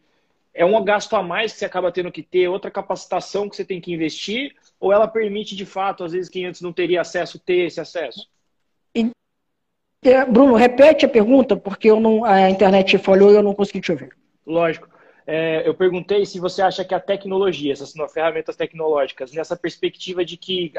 é 0.54 0.64
um 0.64 0.84
gasto 0.84 1.16
a 1.16 1.24
mais 1.24 1.54
que 1.54 1.60
você 1.60 1.66
acaba 1.66 1.92
tendo 1.92 2.12
que 2.12 2.22
ter, 2.22 2.48
outra 2.48 2.70
capacitação 2.70 3.50
que 3.50 3.56
você 3.56 3.66
tem 3.66 3.82
que 3.82 3.92
investir, 3.92 4.56
ou 4.80 4.94
ela 4.94 5.08
permite 5.08 5.56
de 5.56 5.66
fato, 5.66 6.04
às 6.04 6.12
vezes, 6.12 6.30
quem 6.30 6.46
antes 6.46 6.62
não 6.62 6.72
teria 6.72 7.02
acesso, 7.02 7.40
ter 7.40 7.66
esse 7.66 7.82
acesso? 7.82 8.30
É, 10.06 10.26
Bruno, 10.26 10.54
repete 10.54 11.06
a 11.06 11.10
pergunta, 11.10 11.56
porque 11.56 11.90
eu 11.90 12.00
não, 12.00 12.24
a 12.24 12.50
internet 12.50 12.98
falhou 12.98 13.32
e 13.32 13.36
eu 13.36 13.42
não 13.42 13.56
consegui 13.56 13.82
te 13.82 13.92
ouvir. 13.92 14.16
Lógico 14.46 14.93
é, 15.26 15.68
eu 15.68 15.74
perguntei 15.74 16.26
se 16.26 16.40
você 16.40 16.62
acha 16.62 16.84
que 16.84 16.94
a 16.94 17.00
tecnologia, 17.00 17.72
essas 17.72 17.94
ferramentas 18.12 18.56
tecnológicas, 18.56 19.32
nessa 19.32 19.56
perspectiva 19.56 20.24
de 20.26 20.38
que, 20.38 20.72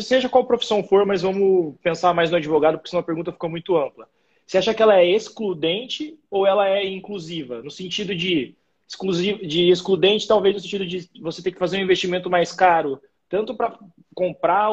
seja 0.00 0.28
qual 0.28 0.46
profissão 0.46 0.82
for, 0.82 1.04
mas 1.04 1.22
vamos 1.22 1.74
pensar 1.82 2.14
mais 2.14 2.30
no 2.30 2.36
advogado, 2.36 2.78
porque 2.78 2.90
senão 2.90 3.00
a 3.00 3.06
pergunta 3.06 3.32
ficou 3.32 3.50
muito 3.50 3.76
ampla. 3.76 4.08
Você 4.46 4.56
acha 4.56 4.72
que 4.72 4.82
ela 4.82 4.98
é 4.98 5.06
excludente 5.06 6.18
ou 6.30 6.46
ela 6.46 6.68
é 6.68 6.86
inclusiva? 6.86 7.62
No 7.62 7.70
sentido 7.70 8.14
de, 8.14 8.56
de 9.46 9.68
excludente, 9.70 10.26
talvez 10.26 10.54
no 10.54 10.60
sentido 10.60 10.86
de 10.86 11.08
você 11.20 11.42
ter 11.42 11.52
que 11.52 11.58
fazer 11.58 11.76
um 11.76 11.82
investimento 11.82 12.30
mais 12.30 12.50
caro, 12.50 12.98
tanto 13.28 13.54
para 13.54 13.78
comprar 14.14 14.70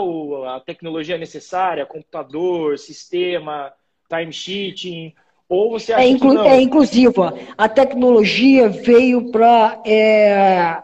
a 0.47 0.62
tecnologia 0.62 1.18
necessária, 1.18 1.86
computador, 1.86 2.80
sistema, 2.80 3.74
time 4.10 4.32
sheeting, 4.32 5.14
ou 5.48 5.72
você 5.72 5.93
acha 5.93 6.04
é, 6.04 6.08
inclu 6.08 6.30
que 6.32 6.36
não? 6.36 6.46
é 6.46 6.62
inclusiva. 6.62 7.34
A 7.58 7.70
tecnologia 7.70 8.68
veio 8.68 9.32
para 9.32 9.80
é, 9.86 10.82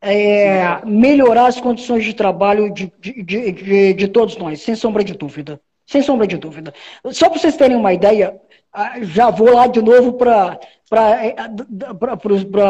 é, 0.00 0.84
melhorar 0.84 1.46
as 1.46 1.60
condições 1.60 2.04
de 2.04 2.14
trabalho 2.14 2.72
de, 2.72 2.92
de, 3.00 3.22
de, 3.52 3.94
de, 3.94 4.08
todos 4.08 4.36
nós, 4.36 4.60
sem 4.60 4.74
sombra 4.74 5.02
de 5.02 5.14
dúvida. 5.14 5.60
Sem 5.86 6.02
sombra 6.02 6.26
de 6.26 6.36
dúvida. 6.36 6.72
Só 7.10 7.28
para 7.28 7.38
vocês 7.38 7.56
terem 7.56 7.76
uma 7.76 7.92
ideia, 7.92 8.38
ah, 8.72 9.00
já 9.00 9.30
vou 9.30 9.52
lá 9.52 9.66
de 9.66 9.80
novo 9.80 10.12
para 10.12 10.60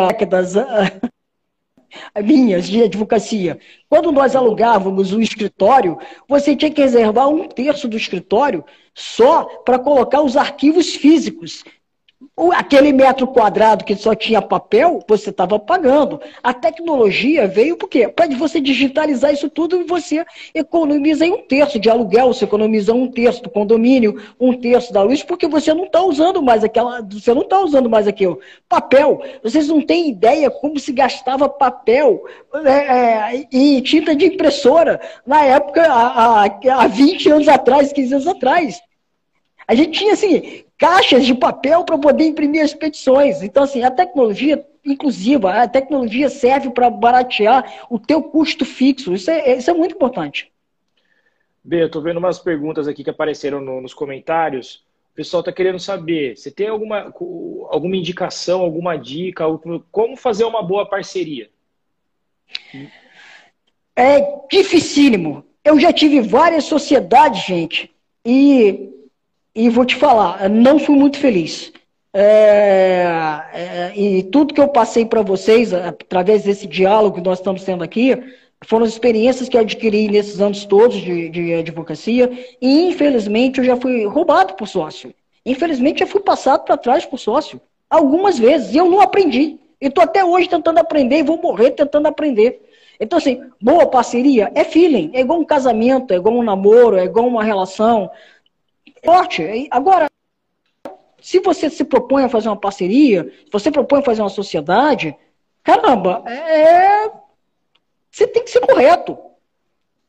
décadas 0.08 0.54
minhas 2.22 2.68
de 2.68 2.84
advocacia. 2.84 3.58
Quando 3.88 4.12
nós 4.12 4.36
alugávamos 4.36 5.12
um 5.12 5.20
escritório, 5.20 5.98
você 6.28 6.54
tinha 6.54 6.70
que 6.70 6.80
reservar 6.80 7.28
um 7.28 7.48
terço 7.48 7.88
do 7.88 7.96
escritório 7.96 8.64
só 8.98 9.44
para 9.64 9.78
colocar 9.78 10.22
os 10.22 10.36
arquivos 10.36 10.96
físicos. 10.96 11.62
Aquele 12.52 12.92
metro 12.92 13.28
quadrado 13.28 13.84
que 13.84 13.94
só 13.94 14.12
tinha 14.12 14.42
papel, 14.42 15.00
você 15.08 15.30
estava 15.30 15.56
pagando. 15.56 16.20
A 16.42 16.52
tecnologia 16.52 17.46
veio 17.46 17.76
por 17.76 17.88
quê? 17.88 18.08
Para 18.08 18.28
você 18.36 18.60
digitalizar 18.60 19.32
isso 19.32 19.48
tudo 19.48 19.80
e 19.80 19.84
você 19.84 20.24
economiza 20.52 21.24
em 21.24 21.32
um 21.32 21.42
terço 21.42 21.78
de 21.78 21.88
aluguel, 21.88 22.32
você 22.32 22.44
economiza 22.44 22.92
um 22.92 23.08
terço 23.08 23.42
do 23.42 23.50
condomínio, 23.50 24.20
um 24.38 24.52
terço 24.52 24.92
da 24.92 25.02
luz, 25.02 25.22
porque 25.22 25.46
você 25.46 25.72
não 25.72 25.84
está 25.84 26.02
usando 26.02 26.42
mais 26.42 26.64
aquela. 26.64 27.02
Você 27.02 27.32
não 27.32 27.42
está 27.42 27.60
usando 27.60 27.88
mais 27.88 28.08
aquilo. 28.08 28.40
Papel. 28.68 29.22
Vocês 29.42 29.68
não 29.68 29.80
têm 29.80 30.08
ideia 30.08 30.50
como 30.50 30.78
se 30.80 30.92
gastava 30.92 31.48
papel 31.48 32.24
é, 32.64 32.70
é, 32.70 33.46
e 33.52 33.80
tinta 33.80 34.14
de 34.14 34.26
impressora 34.26 35.00
na 35.24 35.44
época, 35.44 35.86
há, 35.88 36.44
há 36.44 36.86
20 36.88 37.30
anos 37.30 37.48
atrás, 37.48 37.92
15 37.92 38.14
anos 38.14 38.26
atrás. 38.26 38.87
A 39.68 39.74
gente 39.74 39.98
tinha 39.98 40.14
assim, 40.14 40.64
caixas 40.78 41.26
de 41.26 41.34
papel 41.34 41.84
para 41.84 41.98
poder 41.98 42.24
imprimir 42.24 42.64
as 42.64 42.72
petições. 42.72 43.42
Então, 43.42 43.64
assim, 43.64 43.82
a 43.82 43.90
tecnologia 43.90 44.66
inclusiva, 44.82 45.52
a 45.52 45.68
tecnologia 45.68 46.30
serve 46.30 46.70
para 46.70 46.88
baratear 46.88 47.86
o 47.90 47.98
teu 47.98 48.22
custo 48.22 48.64
fixo. 48.64 49.12
Isso 49.12 49.30
é, 49.30 49.58
isso 49.58 49.70
é 49.70 49.74
muito 49.74 49.94
importante. 49.94 50.50
B, 51.62 51.82
eu 51.82 51.86
estou 51.86 52.00
vendo 52.00 52.16
umas 52.16 52.38
perguntas 52.38 52.88
aqui 52.88 53.04
que 53.04 53.10
apareceram 53.10 53.60
no, 53.60 53.82
nos 53.82 53.92
comentários. 53.92 54.82
pessoal 55.14 55.40
está 55.40 55.52
querendo 55.52 55.78
saber. 55.78 56.34
Você 56.34 56.50
tem 56.50 56.68
alguma, 56.68 57.12
alguma 57.68 57.94
indicação, 57.94 58.62
alguma 58.62 58.96
dica, 58.96 59.44
como 59.92 60.16
fazer 60.16 60.44
uma 60.44 60.62
boa 60.62 60.88
parceria? 60.88 61.50
É 63.94 64.46
dificílimo. 64.50 65.44
Eu 65.62 65.78
já 65.78 65.92
tive 65.92 66.22
várias 66.22 66.64
sociedades, 66.64 67.44
gente, 67.44 67.94
e, 68.24 68.97
e 69.58 69.68
vou 69.68 69.84
te 69.84 69.96
falar, 69.96 70.48
não 70.48 70.78
fui 70.78 70.94
muito 70.94 71.18
feliz. 71.18 71.72
É, 72.14 73.42
é, 73.52 73.92
e 73.96 74.22
tudo 74.22 74.54
que 74.54 74.60
eu 74.60 74.68
passei 74.68 75.04
para 75.04 75.20
vocês, 75.20 75.74
através 75.74 76.44
desse 76.44 76.64
diálogo 76.64 77.16
que 77.16 77.28
nós 77.28 77.40
estamos 77.40 77.64
tendo 77.64 77.82
aqui, 77.82 78.16
foram 78.64 78.84
as 78.84 78.92
experiências 78.92 79.48
que 79.48 79.56
eu 79.56 79.60
adquiri 79.60 80.06
nesses 80.08 80.40
anos 80.40 80.64
todos 80.64 80.96
de, 80.96 81.28
de 81.28 81.54
advocacia. 81.54 82.30
E, 82.62 82.86
infelizmente, 82.86 83.58
eu 83.58 83.64
já 83.64 83.76
fui 83.76 84.06
roubado 84.06 84.54
por 84.54 84.68
sócio. 84.68 85.12
Infelizmente, 85.44 86.00
já 86.00 86.06
fui 86.06 86.20
passado 86.20 86.64
para 86.64 86.76
trás 86.76 87.04
por 87.04 87.18
sócio. 87.18 87.60
Algumas 87.90 88.38
vezes. 88.38 88.72
E 88.72 88.76
eu 88.76 88.88
não 88.88 89.00
aprendi. 89.00 89.58
E 89.80 89.88
estou 89.88 90.04
até 90.04 90.24
hoje 90.24 90.48
tentando 90.48 90.78
aprender 90.78 91.18
e 91.18 91.22
vou 91.24 91.42
morrer 91.42 91.72
tentando 91.72 92.06
aprender. 92.06 92.62
Então, 93.00 93.18
assim, 93.18 93.42
boa 93.60 93.86
parceria 93.86 94.52
é 94.54 94.62
feeling. 94.62 95.10
É 95.14 95.20
igual 95.20 95.40
um 95.40 95.44
casamento, 95.44 96.12
é 96.12 96.16
igual 96.16 96.36
um 96.36 96.42
namoro, 96.44 96.96
é 96.96 97.04
igual 97.04 97.26
uma 97.26 97.42
relação. 97.42 98.08
Forte. 99.04 99.68
Agora, 99.70 100.08
se 101.20 101.40
você 101.40 101.68
se 101.68 101.84
propõe 101.84 102.24
a 102.24 102.28
fazer 102.28 102.48
uma 102.48 102.56
parceria, 102.56 103.32
se 103.44 103.50
você 103.52 103.70
propõe 103.70 104.00
a 104.00 104.04
fazer 104.04 104.22
uma 104.22 104.28
sociedade, 104.28 105.16
caramba, 105.62 106.22
é... 106.26 107.10
você 108.10 108.26
tem 108.26 108.42
que 108.42 108.50
ser 108.50 108.60
correto. 108.60 109.16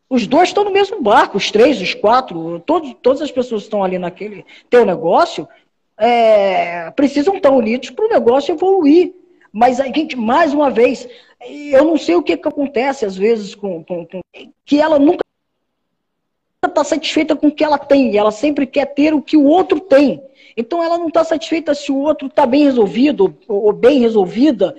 Os 0.09 0.25
dois 0.25 0.49
estão 0.49 0.63
no 0.63 0.71
mesmo 0.71 1.01
barco, 1.01 1.37
os 1.37 1.51
três, 1.51 1.79
os 1.79 1.93
quatro, 1.93 2.59
todos, 2.61 2.95
todas 3.01 3.21
as 3.21 3.31
pessoas 3.31 3.61
que 3.61 3.67
estão 3.67 3.83
ali 3.83 3.99
naquele 3.99 4.43
teu 4.69 4.83
negócio 4.83 5.47
é, 5.95 6.89
precisam 6.91 7.35
estar 7.35 7.51
unidos 7.51 7.91
para 7.91 8.05
o 8.05 8.09
negócio 8.09 8.53
evoluir. 8.53 9.13
Mas 9.51 9.79
a 9.79 9.85
gente, 9.85 10.15
mais 10.15 10.53
uma 10.53 10.71
vez, 10.71 11.07
eu 11.41 11.83
não 11.83 11.97
sei 11.97 12.15
o 12.15 12.23
que, 12.23 12.37
que 12.37 12.47
acontece 12.47 13.05
às 13.05 13.15
vezes 13.15 13.53
com, 13.53 13.83
com, 13.83 14.05
com 14.05 14.21
que 14.65 14.81
ela 14.81 14.97
nunca 14.97 15.23
está 16.67 16.83
satisfeita 16.83 17.35
com 17.35 17.47
o 17.47 17.51
que 17.51 17.63
ela 17.63 17.77
tem, 17.77 18.17
ela 18.17 18.31
sempre 18.31 18.65
quer 18.65 18.85
ter 18.87 19.13
o 19.13 19.21
que 19.21 19.37
o 19.37 19.45
outro 19.45 19.79
tem. 19.79 20.21
Então 20.57 20.83
ela 20.83 20.97
não 20.97 21.07
está 21.07 21.23
satisfeita 21.23 21.73
se 21.73 21.91
o 21.91 21.97
outro 21.97 22.27
está 22.27 22.45
bem 22.45 22.63
resolvido 22.63 23.37
ou 23.47 23.71
bem 23.71 23.99
resolvida. 23.99 24.75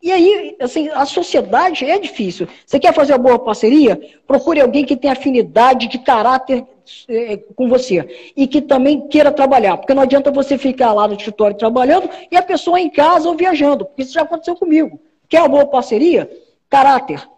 E 0.00 0.12
aí, 0.12 0.56
assim, 0.60 0.88
a 0.90 1.04
sociedade 1.04 1.84
é 1.84 1.98
difícil. 1.98 2.46
Você 2.64 2.78
quer 2.78 2.94
fazer 2.94 3.12
uma 3.12 3.18
boa 3.18 3.38
parceria? 3.40 4.00
Procure 4.26 4.60
alguém 4.60 4.84
que 4.84 4.96
tenha 4.96 5.12
afinidade 5.12 5.88
de 5.88 5.98
caráter 5.98 6.64
é, 7.08 7.36
com 7.56 7.68
você 7.68 8.32
e 8.36 8.46
que 8.46 8.62
também 8.62 9.08
queira 9.08 9.32
trabalhar. 9.32 9.76
Porque 9.76 9.92
não 9.92 10.02
adianta 10.02 10.30
você 10.30 10.56
ficar 10.56 10.92
lá 10.92 11.08
no 11.08 11.14
escritório 11.14 11.56
trabalhando 11.56 12.08
e 12.30 12.36
a 12.36 12.42
pessoa 12.42 12.78
em 12.78 12.88
casa 12.88 13.28
ou 13.28 13.34
viajando. 13.34 13.88
Isso 13.98 14.12
já 14.12 14.22
aconteceu 14.22 14.54
comigo. 14.54 15.00
Quer 15.28 15.40
uma 15.40 15.48
boa 15.48 15.66
parceria? 15.66 16.30
Caráter, 16.70 17.28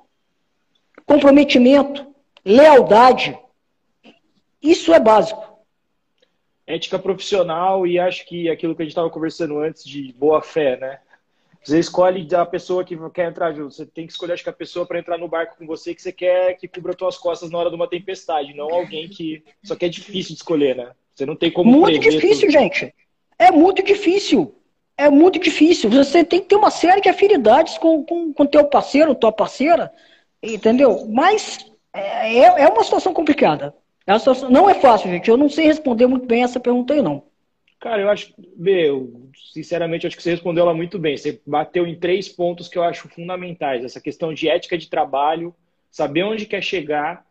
comprometimento, 1.07 2.10
lealdade. 2.45 3.39
Isso 4.63 4.93
é 4.93 5.01
básico 5.01 5.51
ética 6.71 6.99
profissional 6.99 7.87
e 7.87 7.99
acho 7.99 8.25
que 8.27 8.49
aquilo 8.49 8.75
que 8.75 8.83
a 8.83 8.85
gente 8.85 8.93
estava 8.93 9.11
conversando 9.11 9.59
antes 9.59 9.85
de 9.85 10.13
boa 10.13 10.41
fé, 10.41 10.79
né? 10.79 10.99
Você 11.63 11.79
escolhe 11.79 12.27
a 12.35 12.47
pessoa 12.47 12.85
que 12.85 12.97
quer 13.11 13.29
entrar 13.29 13.53
junto. 13.53 13.75
Você 13.75 13.85
tem 13.85 14.07
que 14.07 14.13
escolher, 14.13 14.33
acho 14.33 14.45
que 14.45 14.49
a 14.49 14.53
pessoa 14.53 14.87
para 14.87 14.99
entrar 14.99 15.19
no 15.19 15.29
barco 15.29 15.59
com 15.59 15.67
você 15.67 15.95
que 15.95 16.01
você 16.01 16.11
quer 16.11 16.55
que 16.55 16.67
cubra 16.67 16.97
suas 16.99 17.19
costas 17.19 17.51
na 17.51 17.59
hora 17.59 17.69
de 17.69 17.77
uma 17.77 17.89
tempestade, 17.89 18.55
não 18.55 18.73
alguém 18.73 19.09
que. 19.09 19.45
Só 19.63 19.77
que 19.77 19.85
é 19.85 19.89
difícil 19.89 20.35
de 20.35 20.41
escolher, 20.41 20.75
né? 20.75 20.93
Você 21.15 21.27
não 21.27 21.37
tem 21.37 21.51
como. 21.51 21.71
Muito 21.71 21.99
difícil, 21.99 22.49
tudo. 22.49 22.53
gente. 22.53 22.95
É 23.39 23.51
muito 23.51 23.83
difícil. 23.83 24.55
É 24.97 25.11
muito 25.11 25.39
difícil. 25.39 25.91
Você 25.91 26.25
tem 26.25 26.41
que 26.41 26.47
ter 26.47 26.57
uma 26.57 26.71
série 26.71 27.03
de 27.03 27.11
afinidades 27.11 27.77
com, 27.77 28.05
com, 28.05 28.33
com 28.33 28.47
teu 28.47 28.65
parceiro, 28.65 29.15
tua 29.15 29.33
parceira, 29.33 29.93
entendeu? 30.43 31.07
Mas 31.09 31.59
é, 31.93 32.39
é, 32.39 32.45
é 32.45 32.69
uma 32.69 32.85
situação 32.85 33.13
complicada. 33.13 33.75
Situação, 34.19 34.51
não 34.51 34.69
é 34.69 34.75
fácil, 34.75 35.11
gente. 35.11 35.29
Eu 35.29 35.37
não 35.37 35.49
sei 35.49 35.67
responder 35.67 36.07
muito 36.07 36.27
bem 36.27 36.43
essa 36.43 36.59
pergunta 36.59 36.95
aí, 36.95 37.03
não. 37.03 37.23
Cara, 37.79 38.03
eu 38.03 38.11
acho, 38.11 38.35
meu, 38.57 39.31
sinceramente, 39.53 40.07
acho 40.07 40.17
que 40.17 40.23
você 40.23 40.33
respondeu 40.33 40.65
ela 40.65 40.75
muito 40.75 40.99
bem. 40.99 41.17
Você 41.17 41.41
bateu 41.47 41.87
em 41.87 41.99
três 41.99 42.29
pontos 42.29 42.69
que 42.69 42.77
eu 42.77 42.83
acho 42.83 43.09
fundamentais: 43.09 43.85
essa 43.85 44.01
questão 44.01 44.35
de 44.35 44.49
ética 44.49 44.77
de 44.77 44.89
trabalho, 44.89 45.55
saber 45.91 46.25
onde 46.25 46.45
quer 46.45 46.63
chegar 46.63 47.25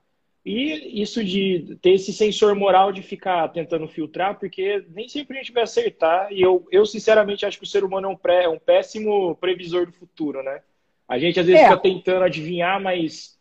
e 0.46 1.02
isso 1.02 1.24
de 1.24 1.78
ter 1.82 1.92
esse 1.92 2.14
sensor 2.14 2.56
moral 2.56 2.92
de 2.92 3.04
ficar 3.04 3.48
tentando 3.50 3.88
filtrar, 3.88 4.40
porque 4.40 4.84
nem 4.90 5.08
sempre 5.08 5.38
a 5.38 5.42
gente 5.42 5.52
vai 5.52 5.64
acertar. 5.64 6.32
E 6.32 6.42
eu, 6.42 6.66
eu 6.72 6.86
sinceramente, 6.86 7.46
acho 7.46 7.58
que 7.58 7.66
o 7.66 7.68
ser 7.68 7.84
humano 7.84 8.08
é 8.08 8.10
um, 8.10 8.16
pré, 8.16 8.46
é 8.46 8.50
um 8.50 8.58
péssimo 8.58 9.36
previsor 9.36 9.86
do 9.86 9.92
futuro, 9.92 10.42
né? 10.42 10.62
A 11.08 11.20
gente 11.20 11.40
às 11.40 11.46
vezes 11.46 11.62
é. 11.62 11.66
fica 11.66 11.78
tentando 11.78 12.24
adivinhar, 12.24 12.82
mas 12.82 13.39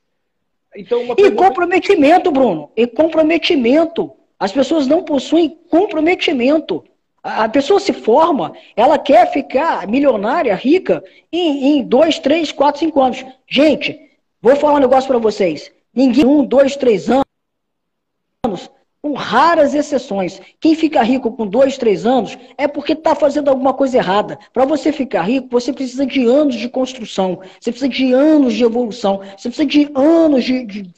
então, 0.74 1.02
uma 1.02 1.14
pergunta... 1.16 1.42
E 1.42 1.46
comprometimento, 1.46 2.30
Bruno. 2.30 2.70
E 2.76 2.86
comprometimento. 2.86 4.12
As 4.38 4.52
pessoas 4.52 4.86
não 4.86 5.02
possuem 5.02 5.58
comprometimento. 5.68 6.84
A 7.22 7.48
pessoa 7.48 7.80
se 7.80 7.92
forma, 7.92 8.52
ela 8.76 8.98
quer 8.98 9.30
ficar 9.32 9.86
milionária, 9.88 10.54
rica, 10.54 11.02
em, 11.32 11.78
em 11.78 11.82
dois, 11.82 12.18
três, 12.18 12.52
quatro, 12.52 12.78
cinco 12.78 13.00
anos. 13.02 13.24
Gente, 13.46 13.98
vou 14.40 14.54
falar 14.56 14.74
um 14.74 14.80
negócio 14.80 15.08
para 15.08 15.18
vocês. 15.18 15.70
Ninguém, 15.92 16.24
um, 16.24 16.44
dois, 16.44 16.76
três 16.76 17.08
anos, 17.10 18.70
com 19.08 19.14
raras 19.14 19.74
exceções. 19.74 20.38
Quem 20.60 20.74
fica 20.74 21.02
rico 21.02 21.32
com 21.32 21.46
dois, 21.46 21.78
três 21.78 22.04
anos 22.04 22.36
é 22.58 22.68
porque 22.68 22.92
está 22.92 23.14
fazendo 23.14 23.48
alguma 23.48 23.72
coisa 23.72 23.96
errada. 23.96 24.38
Para 24.52 24.66
você 24.66 24.92
ficar 24.92 25.22
rico, 25.22 25.48
você 25.50 25.72
precisa 25.72 26.04
de 26.04 26.26
anos 26.26 26.56
de 26.56 26.68
construção, 26.68 27.40
você 27.58 27.70
precisa 27.70 27.88
de 27.88 28.12
anos 28.12 28.52
de 28.52 28.64
evolução, 28.64 29.22
você 29.34 29.48
precisa 29.48 29.64
de 29.64 29.90
anos 29.94 30.44
de, 30.44 30.66
de 30.66 30.92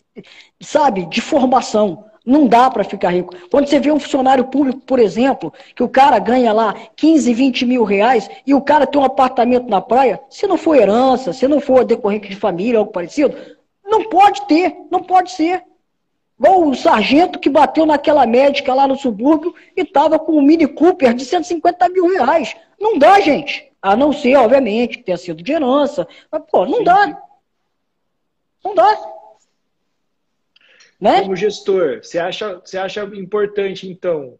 sabe, 0.61 1.07
de 1.07 1.21
formação. 1.21 2.05
Não 2.27 2.49
dá 2.49 2.69
para 2.69 2.83
ficar 2.83 3.11
rico. 3.11 3.33
Quando 3.49 3.69
você 3.69 3.79
vê 3.79 3.93
um 3.93 4.01
funcionário 4.01 4.45
público, 4.45 4.81
por 4.81 4.99
exemplo, 4.99 5.53
que 5.75 5.83
o 5.83 5.89
cara 5.89 6.19
ganha 6.19 6.53
lá 6.53 6.75
15, 6.97 7.33
20 7.33 7.65
mil 7.65 7.85
reais 7.85 8.29
e 8.45 8.53
o 8.53 8.61
cara 8.61 8.89
tem 8.89 9.01
um 9.01 9.05
apartamento 9.05 9.69
na 9.69 9.81
praia, 9.81 10.21
se 10.29 10.49
não 10.49 10.59
for 10.59 10.75
herança, 10.75 11.33
se 11.33 11.47
não 11.47 11.61
for 11.61 11.85
decorrente 11.85 12.29
de 12.29 12.37
família, 12.37 12.81
algo 12.81 12.91
parecido, 12.91 13.37
não 13.85 14.09
pode 14.09 14.47
ter, 14.49 14.77
não 14.91 15.01
pode 15.01 15.31
ser. 15.31 15.63
Igual 16.41 16.69
o 16.69 16.75
sargento 16.75 17.39
que 17.39 17.51
bateu 17.51 17.85
naquela 17.85 18.27
médica 18.27 18.73
lá 18.73 18.89
no 18.89 18.97
subúrbio 18.97 19.55
e 19.77 19.83
estava 19.83 20.19
com 20.19 20.33
um 20.33 20.41
Mini 20.41 20.67
Cooper 20.67 21.13
de 21.13 21.23
150 21.27 21.87
mil 21.91 22.09
reais. 22.09 22.57
Não 22.81 22.99
dá, 22.99 23.21
gente. 23.21 23.71
A 23.83 23.95
não 23.95 24.11
ser, 24.11 24.37
obviamente, 24.37 24.97
que 24.97 25.05
tenha 25.05 25.19
sido 25.19 25.43
de 25.43 25.53
herança. 25.53 26.09
Mas, 26.33 26.43
pô, 26.51 26.65
não 26.65 26.79
Sim. 26.79 26.85
dá. 26.85 27.23
Não 28.65 28.75
dá. 28.75 29.13
Né? 30.99 31.21
Como 31.21 31.37
gestor, 31.37 32.03
você 32.03 32.19
acha, 32.19 32.59
você 32.65 32.79
acha 32.79 33.03
importante, 33.15 33.87
então, 33.87 34.39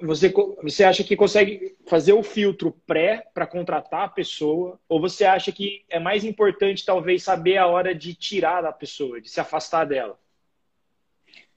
você, 0.00 0.32
você 0.62 0.82
acha 0.82 1.04
que 1.04 1.14
consegue 1.14 1.76
fazer 1.86 2.14
o 2.14 2.22
filtro 2.22 2.74
pré 2.86 3.26
para 3.34 3.46
contratar 3.46 4.04
a 4.04 4.08
pessoa? 4.08 4.80
Ou 4.88 4.98
você 4.98 5.26
acha 5.26 5.52
que 5.52 5.84
é 5.90 5.98
mais 5.98 6.24
importante, 6.24 6.86
talvez, 6.86 7.22
saber 7.22 7.58
a 7.58 7.66
hora 7.66 7.94
de 7.94 8.14
tirar 8.14 8.62
da 8.62 8.72
pessoa, 8.72 9.20
de 9.20 9.28
se 9.28 9.40
afastar 9.40 9.84
dela? 9.84 10.18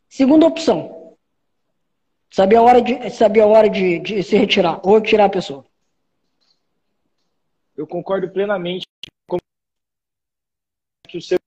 Segunda 0.09 0.47
opção. 0.47 1.15
Saber 2.31 2.57
a 2.57 2.61
hora 2.61 2.81
de, 2.81 3.09
saber 3.11 3.41
a 3.41 3.47
hora 3.47 3.69
de, 3.69 3.99
de 3.99 4.23
se 4.23 4.35
retirar 4.35 4.81
ou 4.83 4.99
tirar 4.99 5.25
a 5.25 5.29
pessoa. 5.29 5.65
Eu 7.77 7.87
concordo 7.87 8.29
plenamente 8.29 8.85
com 9.27 9.37
que 11.07 11.17
o 11.17 11.21
ser 11.21 11.39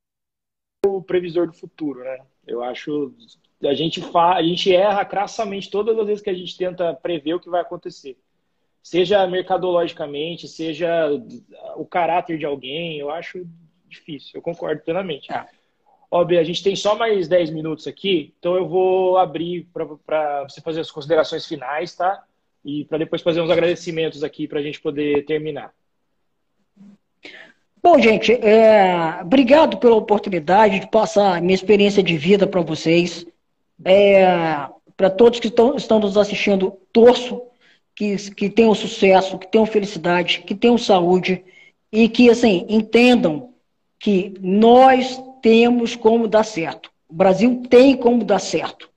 o 0.87 1.03
previsor 1.03 1.47
do 1.47 1.53
futuro, 1.53 2.03
né? 2.03 2.25
Eu 2.47 2.63
acho 2.63 3.15
a 3.63 3.75
gente 3.75 4.01
fa, 4.01 4.35
a 4.35 4.43
gente 4.43 4.75
erra 4.75 5.05
crassamente 5.05 5.71
todas 5.71 5.97
as 5.97 6.07
vezes 6.07 6.23
que 6.23 6.31
a 6.31 6.35
gente 6.35 6.57
tenta 6.57 6.95
prever 6.95 7.35
o 7.35 7.41
que 7.41 7.49
vai 7.49 7.61
acontecer. 7.61 8.19
Seja 8.83 9.25
mercadologicamente, 9.29 10.49
seja 10.49 11.09
o 11.77 11.87
caráter 11.87 12.39
de 12.39 12.45
alguém, 12.45 12.99
eu 12.99 13.11
acho 13.11 13.47
difícil. 13.87 14.33
Eu 14.35 14.43
concordo 14.43 14.83
plenamente. 14.83 15.33
É. 15.33 15.47
Óbvio, 16.15 16.39
a 16.39 16.45
gente 16.45 16.63
tem 16.63 16.77
só 16.77 16.95
mais 16.95 17.27
10 17.27 17.49
minutos 17.49 17.87
aqui, 17.87 18.35
então 18.39 18.55
eu 18.55 18.69
vou 18.69 19.17
abrir 19.17 19.67
para 19.73 20.43
você 20.43 20.61
fazer 20.61 20.83
as 20.83 20.91
considerações 20.91 21.47
finais, 21.47 21.95
tá? 21.95 22.23
E 22.63 22.85
para 22.85 22.99
depois 22.99 23.23
fazer 23.23 23.41
uns 23.41 23.49
agradecimentos 23.49 24.23
aqui 24.23 24.47
para 24.47 24.59
a 24.59 24.63
gente 24.63 24.79
poder 24.79 25.25
terminar. 25.25 25.73
Bom, 27.83 27.99
gente, 27.99 28.31
é, 28.31 29.23
obrigado 29.23 29.79
pela 29.79 29.97
oportunidade 29.97 30.81
de 30.81 30.87
passar 30.87 31.41
minha 31.41 31.55
experiência 31.55 32.03
de 32.03 32.15
vida 32.19 32.47
para 32.47 32.61
vocês. 32.61 33.27
É, 33.83 34.27
para 34.95 35.09
todos 35.09 35.41
que 35.41 35.49
estão, 35.49 35.77
estão 35.77 35.99
nos 35.99 36.19
assistindo, 36.19 36.79
torço 36.93 37.41
que, 37.95 38.17
que 38.33 38.51
tenham 38.51 38.75
sucesso, 38.75 39.39
que 39.39 39.51
tenham 39.51 39.65
felicidade, 39.65 40.43
que 40.47 40.55
tenham 40.55 40.77
saúde 40.77 41.43
e 41.91 42.07
que, 42.07 42.29
assim, 42.29 42.67
entendam 42.69 43.55
que 43.99 44.35
nós 44.43 45.19
temos 45.43 45.95
como 45.97 46.27
dar 46.27 46.45
certo. 46.45 46.91
O 47.09 47.15
Brasil 47.15 47.63
tem 47.69 47.97
como 47.97 48.25
dar 48.25 48.39
certo. 48.39 48.89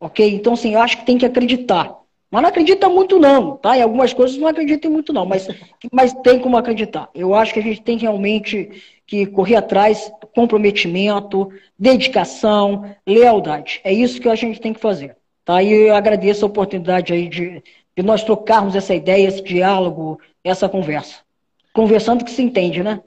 Ok? 0.00 0.26
Então, 0.34 0.54
assim, 0.54 0.74
eu 0.74 0.80
acho 0.80 0.98
que 0.98 1.06
tem 1.06 1.18
que 1.18 1.26
acreditar. 1.26 1.98
Mas 2.30 2.42
não 2.42 2.48
acredita 2.50 2.88
muito 2.88 3.18
não, 3.18 3.56
tá? 3.56 3.76
Em 3.76 3.82
algumas 3.82 4.12
coisas 4.12 4.36
não 4.36 4.48
acreditem 4.48 4.90
muito 4.90 5.12
não, 5.12 5.24
mas, 5.24 5.48
mas 5.90 6.12
tem 6.12 6.38
como 6.38 6.58
acreditar. 6.58 7.08
Eu 7.14 7.34
acho 7.34 7.54
que 7.54 7.60
a 7.60 7.62
gente 7.62 7.80
tem 7.80 7.96
realmente 7.96 8.70
que 9.06 9.24
correr 9.26 9.56
atrás, 9.56 10.12
comprometimento, 10.34 11.50
dedicação, 11.78 12.84
lealdade. 13.06 13.80
É 13.82 13.92
isso 13.92 14.20
que 14.20 14.28
a 14.28 14.34
gente 14.34 14.60
tem 14.60 14.74
que 14.74 14.80
fazer. 14.80 15.16
Tá? 15.42 15.62
E 15.62 15.72
eu 15.72 15.96
agradeço 15.96 16.44
a 16.44 16.48
oportunidade 16.48 17.14
aí 17.14 17.26
de, 17.26 17.62
de 17.96 18.02
nós 18.02 18.22
trocarmos 18.22 18.76
essa 18.76 18.94
ideia, 18.94 19.26
esse 19.26 19.42
diálogo, 19.42 20.20
essa 20.44 20.68
conversa. 20.68 21.16
Conversando 21.72 22.24
que 22.24 22.30
se 22.30 22.42
entende, 22.42 22.82
né? 22.82 23.00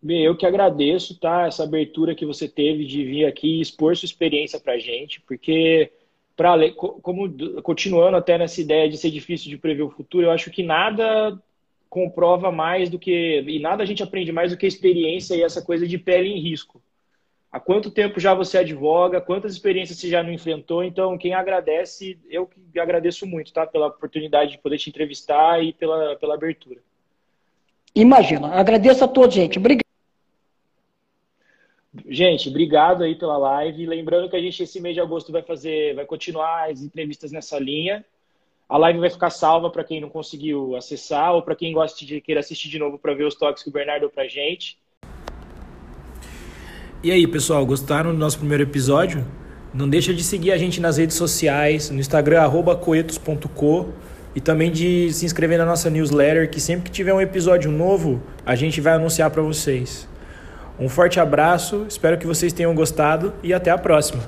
Bem, 0.00 0.24
eu 0.24 0.36
que 0.36 0.46
agradeço, 0.46 1.18
tá? 1.18 1.46
Essa 1.46 1.64
abertura 1.64 2.14
que 2.14 2.24
você 2.24 2.48
teve 2.48 2.84
de 2.84 3.04
vir 3.04 3.24
aqui 3.26 3.58
e 3.58 3.60
expor 3.60 3.96
sua 3.96 4.06
experiência 4.06 4.60
pra 4.60 4.78
gente, 4.78 5.20
porque 5.22 5.90
para 6.36 6.72
como 6.72 7.28
continuando 7.62 8.16
até 8.16 8.38
nessa 8.38 8.60
ideia 8.60 8.88
de 8.88 8.96
ser 8.96 9.10
difícil 9.10 9.50
de 9.50 9.58
prever 9.58 9.82
o 9.82 9.90
futuro, 9.90 10.26
eu 10.26 10.30
acho 10.30 10.52
que 10.52 10.62
nada 10.62 11.36
comprova 11.90 12.52
mais 12.52 12.88
do 12.88 12.98
que 12.98 13.40
e 13.40 13.58
nada 13.58 13.82
a 13.82 13.86
gente 13.86 14.02
aprende 14.02 14.30
mais 14.30 14.52
do 14.52 14.56
que 14.56 14.66
a 14.66 14.68
experiência 14.68 15.34
e 15.34 15.42
essa 15.42 15.60
coisa 15.60 15.86
de 15.86 15.98
pele 15.98 16.28
em 16.28 16.40
risco. 16.40 16.80
Há 17.50 17.58
quanto 17.58 17.90
tempo 17.90 18.20
já 18.20 18.34
você 18.34 18.58
advoga? 18.58 19.22
Quantas 19.22 19.52
experiências 19.52 19.98
você 19.98 20.08
já 20.08 20.22
não 20.22 20.30
enfrentou? 20.30 20.84
Então, 20.84 21.16
quem 21.16 21.32
agradece, 21.32 22.18
eu 22.28 22.46
que 22.46 22.78
agradeço 22.78 23.26
muito, 23.26 23.52
tá? 23.52 23.66
Pela 23.66 23.86
oportunidade 23.86 24.52
de 24.52 24.58
poder 24.58 24.76
te 24.76 24.90
entrevistar 24.90 25.64
e 25.64 25.72
pela, 25.72 26.14
pela 26.16 26.34
abertura. 26.34 26.80
Imagina. 27.94 28.48
Agradeço 28.48 29.02
a 29.02 29.08
todos, 29.08 29.34
gente. 29.34 29.58
Obrigado. 29.58 29.87
Gente, 32.06 32.48
obrigado 32.48 33.02
aí 33.02 33.14
pela 33.14 33.38
live. 33.38 33.86
Lembrando 33.86 34.28
que 34.28 34.36
a 34.36 34.40
gente 34.40 34.62
esse 34.62 34.80
mês 34.80 34.94
de 34.94 35.00
agosto 35.00 35.32
vai 35.32 35.42
fazer, 35.42 35.94
vai 35.94 36.04
continuar 36.04 36.70
as 36.70 36.82
entrevistas 36.82 37.32
nessa 37.32 37.58
linha. 37.58 38.04
A 38.68 38.76
live 38.76 38.98
vai 38.98 39.08
ficar 39.08 39.30
salva 39.30 39.70
para 39.70 39.82
quem 39.82 39.98
não 40.00 40.10
conseguiu 40.10 40.76
acessar 40.76 41.32
ou 41.32 41.42
para 41.42 41.56
quem 41.56 41.72
gosta 41.72 42.04
de 42.04 42.20
queira 42.20 42.40
assistir 42.40 42.68
de 42.68 42.78
novo 42.78 42.98
para 42.98 43.14
ver 43.14 43.24
os 43.24 43.34
toques 43.34 43.62
que 43.62 43.70
o 43.70 43.72
Bernardo 43.72 44.12
deu 44.14 44.28
gente. 44.28 44.76
E 47.02 47.10
aí, 47.10 47.26
pessoal, 47.26 47.64
gostaram 47.64 48.12
do 48.12 48.18
nosso 48.18 48.38
primeiro 48.38 48.64
episódio? 48.64 49.26
Não 49.72 49.88
deixa 49.88 50.12
de 50.12 50.22
seguir 50.22 50.52
a 50.52 50.58
gente 50.58 50.80
nas 50.80 50.98
redes 50.98 51.16
sociais, 51.16 51.90
no 51.90 51.98
Instagram 51.98 52.42
@coetos.co 52.80 53.92
e 54.34 54.40
também 54.40 54.70
de 54.70 55.10
se 55.12 55.24
inscrever 55.24 55.58
na 55.58 55.64
nossa 55.64 55.88
newsletter, 55.88 56.50
que 56.50 56.60
sempre 56.60 56.84
que 56.84 56.90
tiver 56.90 57.14
um 57.14 57.20
episódio 57.20 57.70
novo, 57.70 58.20
a 58.44 58.54
gente 58.54 58.80
vai 58.80 58.94
anunciar 58.94 59.30
para 59.30 59.42
vocês. 59.42 60.08
Um 60.80 60.88
forte 60.88 61.18
abraço, 61.18 61.86
espero 61.88 62.16
que 62.16 62.26
vocês 62.26 62.52
tenham 62.52 62.74
gostado 62.74 63.32
e 63.42 63.52
até 63.52 63.70
a 63.70 63.78
próxima. 63.78 64.22